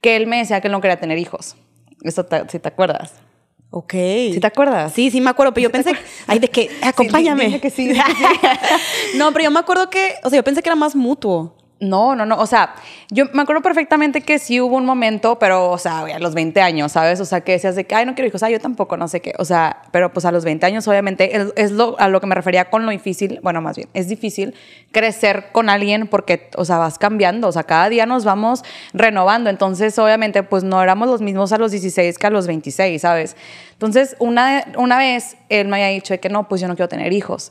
que 0.00 0.16
él 0.16 0.26
me 0.26 0.38
decía 0.38 0.60
que 0.60 0.68
él 0.68 0.72
no 0.72 0.80
quería 0.80 0.98
tener 1.00 1.16
hijos. 1.18 1.56
Eso 2.02 2.24
te, 2.24 2.46
si 2.48 2.58
te 2.58 2.68
acuerdas. 2.68 3.14
Ok. 3.70 3.92
¿Sí 3.92 4.38
te 4.38 4.46
acuerdas? 4.46 4.92
Sí, 4.92 5.10
sí 5.10 5.20
me 5.22 5.30
acuerdo, 5.30 5.54
pero 5.54 5.62
yo 5.68 5.72
pensé, 5.72 5.94
ay, 6.26 6.38
de 6.40 6.48
que, 6.48 6.68
acompáñame. 6.82 7.44
dime 7.46 7.60
que 7.60 7.70
sí, 7.70 7.88
dime 7.88 8.02
que 8.04 8.12
sí. 8.12 8.24
no, 9.16 9.32
pero 9.32 9.44
yo 9.44 9.50
me 9.50 9.60
acuerdo 9.60 9.88
que, 9.88 10.16
o 10.24 10.28
sea, 10.28 10.36
yo 10.36 10.44
pensé 10.44 10.62
que 10.62 10.68
era 10.68 10.76
más 10.76 10.94
mutuo. 10.94 11.56
No, 11.82 12.14
no, 12.14 12.24
no. 12.24 12.38
O 12.38 12.46
sea, 12.46 12.76
yo 13.10 13.24
me 13.32 13.42
acuerdo 13.42 13.60
perfectamente 13.60 14.20
que 14.20 14.38
sí 14.38 14.60
hubo 14.60 14.76
un 14.76 14.86
momento, 14.86 15.40
pero, 15.40 15.68
o 15.68 15.78
sea, 15.78 16.02
a 16.02 16.18
los 16.20 16.32
20 16.32 16.60
años, 16.60 16.92
¿sabes? 16.92 17.18
O 17.18 17.24
sea, 17.24 17.40
que 17.40 17.50
decías 17.50 17.74
de 17.74 17.82
que, 17.82 17.96
ay, 17.96 18.06
no 18.06 18.14
quiero 18.14 18.28
hijos, 18.28 18.40
ay, 18.44 18.52
yo 18.52 18.60
tampoco, 18.60 18.96
no 18.96 19.08
sé 19.08 19.18
qué. 19.18 19.32
O 19.40 19.44
sea, 19.44 19.82
pero 19.90 20.12
pues 20.12 20.24
a 20.24 20.30
los 20.30 20.44
20 20.44 20.64
años, 20.64 20.86
obviamente, 20.86 21.36
es, 21.36 21.52
es 21.56 21.72
lo, 21.72 21.98
a 21.98 22.06
lo 22.06 22.20
que 22.20 22.28
me 22.28 22.36
refería 22.36 22.70
con 22.70 22.86
lo 22.86 22.92
difícil, 22.92 23.40
bueno, 23.42 23.60
más 23.60 23.74
bien, 23.74 23.88
es 23.94 24.06
difícil 24.06 24.54
crecer 24.92 25.46
con 25.50 25.68
alguien 25.68 26.06
porque, 26.06 26.50
o 26.56 26.64
sea, 26.64 26.78
vas 26.78 27.00
cambiando, 27.00 27.48
o 27.48 27.52
sea, 27.52 27.64
cada 27.64 27.88
día 27.88 28.06
nos 28.06 28.24
vamos 28.24 28.62
renovando. 28.92 29.50
Entonces, 29.50 29.98
obviamente, 29.98 30.44
pues 30.44 30.62
no 30.62 30.80
éramos 30.80 31.08
los 31.08 31.20
mismos 31.20 31.52
a 31.52 31.58
los 31.58 31.72
16 31.72 32.16
que 32.16 32.26
a 32.28 32.30
los 32.30 32.46
26, 32.46 33.02
¿sabes? 33.02 33.34
Entonces, 33.72 34.14
una, 34.20 34.64
una 34.76 34.98
vez 34.98 35.36
él 35.48 35.66
me 35.66 35.78
había 35.78 35.88
dicho 35.88 36.14
de 36.14 36.20
que 36.20 36.28
no, 36.28 36.48
pues 36.48 36.60
yo 36.60 36.68
no 36.68 36.76
quiero 36.76 36.88
tener 36.88 37.12
hijos. 37.12 37.50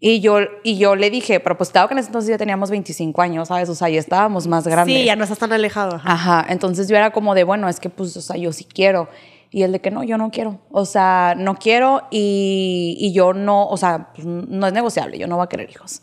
Y 0.00 0.20
yo, 0.20 0.38
y 0.62 0.78
yo 0.78 0.94
le 0.94 1.10
dije, 1.10 1.40
pero 1.40 1.56
pues 1.56 1.70
claro 1.70 1.88
que 1.88 1.94
en 1.94 1.98
ese 1.98 2.08
entonces 2.08 2.30
ya 2.30 2.38
teníamos 2.38 2.70
25 2.70 3.20
años, 3.20 3.48
¿sabes? 3.48 3.68
O 3.68 3.74
sea, 3.74 3.88
ya 3.88 3.98
estábamos 3.98 4.46
más 4.46 4.66
grandes. 4.66 4.96
Sí, 4.96 5.04
ya 5.04 5.16
no 5.16 5.24
estás 5.24 5.38
tan 5.38 5.52
alejado. 5.52 5.96
ajá. 5.96 6.12
Ajá, 6.12 6.46
entonces 6.52 6.88
yo 6.88 6.96
era 6.96 7.10
como 7.10 7.34
de, 7.34 7.42
bueno, 7.44 7.68
es 7.68 7.80
que 7.80 7.90
pues, 7.90 8.16
o 8.16 8.20
sea, 8.20 8.36
yo 8.36 8.52
sí 8.52 8.64
quiero. 8.64 9.08
Y 9.50 9.62
el 9.62 9.72
de 9.72 9.80
que 9.80 9.90
no, 9.90 10.04
yo 10.04 10.18
no 10.18 10.30
quiero. 10.30 10.60
O 10.70 10.84
sea, 10.84 11.34
no 11.36 11.56
quiero 11.56 12.02
y, 12.10 12.96
y 13.00 13.12
yo 13.12 13.32
no, 13.32 13.66
o 13.66 13.76
sea, 13.76 14.12
pues, 14.14 14.26
no 14.26 14.66
es 14.66 14.72
negociable, 14.72 15.18
yo 15.18 15.26
no 15.26 15.36
voy 15.36 15.44
a 15.44 15.48
querer 15.48 15.68
hijos. 15.70 16.02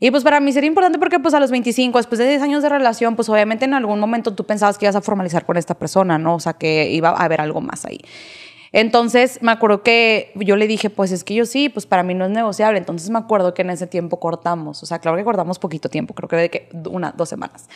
Y 0.00 0.10
pues 0.12 0.22
para 0.22 0.38
mí 0.38 0.52
sería 0.52 0.68
importante 0.68 0.98
porque 0.98 1.18
pues 1.18 1.34
a 1.34 1.40
los 1.40 1.50
25, 1.50 1.98
después 1.98 2.20
de 2.20 2.28
10 2.28 2.42
años 2.42 2.62
de 2.62 2.68
relación, 2.68 3.16
pues 3.16 3.28
obviamente 3.28 3.64
en 3.64 3.74
algún 3.74 3.98
momento 3.98 4.32
tú 4.32 4.44
pensabas 4.44 4.78
que 4.78 4.86
ibas 4.86 4.94
a 4.94 5.00
formalizar 5.00 5.44
con 5.44 5.56
esta 5.56 5.74
persona, 5.74 6.18
¿no? 6.18 6.36
O 6.36 6.40
sea, 6.40 6.52
que 6.52 6.90
iba 6.92 7.10
a 7.10 7.24
haber 7.24 7.40
algo 7.40 7.60
más 7.60 7.84
ahí. 7.84 8.00
Entonces 8.72 9.40
me 9.42 9.52
acuerdo 9.52 9.82
que 9.82 10.32
yo 10.34 10.56
le 10.56 10.66
dije, 10.66 10.90
pues 10.90 11.12
es 11.12 11.24
que 11.24 11.34
yo 11.34 11.46
sí, 11.46 11.68
pues 11.68 11.86
para 11.86 12.02
mí 12.02 12.14
no 12.14 12.24
es 12.24 12.30
negociable. 12.30 12.78
Entonces 12.78 13.10
me 13.10 13.18
acuerdo 13.18 13.54
que 13.54 13.62
en 13.62 13.70
ese 13.70 13.86
tiempo 13.86 14.20
cortamos, 14.20 14.82
o 14.82 14.86
sea, 14.86 14.98
claro 14.98 15.16
que 15.16 15.24
cortamos 15.24 15.58
poquito 15.58 15.88
tiempo, 15.88 16.14
creo 16.14 16.28
que 16.28 16.36
de 16.36 16.50
que 16.50 16.68
una, 16.88 17.12
dos 17.12 17.28
semanas. 17.28 17.68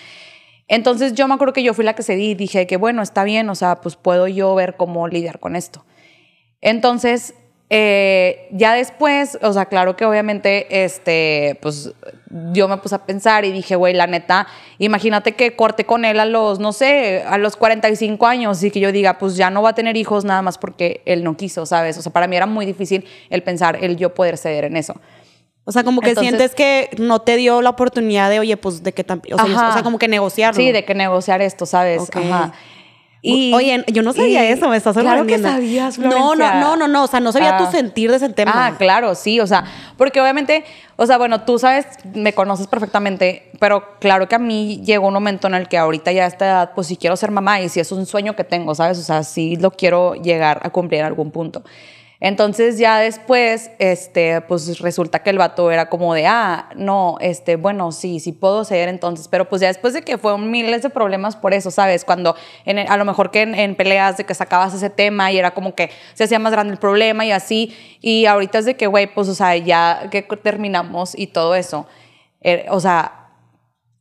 Entonces 0.68 1.14
yo 1.14 1.28
me 1.28 1.34
acuerdo 1.34 1.52
que 1.52 1.62
yo 1.62 1.74
fui 1.74 1.84
la 1.84 1.94
que 1.94 2.02
cedí 2.02 2.30
y 2.30 2.34
dije 2.34 2.66
que 2.66 2.76
bueno, 2.76 3.02
está 3.02 3.24
bien, 3.24 3.48
o 3.50 3.54
sea, 3.54 3.80
pues 3.80 3.96
puedo 3.96 4.28
yo 4.28 4.54
ver 4.54 4.76
cómo 4.76 5.08
lidiar 5.08 5.38
con 5.38 5.56
esto. 5.56 5.84
Entonces, 6.60 7.34
eh, 7.74 8.48
ya 8.50 8.74
después, 8.74 9.38
o 9.40 9.50
sea, 9.50 9.64
claro 9.64 9.96
que 9.96 10.04
obviamente, 10.04 10.84
este, 10.84 11.58
pues 11.62 11.94
yo 12.52 12.68
me 12.68 12.76
puse 12.76 12.94
a 12.94 13.06
pensar 13.06 13.46
y 13.46 13.50
dije, 13.50 13.76
güey, 13.76 13.94
la 13.94 14.06
neta, 14.06 14.46
imagínate 14.76 15.32
que 15.32 15.56
corte 15.56 15.86
con 15.86 16.04
él 16.04 16.20
a 16.20 16.26
los, 16.26 16.58
no 16.58 16.74
sé, 16.74 17.22
a 17.26 17.38
los 17.38 17.56
45 17.56 18.26
años 18.26 18.62
y 18.62 18.70
que 18.70 18.78
yo 18.78 18.92
diga, 18.92 19.16
pues 19.16 19.36
ya 19.36 19.48
no 19.48 19.62
va 19.62 19.70
a 19.70 19.74
tener 19.74 19.96
hijos 19.96 20.26
nada 20.26 20.42
más 20.42 20.58
porque 20.58 21.00
él 21.06 21.24
no 21.24 21.34
quiso, 21.38 21.64
¿sabes? 21.64 21.96
O 21.96 22.02
sea, 22.02 22.12
para 22.12 22.26
mí 22.26 22.36
era 22.36 22.44
muy 22.44 22.66
difícil 22.66 23.06
el 23.30 23.42
pensar, 23.42 23.82
el 23.82 23.96
yo 23.96 24.12
poder 24.12 24.36
ceder 24.36 24.66
en 24.66 24.76
eso. 24.76 24.94
O 25.64 25.72
sea, 25.72 25.82
como 25.82 26.02
que 26.02 26.10
Entonces- 26.10 26.28
sientes 26.28 26.54
que 26.54 26.90
no 26.98 27.20
te 27.20 27.36
dio 27.36 27.62
la 27.62 27.70
oportunidad 27.70 28.28
de, 28.28 28.38
oye, 28.38 28.58
pues 28.58 28.82
de 28.82 28.92
que 28.92 29.02
también, 29.02 29.40
o, 29.40 29.46
sea, 29.46 29.70
o 29.70 29.72
sea, 29.72 29.82
como 29.82 29.98
que 29.98 30.08
negociarlo. 30.08 30.60
Sí, 30.60 30.72
de 30.72 30.84
que 30.84 30.94
negociar 30.94 31.40
esto, 31.40 31.64
¿sabes? 31.64 32.02
Ajá. 32.14 32.52
Y, 33.24 33.54
oye, 33.54 33.84
yo 33.92 34.02
no 34.02 34.12
sabía 34.12 34.44
y- 34.44 34.52
eso, 34.52 34.68
me 34.68 34.76
estás 34.76 34.96
Claro 34.96 35.24
que 35.26 35.38
sabías, 35.38 35.96
No, 35.96 36.34
no, 36.34 36.54
no, 36.60 36.76
no, 36.76 36.88
no, 36.88 37.04
o 37.04 37.06
sea, 37.06 37.20
no 37.20 37.30
sabía 37.30 37.56
tu 37.56 37.64
Ah. 37.64 37.70
sentir 37.70 38.10
de 38.10 38.16
ese 38.16 38.28
tema. 38.30 38.52
Ah, 38.54 38.74
claro, 38.76 39.14
sí, 39.14 39.38
o 39.38 39.46
sea, 39.46 39.64
porque 39.96 40.20
obviamente, 40.20 40.64
o 40.96 41.06
sea, 41.06 41.18
bueno, 41.18 41.42
tú 41.42 41.56
sabes, 41.56 41.86
me 42.14 42.32
conoces 42.32 42.66
perfectamente, 42.66 43.52
pero 43.60 43.96
claro 44.00 44.26
que 44.28 44.34
a 44.34 44.40
mí 44.40 44.82
llegó 44.84 45.06
un 45.06 45.14
momento 45.14 45.46
en 45.46 45.54
el 45.54 45.68
que 45.68 45.78
ahorita 45.78 46.10
ya 46.10 46.24
a 46.24 46.26
esta 46.26 46.44
edad, 46.46 46.70
pues 46.74 46.88
sí 46.88 46.96
quiero 46.96 47.16
ser 47.16 47.30
mamá 47.30 47.60
y 47.60 47.68
sí 47.68 47.78
es 47.78 47.92
un 47.92 48.06
sueño 48.06 48.34
que 48.34 48.42
tengo, 48.42 48.74
¿sabes? 48.74 48.98
O 48.98 49.02
sea, 49.02 49.22
sí 49.22 49.54
lo 49.54 49.70
quiero 49.70 50.14
llegar 50.14 50.58
a 50.64 50.70
cumplir 50.70 51.00
en 51.00 51.06
algún 51.06 51.30
punto. 51.30 51.62
Entonces 52.24 52.78
ya 52.78 53.00
después, 53.00 53.72
este, 53.80 54.42
pues 54.42 54.78
resulta 54.78 55.24
que 55.24 55.30
el 55.30 55.38
vato 55.38 55.72
era 55.72 55.88
como 55.88 56.14
de, 56.14 56.28
ah, 56.28 56.68
no, 56.76 57.16
este, 57.20 57.56
bueno, 57.56 57.90
sí, 57.90 58.20
sí 58.20 58.30
puedo 58.30 58.64
ceder 58.64 58.88
entonces, 58.88 59.26
pero 59.26 59.48
pues 59.48 59.60
ya 59.60 59.66
después 59.66 59.92
de 59.92 60.02
que 60.02 60.16
fueron 60.18 60.48
miles 60.48 60.82
de 60.82 60.90
problemas 60.90 61.34
por 61.34 61.52
eso, 61.52 61.72
¿sabes? 61.72 62.04
Cuando 62.04 62.36
en 62.64 62.78
a 62.78 62.96
lo 62.96 63.04
mejor 63.04 63.32
que 63.32 63.42
en, 63.42 63.56
en 63.56 63.74
peleas 63.74 64.18
de 64.18 64.24
que 64.24 64.34
sacabas 64.34 64.72
ese 64.72 64.88
tema 64.88 65.32
y 65.32 65.38
era 65.38 65.50
como 65.50 65.74
que 65.74 65.90
se 66.14 66.22
hacía 66.22 66.38
más 66.38 66.52
grande 66.52 66.74
el 66.74 66.78
problema 66.78 67.26
y 67.26 67.32
así, 67.32 67.76
y 68.00 68.26
ahorita 68.26 68.60
es 68.60 68.66
de 68.66 68.76
que, 68.76 68.86
güey, 68.86 69.12
pues, 69.12 69.26
o 69.28 69.34
sea, 69.34 69.56
ya 69.56 70.08
que 70.08 70.22
terminamos 70.22 71.18
y 71.18 71.26
todo 71.26 71.56
eso, 71.56 71.88
eh, 72.40 72.66
o 72.68 72.78
sea, 72.78 73.30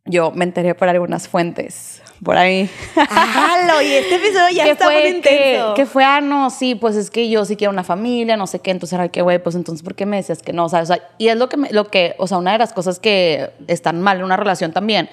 yo 0.06 0.30
me 0.30 0.46
enteré 0.46 0.76
por 0.76 0.90
algunas 0.90 1.28
fuentes, 1.28 2.01
por 2.24 2.38
ahí. 2.38 2.70
¡Halo! 2.96 3.82
Y 3.82 3.94
este 3.94 4.16
episodio 4.16 4.50
ya 4.56 4.66
está 4.72 4.86
muy 4.90 5.08
intenso. 5.08 5.74
que 5.74 5.86
fue, 5.86 6.04
ah, 6.04 6.22
no, 6.22 6.50
sí, 6.50 6.76
pues 6.76 6.96
es 6.96 7.10
que 7.10 7.30
yo 7.30 7.46
sí 7.46 7.56
quiero 7.56 7.72
una 7.72 7.84
familia, 7.84 8.38
no 8.38 8.48
sé 8.48 8.60
qué, 8.60 8.72
entonces 8.72 8.94
era 8.94 9.10
que, 9.10 9.22
güey, 9.22 9.42
pues 9.42 9.56
entonces, 9.56 9.84
¿por 9.84 9.96
qué 9.96 10.06
me 10.06 10.18
decías 10.18 10.42
que 10.42 10.54
no? 10.54 10.66
O 10.66 10.70
sea, 10.70 10.82
o 10.82 10.86
sea, 10.86 11.00
y 11.18 11.30
es 11.30 11.38
lo 11.38 11.50
que, 11.50 11.58
me- 11.58 11.70
lo 11.72 11.86
que, 11.90 12.16
o 12.18 12.28
sea, 12.28 12.38
una 12.38 12.52
de 12.54 12.58
las 12.60 12.74
cosas 12.74 13.00
que 13.00 13.50
están 13.68 14.02
mal 14.02 14.18
en 14.20 14.24
una 14.26 14.38
relación 14.38 14.72
también, 14.72 15.10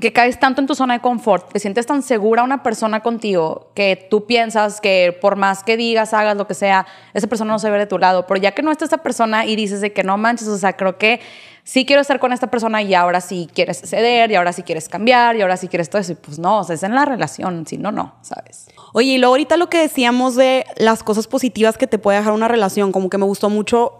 que 0.00 0.10
caes 0.14 0.40
tanto 0.40 0.62
en 0.62 0.66
tu 0.66 0.74
zona 0.74 0.94
de 0.94 1.00
confort, 1.00 1.52
te 1.52 1.58
sientes 1.60 1.84
tan 1.84 2.02
segura 2.02 2.42
una 2.42 2.62
persona 2.62 3.00
contigo 3.00 3.70
que 3.74 4.06
tú 4.10 4.24
piensas 4.24 4.80
que 4.80 5.16
por 5.20 5.36
más 5.36 5.62
que 5.62 5.76
digas, 5.76 6.14
hagas 6.14 6.34
lo 6.38 6.46
que 6.46 6.54
sea, 6.54 6.86
esa 7.12 7.26
persona 7.26 7.52
no 7.52 7.58
se 7.58 7.68
ve 7.70 7.76
de 7.78 7.86
tu 7.86 7.98
lado, 7.98 8.26
pero 8.26 8.40
ya 8.40 8.52
que 8.52 8.62
no 8.62 8.72
está 8.72 8.86
esta 8.86 8.98
persona 8.98 9.44
y 9.44 9.54
dices 9.54 9.82
de 9.82 9.92
que 9.92 10.02
no 10.02 10.16
manches, 10.16 10.48
o 10.48 10.56
sea, 10.56 10.72
creo 10.78 10.96
que 10.96 11.20
sí 11.64 11.84
quiero 11.86 12.02
estar 12.02 12.18
con 12.18 12.32
esta 12.32 12.48
persona 12.50 12.82
y 12.82 12.94
ahora 12.94 13.20
sí 13.20 13.48
quieres 13.54 13.80
ceder 13.80 14.30
y 14.30 14.34
ahora 14.34 14.52
sí 14.52 14.62
quieres 14.62 14.88
cambiar 14.88 15.36
y 15.36 15.42
ahora 15.42 15.56
sí 15.56 15.68
quieres 15.68 15.88
todo 15.90 16.00
eso, 16.02 16.12
y 16.12 16.14
pues 16.16 16.38
no, 16.38 16.58
o 16.58 16.64
sea, 16.64 16.74
es 16.74 16.82
en 16.82 16.94
la 16.94 17.04
relación, 17.04 17.66
si 17.66 17.78
no, 17.78 17.92
no, 17.92 18.16
¿sabes? 18.22 18.66
Oye, 18.92 19.12
y 19.12 19.18
luego 19.18 19.34
ahorita 19.34 19.56
lo 19.56 19.68
que 19.70 19.78
decíamos 19.78 20.34
de 20.34 20.66
las 20.76 21.02
cosas 21.02 21.26
positivas 21.26 21.78
que 21.78 21.86
te 21.86 21.98
puede 21.98 22.18
dejar 22.18 22.32
una 22.32 22.48
relación, 22.48 22.92
como 22.92 23.08
que 23.08 23.18
me 23.18 23.24
gustó 23.24 23.48
mucho 23.48 23.98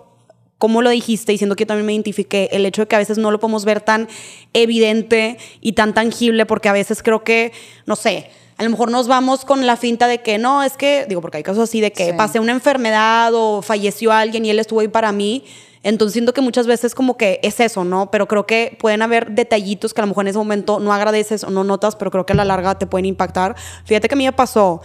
cómo 0.58 0.82
lo 0.82 0.90
dijiste, 0.90 1.32
diciendo 1.32 1.56
que 1.56 1.62
yo 1.62 1.66
también 1.68 1.86
me 1.86 1.92
identifiqué, 1.92 2.48
el 2.52 2.64
hecho 2.66 2.82
de 2.82 2.88
que 2.88 2.94
a 2.96 2.98
veces 3.00 3.18
no 3.18 3.30
lo 3.30 3.40
podemos 3.40 3.64
ver 3.64 3.80
tan 3.80 4.08
evidente 4.52 5.38
y 5.60 5.72
tan 5.72 5.94
tangible, 5.94 6.46
porque 6.46 6.68
a 6.68 6.72
veces 6.72 7.02
creo 7.02 7.24
que, 7.24 7.52
no 7.86 7.96
sé, 7.96 8.30
a 8.58 8.64
lo 8.64 8.70
mejor 8.70 8.90
nos 8.90 9.08
vamos 9.08 9.44
con 9.44 9.66
la 9.66 9.76
finta 9.76 10.06
de 10.06 10.18
que 10.18 10.38
no, 10.38 10.62
es 10.62 10.76
que, 10.76 11.06
digo, 11.08 11.20
porque 11.20 11.38
hay 11.38 11.42
casos 11.42 11.64
así 11.68 11.80
de 11.80 11.90
que 11.92 12.10
Sí. 12.10 12.12
pasé 12.16 12.38
una 12.38 12.52
enfermedad 12.52 13.32
o 13.34 13.62
falleció 13.62 14.12
alguien 14.12 14.44
y 14.44 14.50
él 14.50 14.58
estuvo 14.58 14.80
ahí 14.80 14.88
para 14.88 15.10
mí. 15.10 15.44
Entonces 15.82 16.12
siento 16.12 16.32
que 16.32 16.40
muchas 16.40 16.66
veces 16.66 16.94
como 16.94 17.16
que 17.16 17.40
es 17.42 17.58
eso, 17.60 17.84
¿no? 17.84 18.10
Pero 18.10 18.28
creo 18.28 18.46
que 18.46 18.76
pueden 18.80 19.02
haber 19.02 19.32
detallitos 19.32 19.92
que 19.92 20.00
a 20.00 20.04
lo 20.04 20.08
mejor 20.08 20.24
en 20.24 20.28
ese 20.28 20.38
momento 20.38 20.78
no 20.78 20.92
agradeces 20.92 21.42
o 21.44 21.50
no 21.50 21.64
notas, 21.64 21.96
pero 21.96 22.10
creo 22.10 22.24
que 22.24 22.34
a 22.34 22.36
la 22.36 22.44
larga 22.44 22.78
te 22.78 22.86
pueden 22.86 23.06
impactar. 23.06 23.56
Fíjate 23.84 24.08
que 24.08 24.14
a 24.14 24.18
mí 24.18 24.24
me 24.24 24.32
pasó 24.32 24.80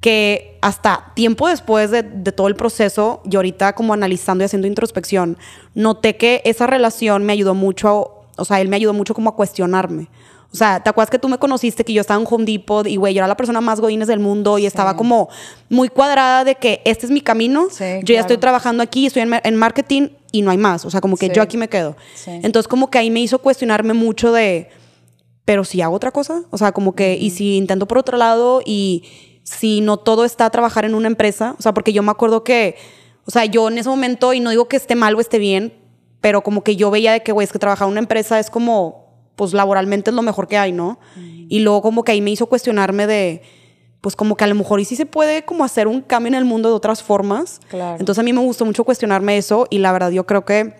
que 0.00 0.56
hasta 0.62 1.12
tiempo 1.14 1.48
después 1.48 1.90
de, 1.90 2.02
de 2.02 2.32
todo 2.32 2.48
el 2.48 2.56
proceso, 2.56 3.20
y 3.30 3.36
ahorita 3.36 3.74
como 3.74 3.92
analizando 3.92 4.42
y 4.42 4.46
haciendo 4.46 4.66
introspección, 4.66 5.36
noté 5.74 6.16
que 6.16 6.40
esa 6.44 6.66
relación 6.66 7.24
me 7.24 7.32
ayudó 7.32 7.54
mucho, 7.54 8.12
o 8.36 8.44
sea, 8.44 8.60
él 8.60 8.68
me 8.68 8.76
ayudó 8.76 8.94
mucho 8.94 9.14
como 9.14 9.30
a 9.30 9.36
cuestionarme. 9.36 10.08
O 10.52 10.56
sea, 10.56 10.82
¿te 10.82 10.90
acuerdas 10.90 11.10
que 11.10 11.18
tú 11.18 11.28
me 11.28 11.38
conociste 11.38 11.84
que 11.84 11.92
yo 11.92 12.00
estaba 12.00 12.20
en 12.20 12.26
Home 12.28 12.44
Depot 12.44 12.84
y, 12.86 12.96
güey, 12.96 13.14
yo 13.14 13.18
era 13.20 13.28
la 13.28 13.36
persona 13.36 13.60
más 13.60 13.78
godines 13.80 14.08
del 14.08 14.18
mundo 14.18 14.58
y 14.58 14.66
estaba 14.66 14.96
como 14.96 15.28
muy 15.68 15.88
cuadrada 15.88 16.42
de 16.44 16.56
que 16.56 16.82
este 16.84 17.06
es 17.06 17.12
mi 17.12 17.20
camino, 17.20 17.68
Sí, 17.70 17.84
yo 17.84 17.98
ya 18.00 18.04
claro. 18.04 18.20
estoy 18.22 18.36
trabajando 18.38 18.82
aquí, 18.82 19.06
estoy 19.06 19.22
en, 19.22 19.38
en 19.44 19.56
marketing 19.56 20.08
y 20.32 20.42
no 20.42 20.50
hay 20.50 20.58
más. 20.58 20.84
O 20.84 20.90
sea, 20.90 21.00
como 21.00 21.16
que 21.16 21.26
Sí. 21.26 21.32
yo 21.34 21.42
aquí 21.42 21.56
me 21.56 21.68
quedo. 21.68 21.96
Sí. 22.14 22.30
Entonces, 22.42 22.68
como 22.68 22.90
que 22.90 22.98
ahí 22.98 23.10
me 23.10 23.20
hizo 23.20 23.38
cuestionarme 23.40 23.92
mucho 23.94 24.32
de, 24.32 24.68
pero 25.44 25.64
si 25.64 25.80
hago 25.82 25.96
otra 25.96 26.10
cosa, 26.12 26.42
o 26.50 26.58
sea, 26.58 26.72
como 26.72 26.94
que, 26.94 27.16
y 27.16 27.30
si 27.30 27.56
intento 27.56 27.86
por 27.86 27.98
otro 27.98 28.16
lado 28.16 28.62
y 28.64 29.04
si 29.42 29.80
no 29.80 29.96
todo 29.96 30.24
está 30.24 30.46
a 30.46 30.50
trabajar 30.50 30.84
en 30.84 30.94
una 30.94 31.08
empresa, 31.08 31.56
o 31.58 31.62
sea, 31.62 31.74
porque 31.74 31.92
yo 31.92 32.02
me 32.02 32.10
acuerdo 32.10 32.44
que, 32.44 32.76
o 33.24 33.30
sea, 33.30 33.44
yo 33.46 33.68
en 33.68 33.78
ese 33.78 33.88
momento, 33.88 34.32
y 34.32 34.40
no 34.40 34.50
digo 34.50 34.68
que 34.68 34.76
esté 34.76 34.94
mal 34.94 35.14
o 35.14 35.20
esté 35.20 35.38
bien, 35.38 35.74
pero 36.20 36.42
como 36.42 36.62
que 36.62 36.76
yo 36.76 36.90
veía 36.90 37.12
de 37.12 37.22
que, 37.22 37.32
güey, 37.32 37.44
es 37.44 37.52
que 37.52 37.58
trabajar 37.58 37.86
en 37.86 37.92
una 37.92 38.00
empresa 38.00 38.38
es 38.38 38.50
como, 38.50 39.08
pues 39.36 39.52
laboralmente 39.54 40.10
es 40.10 40.14
lo 40.14 40.22
mejor 40.22 40.46
que 40.48 40.58
hay, 40.58 40.70
¿no? 40.72 41.00
Y 41.48 41.60
luego 41.60 41.80
como 41.82 42.04
que 42.04 42.12
ahí 42.12 42.20
me 42.20 42.30
hizo 42.30 42.46
cuestionarme 42.46 43.06
de, 43.06 43.42
pues 44.00 44.16
como 44.16 44.36
que 44.36 44.44
a 44.44 44.46
lo 44.46 44.54
mejor 44.54 44.80
y 44.80 44.84
sí 44.84 44.96
se 44.96 45.06
puede 45.06 45.44
como 45.44 45.64
hacer 45.64 45.86
un 45.86 46.00
cambio 46.00 46.28
en 46.28 46.34
el 46.34 46.44
mundo 46.44 46.68
de 46.68 46.74
otras 46.74 47.02
formas. 47.02 47.60
Claro. 47.68 47.98
Entonces 47.98 48.20
a 48.20 48.22
mí 48.22 48.32
me 48.32 48.40
gustó 48.40 48.64
mucho 48.64 48.84
cuestionarme 48.84 49.36
eso 49.36 49.66
y 49.70 49.78
la 49.78 49.92
verdad 49.92 50.10
yo 50.10 50.26
creo 50.26 50.44
que 50.44 50.74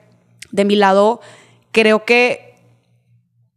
de 0.52 0.64
mi 0.64 0.76
lado, 0.76 1.20
creo 1.72 2.04
que 2.04 2.50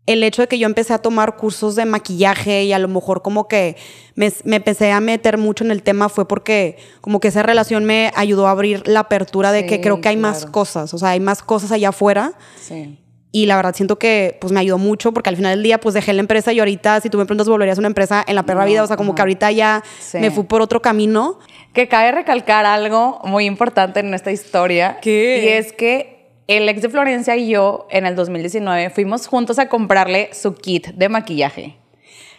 el 0.05 0.21
hecho 0.23 0.41
de 0.41 0.47
que 0.47 0.59
yo 0.59 0.65
empecé 0.65 0.93
a 0.93 0.97
tomar 0.97 1.37
cursos 1.37 1.75
de 1.75 1.85
maquillaje 1.85 2.65
y 2.65 2.73
a 2.73 2.79
lo 2.79 2.89
mejor 2.89 3.21
como 3.21 3.47
que 3.47 3.77
me, 4.15 4.33
me, 4.43 4.57
empecé 4.57 4.91
a 4.91 4.99
meter 4.99 5.37
mucho 5.37 5.63
en 5.63 5.71
el 5.71 5.81
tema 5.81 6.09
fue 6.09 6.27
porque 6.27 6.77
como 6.99 7.21
que 7.21 7.29
esa 7.29 7.41
relación 7.41 7.85
me 7.85 8.11
ayudó 8.15 8.47
a 8.47 8.51
abrir 8.51 8.85
la 8.85 9.01
apertura 9.01 9.53
de 9.53 9.61
Sí, 9.61 9.67
que 9.67 9.81
creo 9.81 10.01
que 10.01 10.09
hay 10.09 10.17
más 10.17 10.45
cosas, 10.45 10.93
o 10.93 10.97
sea, 10.97 11.09
hay 11.09 11.21
más 11.21 11.41
cosas 11.41 11.71
allá 11.71 11.89
afuera 11.89 12.33
Sí. 12.59 12.99
Y 13.35 13.47
la 13.47 13.55
verdad 13.57 13.75
siento 13.75 13.97
que 13.99 14.37
pues 14.39 14.53
me 14.53 14.59
ayudó 14.61 14.77
mucho 14.77 15.11
porque 15.11 15.29
al 15.29 15.35
final 15.35 15.55
del 15.55 15.63
día 15.63 15.79
pues 15.79 15.95
dejé 15.95 16.13
la 16.13 16.21
empresa 16.21 16.53
y 16.53 16.59
ahorita 16.59 17.01
si 17.01 17.09
tú 17.09 17.17
me 17.17 17.25
preguntas 17.25 17.49
volverías 17.49 17.77
a 17.77 17.81
una 17.81 17.87
empresa 17.87 18.23
en 18.25 18.35
la 18.35 18.43
perra 18.43 18.61
No, 18.61 18.67
vida, 18.67 18.83
o 18.83 18.87
sea, 18.87 18.95
como 18.95 19.15
que 19.15 19.21
ahorita 19.23 19.51
ya 19.51 19.83
Sí. 19.99 20.19
me 20.19 20.29
fui 20.31 20.43
por 20.45 20.61
otro 20.61 20.81
camino. 20.81 21.39
Que 21.73 21.87
cabe 21.87 22.11
recalcar 22.11 22.65
algo 22.65 23.19
muy 23.25 23.45
importante 23.45 23.99
en 24.01 24.13
esta 24.13 24.31
historia. 24.31 24.99
¿Qué? 25.01 25.41
Y 25.43 25.47
es 25.49 25.73
que 25.73 26.29
el 26.47 26.69
ex 26.69 26.83
de 26.83 26.89
Florencia 26.89 27.35
y 27.35 27.47
yo 27.49 27.87
en 27.89 28.05
el 28.05 28.15
2019 28.15 28.91
fuimos 28.91 29.25
juntos 29.27 29.57
a 29.57 29.67
comprarle 29.67 30.29
su 30.33 30.53
kit 30.53 30.87
de 30.89 31.09
maquillaje. 31.09 31.77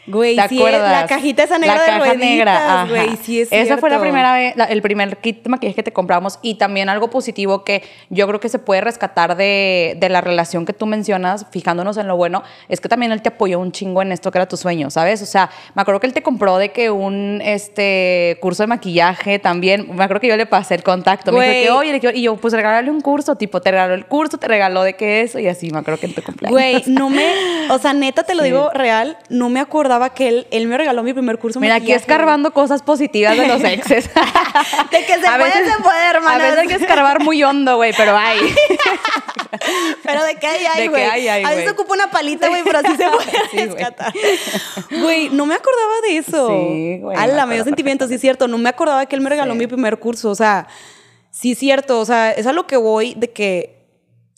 Güey, 0.06 0.36
¿Te 0.36 0.48
sí, 0.48 0.58
acuerdas? 0.58 0.90
la 1.02 1.06
cajita 1.06 1.44
esa 1.44 1.58
negra 1.58 1.76
La 1.76 1.80
de 1.82 1.86
caja 1.86 1.98
rueditas, 1.98 2.18
negra, 2.28 2.86
güey, 2.88 3.16
sí 3.22 3.40
es 3.40 3.48
Esa 3.50 3.78
fue 3.78 3.88
la 3.90 3.98
primera 4.00 4.34
vez, 4.34 4.54
la- 4.56 4.64
el 4.66 4.82
primer 4.82 5.16
kit 5.18 5.42
de 5.42 5.48
maquillaje 5.50 5.74
que 5.76 5.82
te 5.82 5.92
compramos 5.92 6.38
y 6.42 6.56
también 6.56 6.88
algo 6.88 7.08
positivo 7.10 7.64
que 7.64 7.82
yo 8.10 8.26
creo 8.28 8.38
que 8.40 8.48
se 8.48 8.58
puede 8.58 8.80
rescatar 8.82 9.36
de, 9.36 9.96
de 9.98 10.08
la 10.08 10.20
relación 10.20 10.66
que 10.66 10.72
tú 10.74 10.86
mencionas, 10.86 11.46
fijándonos 11.50 11.96
en 11.96 12.06
lo 12.08 12.16
bueno, 12.16 12.42
es 12.68 12.80
que 12.80 12.88
también 12.88 13.12
él 13.12 13.22
te 13.22 13.30
apoyó 13.30 13.58
un 13.58 13.72
chingo 13.72 14.02
en 14.02 14.12
esto 14.12 14.30
que 14.30 14.38
era 14.38 14.46
tu 14.46 14.56
sueño, 14.56 14.90
¿sabes? 14.90 15.22
O 15.22 15.26
sea, 15.26 15.48
me 15.74 15.82
acuerdo 15.82 16.00
que 16.00 16.06
él 16.06 16.12
te 16.12 16.22
compró 16.22 16.58
de 16.58 16.70
que 16.72 16.90
un 16.90 17.40
este 17.44 18.36
curso 18.40 18.62
de 18.62 18.66
maquillaje 18.66 19.38
también, 19.38 19.86
me 19.94 20.04
acuerdo 20.04 20.20
que 20.20 20.28
yo 20.28 20.36
le 20.36 20.46
pasé 20.46 20.74
el 20.74 20.82
contacto, 20.82 21.32
me 21.32 21.38
dijo 21.38 21.52
Güey. 21.54 21.62
que 21.64 21.70
oye, 21.70 21.92
le 21.92 22.00
quiero- 22.00 22.16
y 22.16 22.22
yo 22.22 22.36
pues 22.36 22.52
regálale 22.52 22.90
un 22.90 23.00
curso, 23.00 23.36
tipo, 23.36 23.60
te 23.60 23.70
regaló 23.70 23.94
el 23.94 24.06
curso, 24.06 24.38
te 24.38 24.48
regaló 24.48 24.82
de 24.82 24.94
que 24.94 25.22
eso 25.22 25.38
y 25.38 25.48
así, 25.48 25.70
me 25.70 25.78
acuerdo 25.78 25.98
que 26.00 26.06
en 26.06 26.14
tu 26.14 26.22
cumpleaños. 26.22 26.52
Güey, 26.52 26.82
no 26.86 27.08
me, 27.10 27.24
o 27.70 27.78
sea, 27.78 27.92
neta 27.94 28.22
te 28.24 28.34
lo 28.34 28.42
Sí. 28.42 28.50
digo 28.50 28.70
real, 28.74 29.16
no 29.30 29.48
me 29.48 29.60
acordaba 29.60 29.93
que 30.10 30.28
él, 30.28 30.46
él 30.50 30.66
me 30.66 30.76
regaló 30.78 31.02
mi 31.02 31.12
primer 31.12 31.38
curso. 31.38 31.60
Mira, 31.60 31.76
aquí 31.76 31.92
escarbando 31.92 32.52
cosas 32.52 32.82
positivas 32.82 33.36
de 33.36 33.46
los 33.48 33.62
exes. 33.64 34.10
De 34.90 35.04
que 35.06 35.14
se 35.14 35.20
puede, 35.20 35.52
se 35.70 35.82
puede, 35.82 36.06
hermanas. 36.10 36.40
A 36.40 36.44
veces 36.44 36.58
hay 36.58 36.66
que 36.68 36.74
escarbar 36.74 37.22
muy 37.22 37.42
hondo, 37.42 37.76
güey, 37.76 37.92
pero 37.96 38.16
hay. 38.16 38.38
Pero 40.02 40.24
de 40.24 40.34
qué 40.36 40.46
hay, 40.46 40.64
hay, 40.66 40.88
güey. 40.88 41.28
A 41.28 41.50
veces 41.50 41.72
ocupa 41.72 41.94
una 41.94 42.10
palita, 42.10 42.48
güey, 42.48 42.62
pero 42.64 42.78
así 42.80 42.96
se 42.96 43.08
puede 43.08 43.30
Sí, 43.30 43.38
güey. 43.52 43.66
rescatar. 43.66 44.12
Güey, 44.90 45.28
no 45.30 45.46
me 45.46 45.54
acordaba 45.54 46.00
de 46.08 46.16
eso. 46.18 46.48
Sí, 46.48 46.98
güey, 47.00 47.16
Ala, 47.16 47.46
me 47.46 47.54
dio 47.54 47.62
acuerdo 47.62 47.64
sentimiento, 47.64 48.08
sí 48.08 48.14
es 48.14 48.20
cierto. 48.20 48.48
No 48.48 48.58
me 48.58 48.68
acordaba 48.68 49.06
que 49.06 49.14
él 49.16 49.22
me 49.22 49.30
regaló 49.30 49.52
Sí. 49.52 49.58
mi 49.60 49.66
primer 49.66 49.98
curso. 49.98 50.30
O 50.30 50.34
sea, 50.34 50.66
sí 51.30 51.52
es 51.52 51.58
cierto. 51.58 52.00
O 52.00 52.04
sea, 52.04 52.32
es 52.32 52.46
a 52.46 52.52
lo 52.52 52.66
que 52.66 52.76
voy 52.76 53.14
de 53.14 53.30
que 53.30 53.83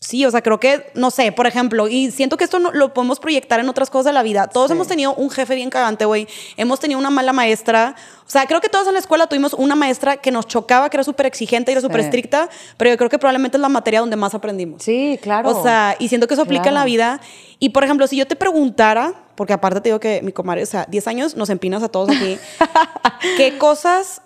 Sí, 0.07 0.25
o 0.25 0.31
sea, 0.31 0.41
creo 0.41 0.57
que, 0.59 0.89
no 0.93 1.11
sé, 1.11 1.33
por 1.33 1.47
ejemplo, 1.47 1.89
y 1.89 2.11
siento 2.11 2.37
que 2.37 2.45
esto 2.45 2.59
no- 2.59 2.71
lo 2.71 2.93
podemos 2.93 3.19
proyectar 3.19 3.59
en 3.59 3.67
otras 3.67 3.89
cosas 3.89 4.05
de 4.05 4.13
la 4.13 4.23
vida. 4.23 4.47
Todos 4.47 4.67
Sí. 4.67 4.73
hemos 4.73 4.87
tenido 4.87 5.13
un 5.15 5.29
jefe 5.29 5.53
bien 5.55 5.69
cagante, 5.69 6.05
güey. 6.05 6.27
Hemos 6.55 6.79
tenido 6.79 6.97
una 6.97 7.09
mala 7.09 7.33
maestra. 7.33 7.95
O 8.25 8.29
sea, 8.29 8.45
creo 8.45 8.61
que 8.61 8.69
todos 8.69 8.87
en 8.87 8.93
la 8.93 8.99
escuela 8.99 9.27
tuvimos 9.27 9.53
una 9.53 9.75
maestra 9.75 10.15
que 10.15 10.31
nos 10.31 10.47
chocaba, 10.47 10.89
que 10.89 10.95
era 10.95 11.03
súper 11.03 11.25
exigente 11.25 11.71
y 11.71 11.73
era 11.73 11.81
súper 11.81 11.99
Sí. 12.01 12.05
estricta, 12.05 12.47
pero 12.77 12.89
yo 12.91 12.97
creo 12.97 13.09
que 13.09 13.19
probablemente 13.19 13.57
es 13.57 13.61
la 13.61 13.67
materia 13.69 13.99
donde 13.99 14.15
más 14.15 14.33
aprendimos. 14.33 14.81
Sí, 14.81 15.19
claro. 15.21 15.49
O 15.49 15.61
sea, 15.61 15.97
y 15.99 16.07
siento 16.07 16.27
que 16.27 16.35
eso 16.35 16.43
aplica 16.43 16.69
en 16.69 16.75
la 16.75 16.85
vida. 16.85 17.19
Y 17.59 17.69
por 17.69 17.83
ejemplo, 17.83 18.07
si 18.07 18.15
yo 18.15 18.25
te 18.27 18.37
preguntara, 18.37 19.13
porque 19.35 19.51
aparte 19.51 19.81
te 19.81 19.89
digo 19.89 19.99
que 19.99 20.21
mi 20.21 20.31
comadre, 20.31 20.63
o 20.63 20.67
sea, 20.67 20.85
10 20.87 21.05
años 21.07 21.35
nos 21.35 21.49
empinas 21.49 21.83
a 21.83 21.89
todos 21.89 22.09
aquí, 22.09 22.37
¿qué 23.37 23.57
cosas, 23.57 24.21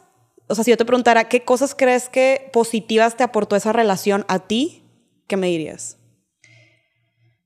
o 0.47 0.53
sea, 0.55 0.63
si 0.63 0.71
yo 0.71 0.77
te 0.77 0.85
preguntara, 0.85 1.25
¿qué 1.27 1.43
cosas 1.43 1.73
crees 1.75 2.07
que 2.09 2.49
positivas 2.53 3.15
te 3.17 3.23
aportó 3.23 3.55
esa 3.55 3.73
relación 3.73 4.25
a 4.27 4.39
ti? 4.39 4.80
¿Qué 5.31 5.37
me 5.37 5.47
dirías? 5.47 5.97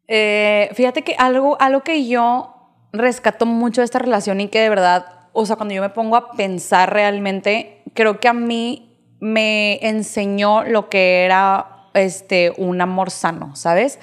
Eh, 0.08 0.71
fíjate 0.74 1.04
que 1.04 1.13
algo, 1.19 1.56
algo 1.62 1.84
que 1.84 2.08
yo 2.08 2.52
rescato 2.91 3.45
mucho 3.45 3.82
de 3.82 3.86
esta 3.86 4.00
relación 4.00 4.41
y 4.41 4.48
que 4.48 4.60
de 4.60 4.69
verdad, 4.69 5.06
o 5.34 5.45
sea, 5.45 5.56
cuando 5.56 5.76
yo 5.76 5.84
me 5.84 5.91
pongo 5.91 6.15
a 6.15 6.32
pensar 6.32 6.91
realmente, 6.91 7.84
creo 7.93 8.19
que 8.19 8.28
a 8.28 8.34
mí 8.34 8.98
me 9.19 9.78
enseñó 9.88 10.63
lo 10.63 10.89
que 10.89 11.26
era 11.26 11.89
este, 11.93 12.54
un 12.58 12.82
amor 12.82 13.12
sano, 13.12 13.56
¿sabes? 13.56 14.00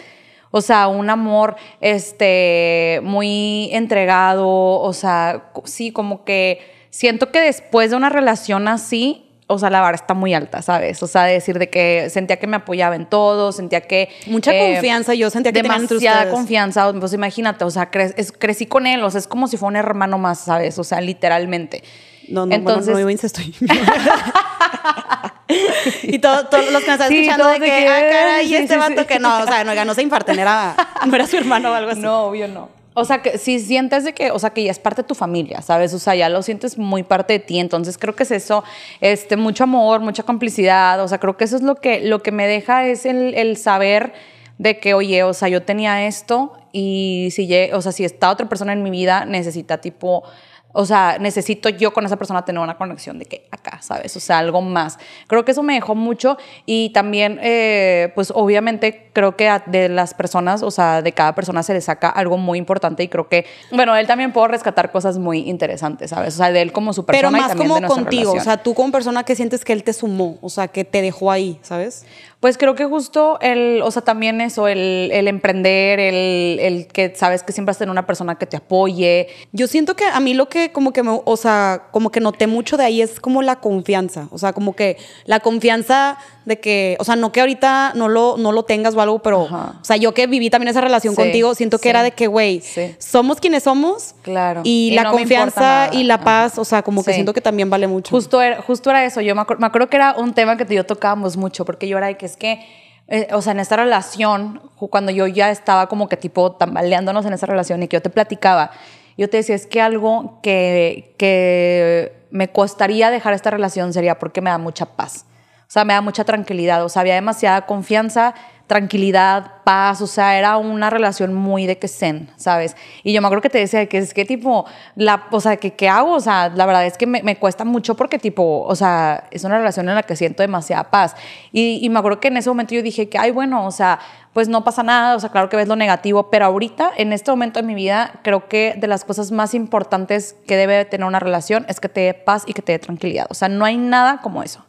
O 0.52 0.60
sea, 0.60 0.86
un 0.86 1.10
amor 1.10 1.56
este, 1.80 3.00
muy 3.02 3.68
entregado, 3.72 4.48
o 4.48 4.92
sea, 4.92 5.50
sí, 5.64 5.90
como 5.90 6.24
que 6.24 6.60
siento 6.90 7.32
que 7.32 7.40
después 7.40 7.90
de 7.90 7.96
una 7.96 8.10
relación 8.10 8.68
así, 8.68 9.21
o 9.54 9.58
sea, 9.58 9.70
la 9.70 9.80
vara 9.80 9.94
está 9.94 10.14
muy 10.14 10.34
alta, 10.34 10.62
¿sabes? 10.62 11.02
O 11.02 11.06
sea, 11.06 11.24
decir 11.24 11.58
de 11.58 11.68
que 11.70 12.08
sentía 12.10 12.38
que 12.38 12.46
me 12.46 12.56
apoyaba 12.56 12.96
en 12.96 13.06
todo, 13.06 13.52
sentía 13.52 13.82
que... 13.82 14.08
Mucha 14.26 14.52
eh, 14.54 14.72
confianza, 14.74 15.14
yo 15.14 15.30
sentía 15.30 15.52
que 15.52 15.62
demasiada 15.62 16.30
confianza, 16.30 16.92
pues 16.98 17.12
imagínate, 17.12 17.64
o 17.64 17.70
sea, 17.70 17.90
cre- 17.90 18.14
es- 18.16 18.32
crecí 18.32 18.66
con 18.66 18.86
él, 18.86 19.02
o 19.04 19.10
sea, 19.10 19.20
es 19.20 19.26
como 19.26 19.46
si 19.48 19.56
fuera 19.56 19.70
un 19.70 19.76
hermano 19.76 20.18
más, 20.18 20.40
¿sabes? 20.40 20.78
O 20.78 20.84
sea, 20.84 21.00
literalmente. 21.00 21.82
No, 22.28 22.46
no, 22.46 22.54
Entonces, 22.54 22.92
bueno, 22.94 23.00
no 23.00 23.06
me 23.06 23.12
estoy. 23.14 23.54
y 26.04 26.18
todo- 26.18 26.46
todos 26.46 26.70
los 26.72 26.82
que 26.82 26.86
nos 26.90 26.94
están 27.00 27.08
Sí, 27.08 27.18
escuchando 27.20 27.48
de 27.48 27.60
que, 27.60 27.66
que, 27.66 27.88
ah, 27.88 28.00
caray, 28.10 28.46
sí, 28.46 28.52
y 28.52 28.56
este 28.56 28.74
sí, 28.74 28.80
vato 28.80 29.00
sí. 29.02 29.06
que 29.06 29.18
no, 29.18 29.42
o 29.42 29.46
sea, 29.46 29.64
no, 29.64 29.84
no 29.84 29.94
se 29.94 30.02
infarten, 30.02 30.38
era, 30.38 30.74
no 31.06 31.14
era 31.14 31.26
su 31.26 31.36
hermano 31.36 31.70
o 31.70 31.74
algo 31.74 31.90
así. 31.90 32.00
No, 32.00 32.24
obvio 32.26 32.48
no. 32.48 32.68
O 32.94 33.04
sea, 33.04 33.22
que 33.22 33.38
si 33.38 33.58
sientes 33.58 34.04
de 34.04 34.12
que, 34.12 34.30
o 34.30 34.38
sea, 34.38 34.50
que 34.50 34.64
ya 34.64 34.70
es 34.70 34.78
parte 34.78 35.02
de 35.02 35.08
tu 35.08 35.14
familia, 35.14 35.62
¿sabes? 35.62 35.94
O 35.94 35.98
sea, 35.98 36.14
ya 36.14 36.28
lo 36.28 36.42
sientes 36.42 36.76
muy 36.76 37.02
parte 37.02 37.34
de 37.34 37.38
ti. 37.38 37.58
Entonces 37.58 37.96
creo 37.96 38.14
que 38.14 38.24
es 38.24 38.30
eso, 38.30 38.64
este, 39.00 39.36
mucho 39.36 39.64
amor, 39.64 40.00
mucha 40.00 40.22
complicidad. 40.22 41.02
O 41.02 41.08
sea, 41.08 41.18
creo 41.18 41.36
que 41.36 41.44
eso 41.44 41.56
es 41.56 41.62
lo 41.62 41.76
que, 41.76 42.00
lo 42.00 42.22
que 42.22 42.32
me 42.32 42.46
deja 42.46 42.86
es 42.86 43.06
el, 43.06 43.34
el 43.34 43.56
saber 43.56 44.12
de 44.58 44.78
que, 44.78 44.94
oye, 44.94 45.22
o 45.22 45.32
sea, 45.32 45.48
yo 45.48 45.62
tenía 45.62 46.06
esto 46.06 46.52
y 46.72 47.28
si, 47.32 47.48
o 47.72 47.82
sea, 47.82 47.92
si 47.92 48.04
está 48.04 48.30
otra 48.30 48.48
persona 48.48 48.72
en 48.72 48.82
mi 48.82 48.90
vida, 48.90 49.24
necesita 49.24 49.78
tipo, 49.78 50.24
o 50.72 50.86
sea, 50.86 51.18
necesito 51.20 51.68
yo 51.68 51.92
con 51.92 52.06
esa 52.06 52.16
persona 52.16 52.44
tener 52.44 52.60
una 52.62 52.76
conexión 52.76 53.18
de 53.18 53.26
que 53.26 53.46
acá, 53.50 53.80
¿sabes? 53.82 54.16
O 54.16 54.20
sea, 54.20 54.38
algo 54.38 54.62
más. 54.62 54.98
Creo 55.26 55.44
que 55.44 55.52
eso 55.52 55.62
me 55.62 55.74
dejó 55.74 55.94
mucho 55.94 56.38
y 56.66 56.90
también, 56.90 57.38
eh, 57.42 58.12
pues 58.14 58.32
obviamente 58.34 59.10
creo 59.12 59.36
que 59.36 59.50
de 59.66 59.88
las 59.88 60.14
personas, 60.14 60.62
o 60.62 60.70
sea, 60.70 61.02
de 61.02 61.12
cada 61.12 61.34
persona 61.34 61.62
se 61.62 61.74
le 61.74 61.80
saca 61.80 62.08
algo 62.08 62.38
muy 62.38 62.58
importante 62.58 63.02
y 63.02 63.08
creo 63.08 63.28
que, 63.28 63.44
bueno, 63.70 63.94
él 63.96 64.06
también 64.06 64.32
puedo 64.32 64.48
rescatar 64.48 64.90
cosas 64.90 65.18
muy 65.18 65.40
interesantes, 65.48 66.10
¿sabes? 66.10 66.34
O 66.34 66.36
sea, 66.38 66.50
de 66.50 66.62
él 66.62 66.72
como 66.72 66.92
su 66.92 67.04
persona 67.04 67.28
Pero 67.28 67.36
y 67.36 67.40
más 67.40 67.48
también 67.50 67.68
como 67.68 67.80
de 67.80 67.86
contigo, 67.88 68.32
o 68.32 68.40
sea, 68.40 68.62
tú 68.62 68.74
como 68.74 68.90
persona 68.92 69.24
que 69.24 69.36
sientes 69.36 69.64
que 69.64 69.72
él 69.72 69.84
te 69.84 69.92
sumó, 69.92 70.38
o 70.40 70.48
sea, 70.48 70.68
que 70.68 70.84
te 70.84 71.02
dejó 71.02 71.30
ahí, 71.30 71.58
¿sabes? 71.62 72.06
Pues 72.42 72.58
creo 72.58 72.74
que 72.74 72.86
justo 72.86 73.38
el, 73.40 73.82
o 73.82 73.90
sea, 73.92 74.02
también 74.02 74.40
eso, 74.40 74.66
el, 74.66 75.10
el 75.12 75.28
emprender, 75.28 76.00
el, 76.00 76.58
el 76.58 76.86
que 76.88 77.14
sabes 77.14 77.44
que 77.44 77.52
siempre 77.52 77.70
a 77.70 77.74
tener 77.76 77.92
una 77.92 78.04
persona 78.04 78.34
que 78.34 78.46
te 78.46 78.56
apoye. 78.56 79.28
Yo 79.52 79.68
siento 79.68 79.94
que 79.94 80.04
a 80.06 80.18
mí 80.18 80.34
lo 80.34 80.48
que 80.48 80.72
como 80.72 80.92
que 80.92 81.04
me, 81.04 81.20
o 81.24 81.36
sea, 81.36 81.84
como 81.92 82.10
que 82.10 82.18
noté 82.18 82.48
mucho 82.48 82.76
de 82.76 82.82
ahí 82.82 83.00
es 83.00 83.20
como 83.20 83.42
la 83.42 83.60
confianza, 83.60 84.26
o 84.32 84.38
sea, 84.38 84.52
como 84.52 84.74
que 84.74 84.96
la 85.24 85.38
confianza 85.38 86.18
de 86.44 86.58
que, 86.60 86.96
o 86.98 87.04
sea, 87.04 87.14
no 87.16 87.30
que 87.32 87.40
ahorita 87.40 87.92
no 87.94 88.08
lo, 88.08 88.36
no 88.36 88.50
lo 88.52 88.64
tengas 88.64 88.94
o 88.94 89.00
algo, 89.00 89.20
pero, 89.20 89.44
Ajá. 89.46 89.74
o 89.80 89.84
sea, 89.84 89.96
yo 89.96 90.12
que 90.14 90.26
viví 90.26 90.50
también 90.50 90.68
esa 90.68 90.80
relación 90.80 91.14
Sí, 91.14 91.22
contigo, 91.22 91.54
siento 91.54 91.78
que 91.78 91.84
sí, 91.84 91.88
era 91.90 92.02
de 92.02 92.10
que, 92.12 92.26
güey, 92.26 92.60
sí. 92.60 92.94
somos 92.98 93.38
quienes 93.40 93.62
somos. 93.62 94.14
Claro. 94.22 94.62
Y, 94.64 94.88
Y 94.88 94.94
la 94.94 95.04
no 95.04 95.12
confianza 95.12 95.88
y 95.92 96.02
la 96.04 96.14
Ajá. 96.14 96.24
paz, 96.24 96.58
o 96.58 96.64
sea, 96.64 96.82
como 96.82 97.04
que 97.04 97.12
siento 97.12 97.32
que 97.32 97.40
también 97.40 97.70
vale 97.70 97.86
mucho. 97.86 98.10
Justo 98.10 98.40
era, 98.42 98.60
justo 98.62 98.90
era 98.90 99.04
eso. 99.04 99.20
Yo 99.20 99.34
me, 99.34 99.42
acuer- 99.42 99.58
me 99.58 99.66
acuerdo 99.66 99.88
que 99.88 99.96
era 99.96 100.14
un 100.16 100.32
tema 100.34 100.56
que 100.56 100.64
tú 100.64 100.72
y 100.72 100.76
yo 100.76 100.84
tocábamos 100.86 101.36
mucho, 101.36 101.64
porque 101.64 101.86
yo 101.86 101.96
era 101.98 102.08
de 102.08 102.16
que 102.16 102.26
es 102.26 102.36
que, 102.36 102.64
eh, 103.08 103.28
o 103.32 103.40
sea, 103.42 103.52
en 103.52 103.60
esta 103.60 103.76
relación, 103.76 104.60
cuando 104.90 105.12
yo 105.12 105.26
ya 105.26 105.50
estaba 105.50 105.86
como 105.88 106.08
que 106.08 106.16
tipo 106.16 106.52
tambaleándonos 106.52 107.24
en 107.26 107.32
esa 107.34 107.46
relación 107.46 107.82
y 107.82 107.88
que 107.88 107.96
yo 107.96 108.02
te 108.02 108.10
platicaba, 108.10 108.70
yo 109.18 109.28
te 109.30 109.36
decía, 109.36 109.54
es 109.54 109.66
que 109.66 109.80
algo 109.80 110.40
que, 110.42 111.14
que 111.18 112.12
me 112.30 112.48
costaría 112.48 113.10
dejar 113.10 113.34
esta 113.34 113.50
relación 113.50 113.92
sería 113.92 114.18
porque 114.18 114.40
me 114.40 114.50
da 114.50 114.58
mucha 114.58 114.86
paz. 114.86 115.26
O 115.72 115.74
sea, 115.74 115.86
me 115.86 115.94
da 115.94 116.02
mucha 116.02 116.22
tranquilidad. 116.24 116.84
O 116.84 116.90
sea, 116.90 117.00
había 117.00 117.14
demasiada 117.14 117.64
confianza, 117.64 118.34
tranquilidad, 118.66 119.52
paz. 119.64 120.02
O 120.02 120.06
sea, 120.06 120.38
era 120.38 120.58
una 120.58 120.90
relación 120.90 121.32
muy 121.32 121.64
de 121.64 121.78
que 121.78 121.88
zen, 121.88 122.28
¿sabes? 122.36 122.76
Y 123.02 123.14
yo 123.14 123.22
me 123.22 123.28
acuerdo 123.28 123.40
que 123.40 123.48
te 123.48 123.56
decía 123.56 123.86
que 123.86 123.96
es 123.96 124.12
que 124.12 124.26
tipo, 124.26 124.66
la, 124.96 125.28
o 125.30 125.40
sea, 125.40 125.56
que 125.56 125.72
qué 125.72 125.88
hago? 125.88 126.12
O 126.12 126.20
sea, 126.20 126.50
la 126.50 126.66
verdad 126.66 126.84
es 126.84 126.98
que 126.98 127.06
me, 127.06 127.22
me 127.22 127.38
cuesta 127.38 127.64
mucho 127.64 127.96
porque 127.96 128.18
tipo, 128.18 128.64
o 128.64 128.76
sea, 128.76 129.24
es 129.30 129.44
una 129.44 129.56
relación 129.56 129.88
en 129.88 129.94
la 129.94 130.02
que 130.02 130.14
siento 130.14 130.42
demasiada 130.42 130.90
paz. 130.90 131.16
Y, 131.52 131.78
y 131.80 131.88
me 131.88 132.00
acuerdo 132.00 132.20
que 132.20 132.28
en 132.28 132.36
ese 132.36 132.50
momento 132.50 132.74
yo 132.74 132.82
dije 132.82 133.08
que, 133.08 133.16
ay, 133.16 133.30
bueno, 133.30 133.64
o 133.64 133.70
sea, 133.70 133.98
pues 134.34 134.48
no 134.48 134.64
pasa 134.64 134.82
nada. 134.82 135.16
O 135.16 135.20
sea, 135.20 135.30
claro 135.30 135.48
que 135.48 135.56
ves 135.56 135.68
lo 135.68 135.76
negativo, 135.76 136.28
pero 136.28 136.44
ahorita, 136.44 136.92
en 136.98 137.14
este 137.14 137.30
momento 137.30 137.60
de 137.60 137.66
mi 137.66 137.74
vida, 137.74 138.20
creo 138.22 138.46
que 138.46 138.74
de 138.76 138.88
las 138.88 139.06
cosas 139.06 139.30
más 139.30 139.54
importantes 139.54 140.36
que 140.46 140.58
debe 140.58 140.84
tener 140.84 141.06
una 141.06 141.18
relación 141.18 141.64
es 141.70 141.80
que 141.80 141.88
te 141.88 142.02
dé 142.02 142.12
paz 142.12 142.42
y 142.46 142.52
que 142.52 142.60
te 142.60 142.72
dé 142.72 142.78
tranquilidad. 142.78 143.26
O 143.30 143.34
sea, 143.34 143.48
no 143.48 143.64
hay 143.64 143.78
nada 143.78 144.20
como 144.20 144.42
eso. 144.42 144.66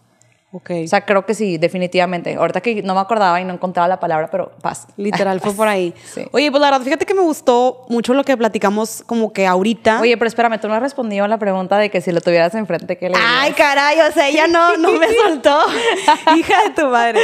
Ok. 0.56 0.70
O 0.84 0.88
sea, 0.88 1.02
creo 1.04 1.26
que 1.26 1.34
sí, 1.34 1.58
definitivamente. 1.58 2.36
Ahorita 2.36 2.62
que 2.62 2.84
no 2.84 2.94
me 2.94 3.02
acordaba 3.02 3.42
y 3.42 3.44
no 3.44 3.54
encontraba 3.54 3.88
la 3.88 4.00
palabra, 4.00 4.30
pero 4.32 4.52
paz. 4.62 4.86
Literal, 4.98 5.40
fue 5.42 5.54
por 5.54 5.68
ahí. 5.68 5.94
Sí. 6.14 6.22
Oye, 6.32 6.52
pues 6.52 6.62
la 6.62 6.70
verdad, 6.70 6.86
fíjate 6.86 7.06
que 7.08 7.14
me 7.16 7.22
gustó 7.22 7.86
mucho 7.90 8.14
lo 8.14 8.24
que 8.24 8.38
platicamos 8.38 9.04
como 9.08 9.34
que 9.34 9.48
ahorita. 9.48 10.00
Oye, 10.00 10.16
pero 10.16 10.28
espérame, 10.28 10.60
tú 10.62 10.68
no 10.68 10.76
has 10.76 10.82
respondido 10.82 11.26
a 11.26 11.28
la 11.28 11.40
pregunta 11.40 11.78
de 11.80 11.90
que 11.90 12.02
si 12.02 12.12
lo 12.12 12.22
tuvieras 12.22 12.54
enfrente, 12.54 12.98
¿qué 12.98 13.10
le 13.10 13.16
dirías? 13.18 13.32
Ay, 13.42 13.54
caray, 13.54 14.00
o 14.02 14.12
sea, 14.12 14.28
ella 14.30 14.46
no, 14.48 14.78
no 14.78 14.92
me 14.92 15.08
soltó. 15.28 15.60
Hija 16.38 16.54
de 16.68 16.70
tu 16.82 16.88
madre. 16.88 17.20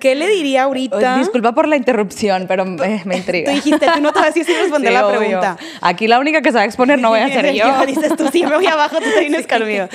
¿Qué 0.00 0.16
le 0.16 0.26
diría 0.26 0.64
ahorita? 0.64 0.96
Oye, 0.96 1.18
Disculpa 1.20 1.52
por 1.52 1.68
la 1.68 1.76
interrupción, 1.76 2.46
pero 2.48 2.64
me, 2.64 3.02
me 3.04 3.18
intriga. 3.18 3.50
Tú 3.50 3.54
dijiste, 3.56 3.86
tú 3.94 4.00
no 4.00 4.12
te 4.12 4.18
vas 4.18 4.24
a 4.28 4.30
decir 4.30 4.44
sin 4.44 4.56
responder 4.56 4.88
Sí, 4.90 4.94
la 4.94 5.06
obvio. 5.06 5.18
pregunta. 5.20 5.56
Aquí 5.82 6.08
la 6.08 6.18
única 6.18 6.42
que 6.42 6.48
se 6.50 6.56
va 6.56 6.62
a 6.62 6.66
exponer 6.66 6.98
no 6.98 7.10
voy 7.10 7.20
a 7.20 7.28
ser 7.28 7.52
yo. 7.54 7.86
Dices 7.86 8.16
tú, 8.16 8.26
si 8.32 8.44
me 8.44 8.56
voy 8.56 8.66
abajo, 8.66 8.96
tú 8.96 9.04
te 9.14 9.20
vienes 9.20 9.46
conmigo. 9.46 9.86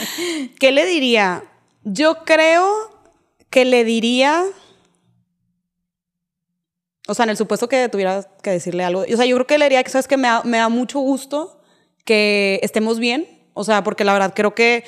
¿Qué 0.58 0.72
le 0.72 0.86
diría? 0.86 1.44
Yo 1.84 2.24
creo 2.26 2.92
que 3.50 3.66
le 3.66 3.84
diría. 3.84 4.44
O 7.08 7.14
sea, 7.14 7.24
en 7.24 7.32
el 7.32 7.38
supuesto 7.38 7.68
que 7.68 7.90
tuviera 7.90 8.24
que 8.42 8.52
decirle 8.52 8.84
algo. 8.84 9.02
O 9.02 9.18
sea, 9.18 9.26
yo 9.26 9.36
creo 9.36 9.48
que 9.48 9.58
le 9.58 9.66
diría 9.66 9.84
que, 9.84 9.90
¿sabes? 9.90 10.08
Que 10.08 10.18
me 10.18 10.28
da, 10.28 10.70
mucho 10.70 11.00
gusto 11.00 11.62
que 12.06 12.60
estemos 12.64 13.00
bien. 13.00 13.28
O 13.54 13.64
sea, 13.64 13.84
porque 13.84 14.04
la 14.04 14.14
verdad 14.14 14.34
creo 14.36 14.56
que 14.56 14.86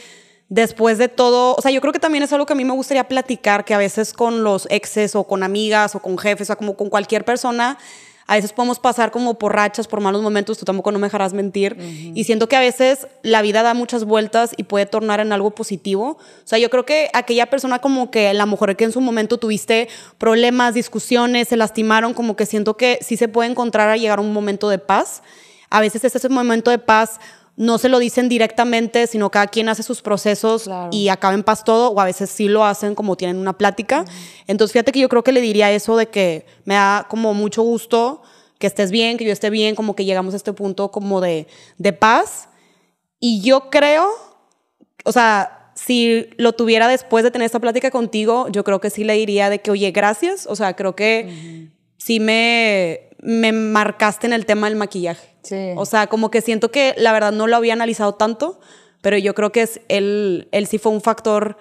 después 0.48 0.98
de 0.98 1.10
todo, 1.10 1.56
o 1.56 1.62
sea, 1.62 1.72
yo 1.72 1.82
creo 1.82 1.91
que 1.91 2.00
también 2.00 2.24
es 2.24 2.32
algo 2.32 2.46
que 2.46 2.54
a 2.54 2.56
mí 2.56 2.64
me 2.64 2.74
gustaría 2.74 3.08
platicar, 3.08 3.66
que 3.66 3.74
a 3.74 3.78
veces 3.78 4.14
con 4.14 4.44
los 4.44 4.68
exes 4.70 5.16
o 5.16 5.26
con 5.26 5.44
amigas 5.44 5.96
o 5.96 6.02
con 6.02 6.18
jefes, 6.18 6.46
o 6.46 6.50
sea, 6.50 6.56
como 6.56 6.78
con 6.78 6.89
cualquier 6.89 7.26
persona, 7.26 7.78
a 8.26 8.36
veces 8.36 8.54
podemos 8.54 8.80
pasar 8.80 9.12
como 9.12 9.38
por 9.38 9.54
rachas, 9.54 9.88
por 9.88 10.00
malos 10.00 10.22
momentos, 10.22 10.58
tú 10.58 10.66
tampoco 10.66 10.92
no 10.92 11.00
me 11.00 11.08
dejarás 11.08 11.34
mentir. 11.34 11.78
Y 11.80 12.24
siento 12.24 12.48
que 12.48 12.56
a 12.56 12.60
veces 12.60 13.08
la 13.22 13.42
vida 13.42 13.64
da 13.64 13.74
muchas 13.74 14.06
vueltas 14.06 14.54
y 14.58 14.64
puede 14.64 14.86
tornar 14.86 15.20
en 15.20 15.32
algo 15.32 15.52
positivo. 15.52 16.18
O 16.20 16.48
sea, 16.48 16.58
yo 16.60 16.70
creo 16.70 16.86
que 16.86 17.10
aquella 17.14 17.48
persona 17.48 17.80
como 17.80 18.12
que 18.12 18.34
la 18.34 18.46
mujer 18.46 18.76
que 18.76 18.86
en 18.86 18.92
su 18.92 19.02
momento 19.02 19.38
tuviste 19.38 19.90
problemas, 20.18 20.74
discusiones, 20.74 21.50
se 21.50 21.58
lastimaron, 21.58 22.14
como 22.14 22.36
que 22.36 22.46
siento 22.46 22.78
que 22.78 23.00
sí 23.02 23.18
se 23.18 23.28
puede 23.28 23.50
encontrar 23.50 23.90
a 23.90 23.98
llegar 23.98 24.20
a 24.20 24.22
un 24.22 24.34
momento 24.34 24.70
de 24.70 24.80
paz. 24.80 25.22
A 25.70 25.82
veces 25.82 26.04
ese 26.04 26.30
momento 26.30 26.72
de 26.72 26.78
paz 26.78 27.20
no 27.56 27.78
se 27.78 27.88
lo 27.89 27.99
dicen 27.99 28.30
directamente, 28.30 29.06
sino 29.06 29.30
cada 29.30 29.47
quien 29.47 29.70
hace 29.70 29.84
sus 29.84 30.01
procesos 30.01 30.64
Claro. 30.64 30.89
y 30.91 31.10
acaba 31.10 31.34
en 31.36 31.43
paz 31.43 31.64
todo, 31.64 31.91
o 31.91 31.99
a 31.99 32.06
veces 32.06 32.30
sí 32.30 32.47
lo 32.47 32.66
hacen 32.66 32.95
como 32.95 33.16
tienen 33.16 33.38
una 33.38 33.54
plática. 33.58 34.06
Entonces, 34.47 34.74
fíjate 34.74 34.91
que 34.91 34.99
yo 34.99 35.10
creo 35.10 35.24
que 35.24 35.32
le 35.32 35.41
diría 35.41 35.72
eso 35.72 35.95
de 35.95 36.08
que 36.08 36.45
me 36.66 36.74
da 36.76 37.06
como 37.10 37.34
mucho 37.34 37.62
gusto 37.62 38.24
que 38.58 38.68
estés 38.68 38.91
bien, 38.91 39.18
que 39.18 39.26
yo 39.26 39.32
esté 39.32 39.49
bien, 39.49 39.76
como 39.76 39.95
que 39.95 40.06
llegamos 40.06 40.34
a 40.34 40.38
este 40.38 40.54
punto 40.54 40.89
como 40.89 41.22
de, 41.22 41.47
de 41.78 41.93
paz. 41.93 42.49
Y 43.20 43.41
yo 43.41 43.70
creo, 43.70 44.08
o 45.04 45.12
sea, 45.12 45.72
si 45.76 46.30
lo 46.38 46.54
tuviera 46.54 46.88
después 46.88 47.24
de 47.24 47.32
tener 47.32 47.45
esta 47.45 47.60
plática 47.60 47.91
contigo, 47.91 48.47
yo 48.49 48.64
creo 48.64 48.80
que 48.80 48.89
sí 48.89 49.04
le 49.04 49.14
diría 49.14 49.49
de 49.49 49.60
que, 49.60 49.70
oye, 49.72 49.91
gracias. 49.91 50.47
O 50.47 50.56
sea, 50.56 50.76
creo 50.76 50.95
que 50.95 51.70
sí 51.97 52.20
me, 52.20 53.10
me 53.24 53.52
marcaste 53.52 54.28
en 54.28 54.34
el 54.34 54.46
tema 54.46 54.68
del 54.68 54.76
maquillaje. 54.78 55.28
Sí. 55.44 55.72
O 55.76 55.86
sea, 55.86 56.08
como 56.08 56.30
que 56.32 56.42
siento 56.42 56.72
que 56.72 56.94
la 56.98 57.12
verdad 57.14 57.32
no 57.32 57.48
lo 57.48 57.56
había 57.56 57.74
analizado 57.74 58.16
tanto, 58.16 58.60
pero 59.02 59.18
yo 59.18 59.34
creo 59.34 59.52
que 59.52 59.62
es, 59.64 59.82
él, 59.90 60.48
él 60.52 60.68
sí 60.68 60.78
fue 60.78 60.92
un 60.92 61.02
factor 61.02 61.58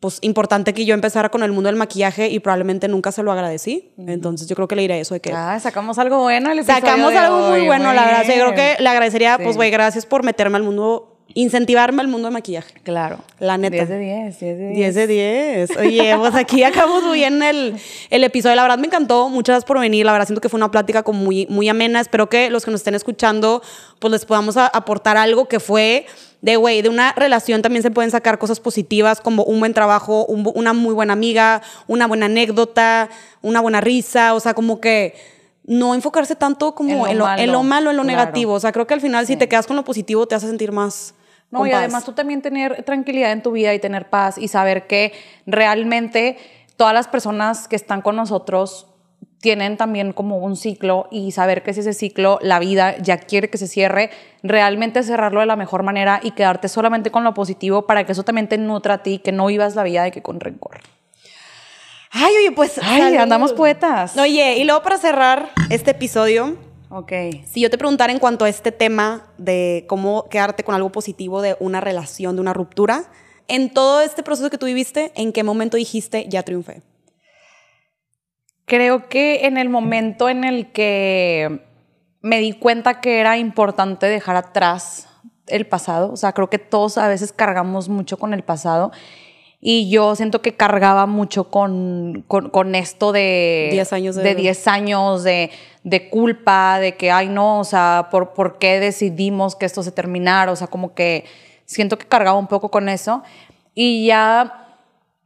pues 0.00 0.16
importante 0.22 0.72
que 0.72 0.86
yo 0.86 0.94
empezara 0.94 1.28
con 1.28 1.42
el 1.42 1.52
mundo 1.52 1.68
del 1.68 1.76
maquillaje 1.76 2.28
y 2.30 2.38
probablemente 2.40 2.88
nunca 2.88 3.12
se 3.12 3.22
lo 3.22 3.32
agradecí. 3.32 3.92
Entonces 3.98 4.48
yo 4.48 4.56
creo 4.56 4.66
que 4.66 4.74
le 4.76 4.82
diré 4.82 4.98
eso 5.00 5.12
de 5.12 5.20
que 5.20 5.30
Ah, 5.34 5.60
sacamos 5.60 5.98
algo 5.98 6.20
bueno 6.22 6.50
el 6.50 6.64
sacamos 6.64 7.12
de 7.12 7.18
algo 7.18 7.50
muy 7.50 7.66
bueno, 7.66 7.92
la 7.92 8.06
verdad. 8.06 8.22
O 8.22 8.24
sea, 8.24 8.34
yo 8.36 8.44
creo 8.46 8.54
que 8.54 8.82
le 8.82 8.88
agradecería, 8.88 9.36
Sí. 9.36 9.42
pues 9.44 9.56
güey, 9.56 9.70
gracias 9.70 10.06
por 10.06 10.22
meterme 10.24 10.56
al 10.56 10.62
mundo, 10.62 11.09
incentivarme 11.34 12.02
al 12.02 12.08
mundo 12.08 12.28
de 12.28 12.32
maquillaje. 12.32 12.74
Claro. 12.82 13.18
La 13.38 13.56
neta. 13.56 13.76
10 13.76 13.88
de 13.88 13.98
10, 13.98 14.40
10 14.40 14.58
de 14.58 14.66
10. 14.68 14.76
10 14.76 14.94
de 14.94 15.06
10. 15.06 15.76
Oye, 15.78 16.16
pues 16.18 16.34
aquí 16.34 16.62
acabamos 16.64 17.02
muy 17.04 17.18
bien 17.18 17.42
el, 17.42 17.76
el 18.10 18.24
episodio. 18.24 18.56
La 18.56 18.62
verdad 18.62 18.78
me 18.78 18.86
encantó. 18.86 19.28
Muchas 19.28 19.54
gracias 19.54 19.66
por 19.68 19.78
venir. 19.78 20.04
La 20.06 20.12
verdad 20.12 20.26
siento 20.26 20.40
que 20.40 20.48
fue 20.48 20.58
una 20.58 20.70
plática 20.70 21.02
como 21.02 21.20
muy, 21.22 21.46
muy 21.48 21.68
amena. 21.68 22.00
Espero 22.00 22.28
que 22.28 22.50
los 22.50 22.64
que 22.64 22.70
nos 22.70 22.80
estén 22.80 22.94
escuchando, 22.94 23.62
pues 23.98 24.10
les 24.12 24.24
podamos 24.24 24.56
a- 24.56 24.66
aportar 24.66 25.16
algo 25.16 25.46
que 25.48 25.60
fue 25.60 26.06
de, 26.42 26.56
güey, 26.56 26.80
de 26.82 26.88
una 26.88 27.12
relación 27.12 27.60
también 27.62 27.82
se 27.82 27.90
pueden 27.90 28.10
sacar 28.10 28.38
cosas 28.38 28.60
positivas 28.60 29.20
como 29.20 29.44
un 29.44 29.60
buen 29.60 29.74
trabajo, 29.74 30.24
un 30.24 30.50
una 30.54 30.72
muy 30.72 30.94
buena 30.94 31.12
amiga, 31.12 31.60
una 31.86 32.06
buena 32.06 32.26
anécdota, 32.26 33.10
una 33.42 33.60
buena 33.60 33.80
risa. 33.80 34.34
O 34.34 34.40
sea, 34.40 34.54
como 34.54 34.80
que 34.80 35.14
no 35.66 35.94
enfocarse 35.94 36.34
tanto 36.34 36.74
como 36.74 37.06
En 37.06 37.12
en 37.12 37.18
lo 37.18 37.26
lo, 37.26 37.36
en 37.38 37.52
lo, 37.52 37.62
malo. 37.62 37.90
en 37.90 37.96
lo 37.98 38.02
Claro. 38.02 38.18
negativo. 38.18 38.54
O 38.54 38.60
sea, 38.60 38.72
creo 38.72 38.86
que 38.86 38.94
al 38.94 39.00
final 39.02 39.26
si 39.26 39.36
te 39.36 39.48
quedas 39.48 39.66
con 39.66 39.76
lo 39.76 39.84
positivo 39.84 40.26
te 40.26 40.34
hace 40.34 40.46
sentir 40.48 40.72
más... 40.72 41.14
No, 41.50 41.66
y 41.66 41.70
paz. 41.70 41.78
además 41.80 42.04
tú 42.04 42.12
también 42.12 42.42
tener 42.42 42.82
tranquilidad 42.84 43.32
en 43.32 43.42
tu 43.42 43.52
vida 43.52 43.74
y 43.74 43.78
tener 43.78 44.08
paz 44.08 44.38
y 44.38 44.48
saber 44.48 44.86
que 44.86 45.12
realmente 45.46 46.38
todas 46.76 46.94
las 46.94 47.08
personas 47.08 47.66
que 47.68 47.76
están 47.76 48.02
con 48.02 48.16
nosotros 48.16 48.86
tienen 49.40 49.76
también 49.76 50.12
como 50.12 50.38
un 50.38 50.56
ciclo 50.56 51.08
y 51.10 51.32
saber 51.32 51.62
que 51.62 51.72
si 51.72 51.80
ese 51.80 51.94
ciclo, 51.94 52.38
la 52.42 52.58
vida 52.58 52.96
ya 52.98 53.18
quiere 53.18 53.48
que 53.48 53.58
se 53.58 53.66
cierre, 53.66 54.10
realmente 54.42 55.02
cerrarlo 55.02 55.40
de 55.40 55.46
la 55.46 55.56
mejor 55.56 55.82
manera 55.82 56.20
y 56.22 56.32
quedarte 56.32 56.68
solamente 56.68 57.10
con 57.10 57.24
lo 57.24 57.32
positivo 57.34 57.86
para 57.86 58.04
que 58.04 58.12
eso 58.12 58.22
también 58.22 58.48
te 58.48 58.58
nutra 58.58 58.94
a 58.94 59.02
ti, 59.02 59.18
que 59.18 59.32
no 59.32 59.46
vivas 59.46 59.74
la 59.74 59.82
vida 59.82 60.02
de 60.04 60.10
que 60.10 60.22
con 60.22 60.40
rencor. 60.40 60.80
Ay, 62.12 62.34
oye, 62.38 62.52
pues... 62.52 62.78
Ay, 62.82 63.02
salud. 63.02 63.16
andamos 63.18 63.52
poetas. 63.52 64.16
Oye, 64.18 64.58
y 64.58 64.64
luego 64.64 64.82
para 64.82 64.98
cerrar 64.98 65.50
este 65.70 65.92
episodio, 65.92 66.56
Ok. 66.92 67.12
si 67.44 67.60
yo 67.60 67.70
te 67.70 67.78
preguntara 67.78 68.12
en 68.12 68.18
cuanto 68.18 68.44
a 68.44 68.48
este 68.48 68.72
tema 68.72 69.32
de 69.38 69.84
cómo 69.88 70.28
quedarte 70.28 70.64
con 70.64 70.74
algo 70.74 70.90
positivo 70.90 71.40
de 71.40 71.56
una 71.60 71.80
relación, 71.80 72.34
de 72.34 72.40
una 72.40 72.52
ruptura, 72.52 73.04
en 73.46 73.72
todo 73.72 74.00
este 74.00 74.24
proceso 74.24 74.50
que 74.50 74.58
tú 74.58 74.66
viviste, 74.66 75.12
¿en 75.14 75.32
qué 75.32 75.44
momento 75.44 75.76
dijiste 75.76 76.26
ya 76.28 76.42
triunfé? 76.42 76.82
Creo 78.64 79.08
que 79.08 79.46
en 79.46 79.56
el 79.56 79.68
momento 79.68 80.28
en 80.28 80.42
el 80.44 80.72
que 80.72 81.64
me 82.22 82.40
di 82.40 82.52
cuenta 82.52 83.00
que 83.00 83.20
era 83.20 83.38
importante 83.38 84.06
dejar 84.06 84.36
atrás 84.36 85.08
el 85.46 85.66
pasado, 85.66 86.12
o 86.12 86.16
sea, 86.16 86.32
creo 86.32 86.50
que 86.50 86.58
todos 86.58 86.98
a 86.98 87.08
veces 87.08 87.32
cargamos 87.32 87.88
mucho 87.88 88.18
con 88.18 88.34
el 88.34 88.42
pasado 88.42 88.92
y 89.60 89.90
yo 89.90 90.14
siento 90.16 90.40
que 90.40 90.56
cargaba 90.56 91.04
mucho 91.06 91.50
con, 91.50 92.24
con, 92.28 92.48
con 92.50 92.74
esto 92.74 93.12
de 93.12 93.68
10 93.72 93.92
años 93.92 94.16
de- 94.16 94.22
de 94.22 94.34
10 94.34 94.68
años 94.68 95.22
de, 95.22 95.50
de 95.84 96.08
culpa, 96.08 96.78
de 96.78 96.96
que, 96.96 97.10
ay, 97.10 97.28
no, 97.28 97.58
o 97.60 97.64
sea, 97.64 98.08
¿por, 98.10 98.32
¿por 98.32 98.58
qué 98.58 98.80
decidimos 98.80 99.56
que 99.56 99.66
esto 99.66 99.82
se 99.82 99.92
terminara? 99.92 100.50
O 100.52 100.56
sea, 100.56 100.66
como 100.68 100.94
que 100.94 101.24
siento 101.66 101.98
que 101.98 102.06
cargaba 102.06 102.38
un 102.38 102.46
poco 102.46 102.70
con 102.70 102.88
eso 102.88 103.22
y 103.74 104.06
ya 104.06 104.66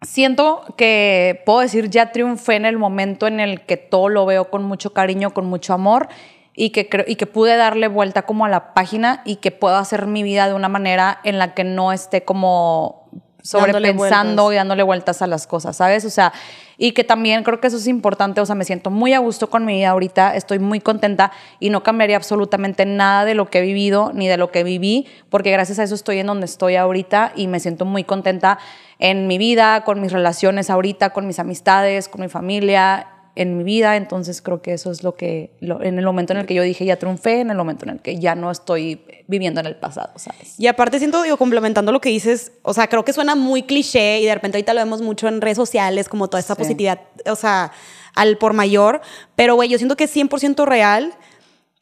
siento 0.02 0.62
que 0.76 1.42
puedo 1.46 1.60
decir 1.60 1.88
ya 1.88 2.12
triunfé 2.12 2.56
en 2.56 2.64
el 2.66 2.76
momento 2.76 3.26
en 3.26 3.40
el 3.40 3.62
que 3.62 3.76
todo 3.76 4.08
lo 4.08 4.26
veo 4.26 4.50
con 4.50 4.62
mucho 4.64 4.92
cariño, 4.92 5.32
con 5.32 5.46
mucho 5.46 5.72
amor 5.72 6.08
y 6.54 6.70
que, 6.70 6.88
creo- 6.88 7.06
y 7.08 7.16
que 7.16 7.26
pude 7.26 7.56
darle 7.56 7.88
vuelta 7.88 8.22
como 8.22 8.44
a 8.44 8.48
la 8.48 8.74
página 8.74 9.22
y 9.24 9.36
que 9.36 9.50
puedo 9.50 9.76
hacer 9.76 10.06
mi 10.06 10.22
vida 10.22 10.46
de 10.48 10.54
una 10.54 10.68
manera 10.68 11.20
en 11.24 11.38
la 11.38 11.54
que 11.54 11.64
no 11.64 11.92
esté 11.92 12.22
como 12.24 13.08
sobrepensando 13.44 14.44
vueltas. 14.44 14.54
y 14.54 14.56
dándole 14.56 14.82
vueltas 14.82 15.20
a 15.20 15.26
las 15.26 15.46
cosas, 15.46 15.76
¿sabes? 15.76 16.06
O 16.06 16.10
sea, 16.10 16.32
y 16.78 16.92
que 16.92 17.04
también 17.04 17.44
creo 17.44 17.60
que 17.60 17.66
eso 17.66 17.76
es 17.76 17.86
importante, 17.86 18.40
o 18.40 18.46
sea, 18.46 18.54
me 18.54 18.64
siento 18.64 18.90
muy 18.90 19.12
a 19.12 19.18
gusto 19.18 19.50
con 19.50 19.66
mi 19.66 19.74
vida 19.74 19.90
ahorita, 19.90 20.34
estoy 20.34 20.58
muy 20.58 20.80
contenta 20.80 21.30
y 21.60 21.68
no 21.68 21.82
cambiaría 21.82 22.16
absolutamente 22.16 22.86
nada 22.86 23.26
de 23.26 23.34
lo 23.34 23.50
que 23.50 23.58
he 23.58 23.62
vivido 23.62 24.12
ni 24.14 24.28
de 24.28 24.38
lo 24.38 24.50
que 24.50 24.64
viví, 24.64 25.06
porque 25.28 25.50
gracias 25.50 25.78
a 25.78 25.82
eso 25.82 25.94
estoy 25.94 26.18
en 26.18 26.26
donde 26.26 26.46
estoy 26.46 26.76
ahorita 26.76 27.32
y 27.36 27.46
me 27.46 27.60
siento 27.60 27.84
muy 27.84 28.02
contenta 28.02 28.58
en 28.98 29.26
mi 29.26 29.36
vida, 29.36 29.84
con 29.84 30.00
mis 30.00 30.12
relaciones 30.12 30.70
ahorita, 30.70 31.10
con 31.10 31.26
mis 31.26 31.38
amistades, 31.38 32.08
con 32.08 32.22
mi 32.22 32.28
familia, 32.28 33.08
en 33.36 33.58
mi 33.58 33.64
vida, 33.64 33.96
entonces 33.96 34.40
creo 34.42 34.62
que 34.62 34.72
eso 34.74 34.90
es 34.90 35.02
lo 35.02 35.16
que, 35.16 35.50
lo- 35.60 35.82
en 35.82 35.98
el 35.98 36.04
momento 36.04 36.32
en 36.32 36.38
el 36.38 36.46
que 36.46 36.54
yo 36.54 36.62
dije 36.62 36.84
ya 36.84 36.96
triunfé, 36.98 37.40
en 37.40 37.50
el 37.50 37.56
momento 37.56 37.84
en 37.84 37.90
el 37.92 38.00
que 38.00 38.18
ya 38.18 38.34
no 38.34 38.50
estoy 38.50 39.00
viviendo 39.26 39.60
en 39.60 39.66
el 39.66 39.76
pasado, 39.76 40.12
¿sabes? 40.16 40.54
Y 40.58 40.66
aparte 40.68 40.98
siento, 40.98 41.22
digo, 41.22 41.36
complementando 41.36 41.90
lo 41.92 42.00
que 42.00 42.10
dices, 42.10 42.52
o 42.62 42.72
sea, 42.74 42.86
creo 42.88 43.04
que 43.04 43.12
suena 43.12 43.34
muy 43.34 43.64
cliché 43.64 44.20
y 44.20 44.26
de 44.26 44.34
repente 44.34 44.58
ahorita 44.58 44.74
lo 44.74 44.80
vemos 44.80 45.02
mucho 45.02 45.26
en 45.28 45.40
redes 45.40 45.56
sociales, 45.56 46.08
como 46.08 46.28
toda 46.28 46.40
esta 46.40 46.54
Sí. 46.54 46.58
positividad, 46.62 47.00
o 47.26 47.34
sea, 47.36 47.72
al 48.14 48.38
por 48.38 48.52
mayor, 48.52 49.00
pero 49.34 49.56
güey, 49.56 49.68
yo 49.68 49.78
siento 49.78 49.96
que 49.96 50.04
es 50.04 50.10
100% 50.14 50.64
real 50.64 51.12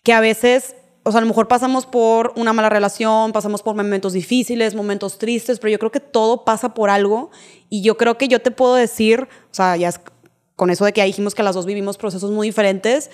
que 0.03 0.13
a 0.15 0.21
veces, 0.21 0.75
o 1.03 1.11
sea, 1.13 1.19
a 1.19 1.21
lo 1.21 1.27
mejor 1.29 1.49
pasamos 1.49 1.85
por 1.85 2.33
una 2.37 2.53
mala 2.55 2.71
relación, 2.71 3.33
pasamos 3.33 3.63
por 3.63 3.75
momentos 3.77 4.15
difíciles, 4.15 4.75
momentos 4.75 5.19
tristes, 5.19 5.59
pero 5.59 5.71
yo 5.73 5.79
creo 5.79 5.91
que 5.93 6.01
todo 6.01 6.45
pasa 6.45 6.73
por 6.73 6.89
algo 6.89 7.31
y 7.69 7.83
yo 7.83 7.97
creo 7.99 8.17
que 8.17 8.29
yo 8.29 8.41
te 8.41 8.51
puedo 8.51 8.75
decir, 8.75 9.29
o 9.51 9.55
sea, 9.55 9.77
ya 9.77 9.89
es 9.91 10.01
con 10.57 10.71
eso 10.71 10.85
de 10.85 10.93
que 10.93 11.05
dijimos 11.05 11.35
que 11.35 11.43
las 11.43 11.55
dos 11.55 11.67
vivimos 11.67 11.97
procesos 11.99 12.31
muy 12.31 12.49
diferentes, 12.49 13.11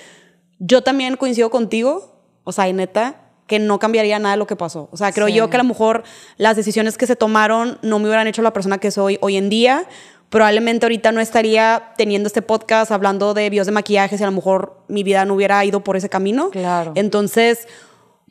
yo 0.59 0.82
también 0.82 1.16
coincido 1.16 1.51
contigo, 1.51 2.20
o 2.45 2.53
sea, 2.53 2.68
y 2.68 2.72
neta, 2.72 3.22
que 3.47 3.59
no 3.59 3.78
cambiaría 3.78 4.18
nada 4.18 4.34
de 4.34 4.39
lo 4.39 4.47
que 4.47 4.57
pasó. 4.57 4.89
O 4.93 4.97
sea, 4.97 5.11
creo 5.12 5.28
Sí. 5.28 5.34
yo 5.34 5.49
que 5.49 5.57
a 5.57 5.62
lo 5.62 5.68
mejor 5.68 6.03
las 6.36 6.55
decisiones 6.57 6.99
que 6.99 7.07
se 7.07 7.16
tomaron 7.16 7.78
no 7.82 7.99
me 7.99 8.07
hubieran 8.07 8.26
hecho 8.26 8.43
la 8.43 8.53
persona 8.53 8.78
que 8.78 8.91
soy 8.91 9.18
hoy 9.22 9.36
en 9.36 9.49
día. 9.49 9.86
Probablemente 10.28 10.84
ahorita 10.84 11.12
no 11.12 11.20
estaría 11.20 11.95
teniendo 11.97 12.26
este 12.26 12.43
podcast 12.43 12.93
hablando 12.93 13.32
de 13.32 13.49
bios 13.49 13.64
de 13.66 13.72
maquillaje 13.72 14.18
si 14.18 14.22
a 14.22 14.26
lo 14.26 14.32
mejor 14.32 14.82
mi 14.89 15.03
vida 15.03 15.24
no 15.24 15.32
hubiera 15.34 15.64
ido 15.64 15.82
por 15.82 15.97
ese 15.97 16.11
camino. 16.11 16.51
Claro. 16.51 16.93
Entonces, 16.97 17.66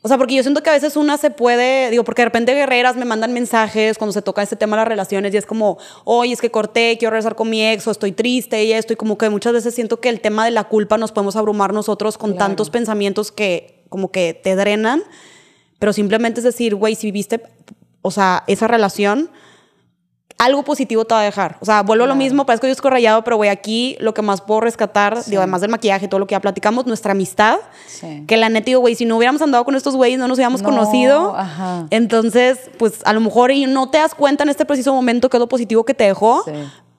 O 0.00 0.08
sea, 0.08 0.16
porque 0.16 0.34
yo 0.34 0.42
siento 0.42 0.62
que 0.62 0.70
a 0.70 0.74
veces 0.74 0.96
una 0.96 1.18
se 1.18 1.30
puede, 1.30 1.90
digo, 1.90 2.04
porque 2.04 2.22
de 2.22 2.26
repente 2.26 2.54
guerreras 2.54 2.94
me 2.94 3.04
mandan 3.04 3.32
mensajes 3.32 3.98
cuando 3.98 4.12
se 4.12 4.22
toca 4.22 4.42
este 4.42 4.54
tema 4.54 4.76
de 4.76 4.82
las 4.82 4.88
relaciones 4.88 5.34
y 5.34 5.36
es 5.36 5.46
como, 5.46 5.78
oye, 6.04 6.32
es 6.32 6.40
que 6.40 6.50
corté, 6.50 6.96
quiero 6.98 7.10
regresar 7.10 7.34
con 7.34 7.50
mi 7.50 7.66
ex 7.66 7.86
o 7.88 7.90
estoy 7.90 8.12
triste 8.12 8.62
y 8.62 8.72
esto, 8.72 8.92
y 8.92 8.96
como 8.96 9.18
que 9.18 9.28
muchas 9.28 9.52
veces 9.52 9.74
siento 9.74 10.00
que 10.00 10.08
el 10.08 10.20
tema 10.20 10.44
de 10.44 10.52
la 10.52 10.64
culpa 10.64 10.98
nos 10.98 11.10
podemos 11.10 11.34
abrumar 11.34 11.72
nosotros 11.72 12.16
con 12.16 12.36
tantos 12.36 12.70
pensamientos 12.70 13.32
que 13.32 13.84
como 13.88 14.12
que 14.12 14.34
te 14.34 14.54
drenan, 14.54 15.02
pero 15.80 15.92
simplemente 15.92 16.40
es 16.40 16.44
decir, 16.44 16.76
güey, 16.76 16.94
si 16.94 17.08
viviste, 17.08 17.42
o 18.02 18.12
sea, 18.12 18.44
esa 18.46 18.68
relación, 18.68 19.30
algo 20.38 20.62
positivo 20.62 21.04
te 21.04 21.14
va 21.14 21.20
a 21.20 21.24
dejar. 21.24 21.56
O 21.60 21.64
sea, 21.64 21.82
vuelvo 21.82 22.04
a 22.04 22.06
lo 22.06 22.14
mismo, 22.14 22.46
parezco 22.46 22.66
yo 22.66 22.72
estoy 22.72 22.90
rayado, 22.90 23.24
pero 23.24 23.36
güey, 23.36 23.50
aquí 23.50 23.96
lo 24.00 24.14
que 24.14 24.22
más 24.22 24.40
puedo 24.40 24.60
rescatar, 24.60 25.24
digo, 25.26 25.42
además 25.42 25.60
del 25.60 25.70
maquillaje, 25.70 26.06
todo 26.06 26.20
lo 26.20 26.26
que 26.28 26.32
ya 26.32 26.40
platicamos, 26.40 26.86
nuestra 26.86 27.12
amistad. 27.12 27.58
Que 28.26 28.36
la 28.36 28.48
neta 28.48 28.66
digo, 28.66 28.80
güey, 28.80 28.94
si 28.94 29.04
no 29.04 29.16
hubiéramos 29.16 29.42
andado 29.42 29.64
con 29.64 29.74
estos 29.74 29.96
güeyes, 29.96 30.18
no 30.18 30.28
nos 30.28 30.38
hubiéramos 30.38 30.62
conocido. 30.62 31.36
Entonces, 31.90 32.70
pues 32.78 33.00
a 33.04 33.12
lo 33.12 33.20
mejor 33.20 33.50
y 33.50 33.66
no 33.66 33.90
te 33.90 33.98
das 33.98 34.14
cuenta 34.14 34.44
en 34.44 34.50
este 34.50 34.64
preciso 34.64 34.94
momento 34.94 35.28
qué 35.28 35.36
es 35.36 35.40
lo 35.40 35.48
positivo 35.48 35.84
que 35.84 35.94
te 35.94 36.04
dejó, 36.04 36.44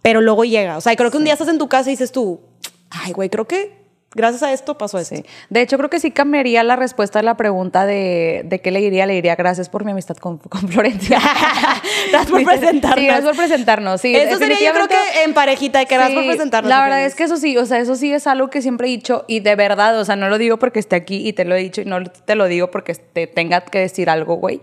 pero 0.02 0.20
luego 0.20 0.44
llega. 0.44 0.78
O 0.78 0.82
sea, 0.82 0.96
creo 0.98 1.10
que 1.10 1.18
un 1.18 1.24
día 1.24 1.34
estás 1.34 1.48
en 1.48 1.58
tu 1.58 1.70
casa 1.70 1.90
y 1.90 1.94
dices 1.94 2.12
tú, 2.12 2.42
ay, 2.90 3.14
güey, 3.14 3.30
creo 3.30 3.46
que 3.46 3.79
gracias 4.16 4.44
a 4.44 4.52
esto 4.54 4.78
pasó 4.78 4.98
eso. 4.98 5.16
De 5.50 5.62
hecho, 5.62 5.78
creo 5.78 5.90
que 5.90 6.00
sí 6.00 6.12
cambiaría 6.12 6.64
la 6.64 6.76
respuesta 6.76 7.20
a 7.20 7.24
la 7.24 7.38
pregunta 7.38 7.86
de, 7.86 8.42
de 8.46 8.60
qué 8.62 8.72
le 8.72 8.80
diría. 8.80 9.06
Le 9.06 9.14
diría 9.14 9.36
gracias 9.36 9.70
por 9.70 9.86
mi 9.86 9.92
amistad 9.92 10.18
con, 10.18 10.38
con 10.38 10.68
Florencia. 10.68 11.20
gracias 12.12 12.32
por 12.32 12.44
presentarnos. 12.44 13.00
Sí, 13.00 13.06
gracias 13.06 13.26
por 13.26 13.36
presentarnos. 13.36 14.02
Sí, 14.02 14.16
eso 14.16 14.38
sería 14.38 14.60
yo 14.60 14.74
creo 14.74 14.88
que 14.88 15.24
en 15.26 15.34
parejita, 15.34 15.86
que 15.86 15.96
gracias 15.96 16.16
por 16.16 16.26
presentarnos. 16.26 16.70
La 16.70 16.82
verdad 16.82 17.06
es 17.06 17.16
que 17.16 17.24
eso 17.24 17.38
sí, 17.38 17.58
o 17.58 17.66
sea, 17.66 17.80
eso 17.80 17.96
sí 17.96 18.14
es 18.14 18.28
algo 18.28 18.50
que 18.50 18.62
siempre 18.62 18.88
he 18.88 18.92
dicho 18.92 19.26
y 19.28 19.40
de 19.42 19.56
verdad, 19.56 20.00
o 20.00 20.06
sea, 20.06 20.16
no 20.16 20.30
lo 20.30 20.38
digo 20.38 20.58
porque 20.58 20.80
esté 20.80 20.96
aquí 20.96 21.28
y 21.28 21.34
te 21.34 21.46
lo 21.46 21.56
he 21.56 21.60
dicho 21.60 21.82
y 21.82 21.86
no 21.86 22.04
te 22.04 22.36
lo 22.36 22.46
digo 22.46 22.72
porque 22.72 22.96
te 22.96 23.28
tenga 23.28 23.62
que 23.62 23.80
decir 23.80 24.10
algo, 24.10 24.36
güey. 24.36 24.62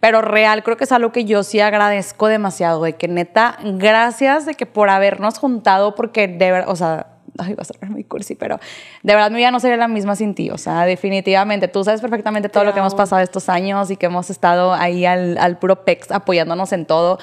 Pero 0.00 0.22
real, 0.22 0.62
creo 0.62 0.76
que 0.76 0.84
es 0.84 0.92
algo 0.92 1.10
que 1.10 1.24
yo 1.24 1.42
sí 1.42 1.58
agradezco 1.58 2.28
demasiado, 2.28 2.82
de 2.84 2.92
que 2.94 3.08
neta, 3.08 3.58
gracias 3.64 4.46
de 4.46 4.54
que 4.54 4.64
por 4.64 4.90
habernos 4.90 5.38
juntado, 5.38 5.96
porque 5.96 6.28
de 6.28 6.52
verdad, 6.52 6.68
o 6.68 6.76
sea, 6.76 7.17
ay, 7.44 7.54
va 7.54 7.62
a 7.62 7.64
ser 7.64 7.76
muy 7.88 8.04
cursi, 8.04 8.34
pero 8.34 8.58
de 9.02 9.14
verdad 9.14 9.30
mi 9.30 9.38
vida 9.38 9.50
no 9.50 9.60
sería 9.60 9.76
la 9.76 9.88
misma 9.88 10.16
sin 10.16 10.34
ti. 10.34 10.50
O 10.50 10.58
sea, 10.58 10.84
definitivamente, 10.84 11.68
tú 11.68 11.84
sabes 11.84 12.00
perfectamente 12.00 12.48
todo 12.48 12.64
lo 12.64 12.72
que 12.72 12.80
hemos 12.80 12.94
pasado 12.94 13.22
estos 13.22 13.48
años 13.48 13.90
y 13.90 13.96
que 13.96 14.06
hemos 14.06 14.30
estado 14.30 14.74
ahí 14.74 15.04
al, 15.04 15.38
al 15.38 15.58
puro 15.58 15.84
pex 15.84 16.10
apoyándonos 16.10 16.72
en 16.72 16.86
todo 16.86 17.18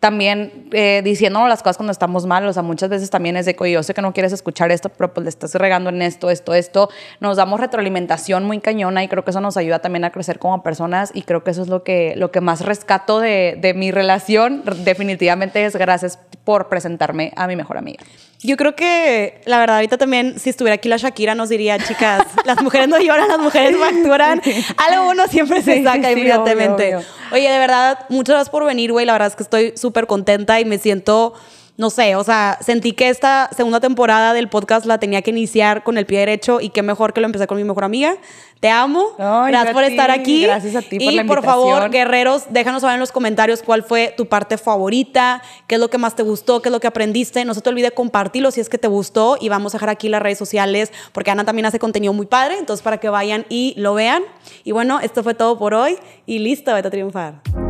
también 0.00 0.68
eh, 0.72 1.02
diciéndonos 1.02 1.48
las 1.48 1.62
cosas 1.62 1.76
cuando 1.76 1.90
estamos 1.90 2.24
mal, 2.24 2.46
o 2.46 2.52
sea, 2.52 2.62
muchas 2.62 2.88
veces 2.88 3.10
también 3.10 3.36
es 3.36 3.46
de 3.46 3.56
que 3.56 3.70
yo 3.70 3.82
sé 3.82 3.94
que 3.94 4.02
no 4.02 4.12
quieres 4.12 4.32
escuchar 4.32 4.70
esto, 4.70 4.90
pero 4.90 5.12
pues 5.12 5.24
le 5.24 5.28
estás 5.28 5.54
regando 5.56 5.90
en 5.90 6.02
esto, 6.02 6.30
esto, 6.30 6.54
esto, 6.54 6.88
nos 7.20 7.36
damos 7.36 7.58
retroalimentación 7.58 8.44
muy 8.44 8.60
cañona 8.60 9.02
y 9.02 9.08
creo 9.08 9.24
que 9.24 9.30
eso 9.30 9.40
nos 9.40 9.56
ayuda 9.56 9.80
también 9.80 10.04
a 10.04 10.10
crecer 10.10 10.38
como 10.38 10.62
personas 10.62 11.10
y 11.14 11.22
creo 11.22 11.42
que 11.42 11.50
eso 11.50 11.62
es 11.62 11.68
lo 11.68 11.82
que, 11.82 12.14
lo 12.16 12.30
que 12.30 12.40
más 12.40 12.64
rescato 12.64 13.18
de, 13.18 13.58
de 13.60 13.74
mi 13.74 13.90
relación, 13.90 14.62
definitivamente 14.84 15.64
es 15.64 15.74
gracias 15.74 16.18
por 16.44 16.68
presentarme 16.68 17.32
a 17.34 17.48
mi 17.48 17.56
mejor 17.56 17.76
amiga. 17.76 18.04
Yo 18.40 18.56
creo 18.56 18.76
que, 18.76 19.40
la 19.46 19.58
verdad, 19.58 19.76
ahorita 19.76 19.98
también, 19.98 20.38
si 20.38 20.50
estuviera 20.50 20.74
aquí 20.74 20.88
la 20.88 20.96
Shakira, 20.96 21.34
nos 21.34 21.48
diría, 21.48 21.78
chicas, 21.78 22.24
las 22.44 22.62
mujeres 22.62 22.86
no 22.88 22.98
lloran, 23.00 23.26
las 23.26 23.40
mujeres 23.40 23.76
facturan. 23.76 24.40
Algo 24.76 25.10
uno 25.10 25.26
siempre 25.26 25.60
se 25.62 25.82
saca 25.82 26.12
inmediatamente. 26.12 26.96
Oye, 27.32 27.50
de 27.50 27.58
verdad, 27.58 28.06
muchas 28.08 28.34
gracias 28.34 28.50
por 28.50 28.64
venir, 28.64 28.92
güey. 28.92 29.06
La 29.06 29.12
verdad 29.12 29.28
es 29.28 29.34
que 29.36 29.42
estoy 29.42 29.72
súper 29.76 30.06
contenta 30.06 30.60
y 30.60 30.64
me 30.64 30.78
siento 30.78 31.34
no 31.78 31.90
sé, 31.90 32.16
o 32.16 32.24
sea, 32.24 32.58
sentí 32.60 32.92
que 32.92 33.08
esta 33.08 33.48
segunda 33.56 33.78
temporada 33.78 34.34
del 34.34 34.48
podcast 34.48 34.84
la 34.84 34.98
tenía 34.98 35.22
que 35.22 35.30
iniciar 35.30 35.84
con 35.84 35.96
el 35.96 36.06
pie 36.06 36.18
derecho 36.18 36.60
y 36.60 36.70
qué 36.70 36.82
mejor 36.82 37.12
que 37.12 37.20
lo 37.20 37.26
empecé 37.26 37.46
con 37.46 37.56
mi 37.56 37.62
mejor 37.62 37.84
amiga. 37.84 38.16
Te 38.58 38.68
amo. 38.68 39.14
gracias 39.16 39.72
por 39.72 39.84
estar 39.84 40.10
aquí. 40.10 40.42
Gracias 40.42 40.74
a 40.74 40.82
ti 40.82 40.98
por 40.98 41.12
y 41.12 41.22
por 41.22 41.44
favor, 41.44 41.88
guerreros, 41.88 42.46
déjanos 42.50 42.80
saber 42.80 42.94
en 42.94 43.00
los 43.00 43.12
comentarios 43.12 43.62
cuál 43.62 43.84
fue 43.84 44.12
tu 44.16 44.26
parte 44.26 44.58
favorita, 44.58 45.40
qué 45.68 45.76
es 45.76 45.80
lo 45.80 45.88
que 45.88 45.98
más 45.98 46.16
te 46.16 46.24
gustó, 46.24 46.60
qué 46.60 46.68
es 46.68 46.72
lo 46.72 46.80
que 46.80 46.88
aprendiste. 46.88 47.44
No 47.44 47.54
se 47.54 47.60
te 47.60 47.70
olvide 47.70 47.92
compartirlo 47.92 48.50
si 48.50 48.60
es 48.60 48.68
que 48.68 48.78
te 48.78 48.88
gustó 48.88 49.38
y 49.40 49.48
vamos 49.48 49.72
a 49.72 49.78
dejar 49.78 49.90
aquí 49.90 50.08
las 50.08 50.20
redes 50.20 50.38
sociales 50.38 50.90
porque 51.12 51.30
Ana 51.30 51.44
también 51.44 51.66
hace 51.66 51.78
contenido 51.78 52.12
muy 52.12 52.26
padre, 52.26 52.58
entonces 52.58 52.82
para 52.82 52.98
que 52.98 53.08
vayan 53.08 53.46
y 53.48 53.74
lo 53.76 53.94
vean. 53.94 54.24
Y 54.64 54.72
bueno, 54.72 54.98
esto 54.98 55.22
fue 55.22 55.34
todo 55.34 55.56
por 55.56 55.74
hoy 55.74 55.96
y 56.26 56.40
listo, 56.40 56.74
vete 56.74 56.88
a 56.88 56.90
triunfar. 56.90 57.67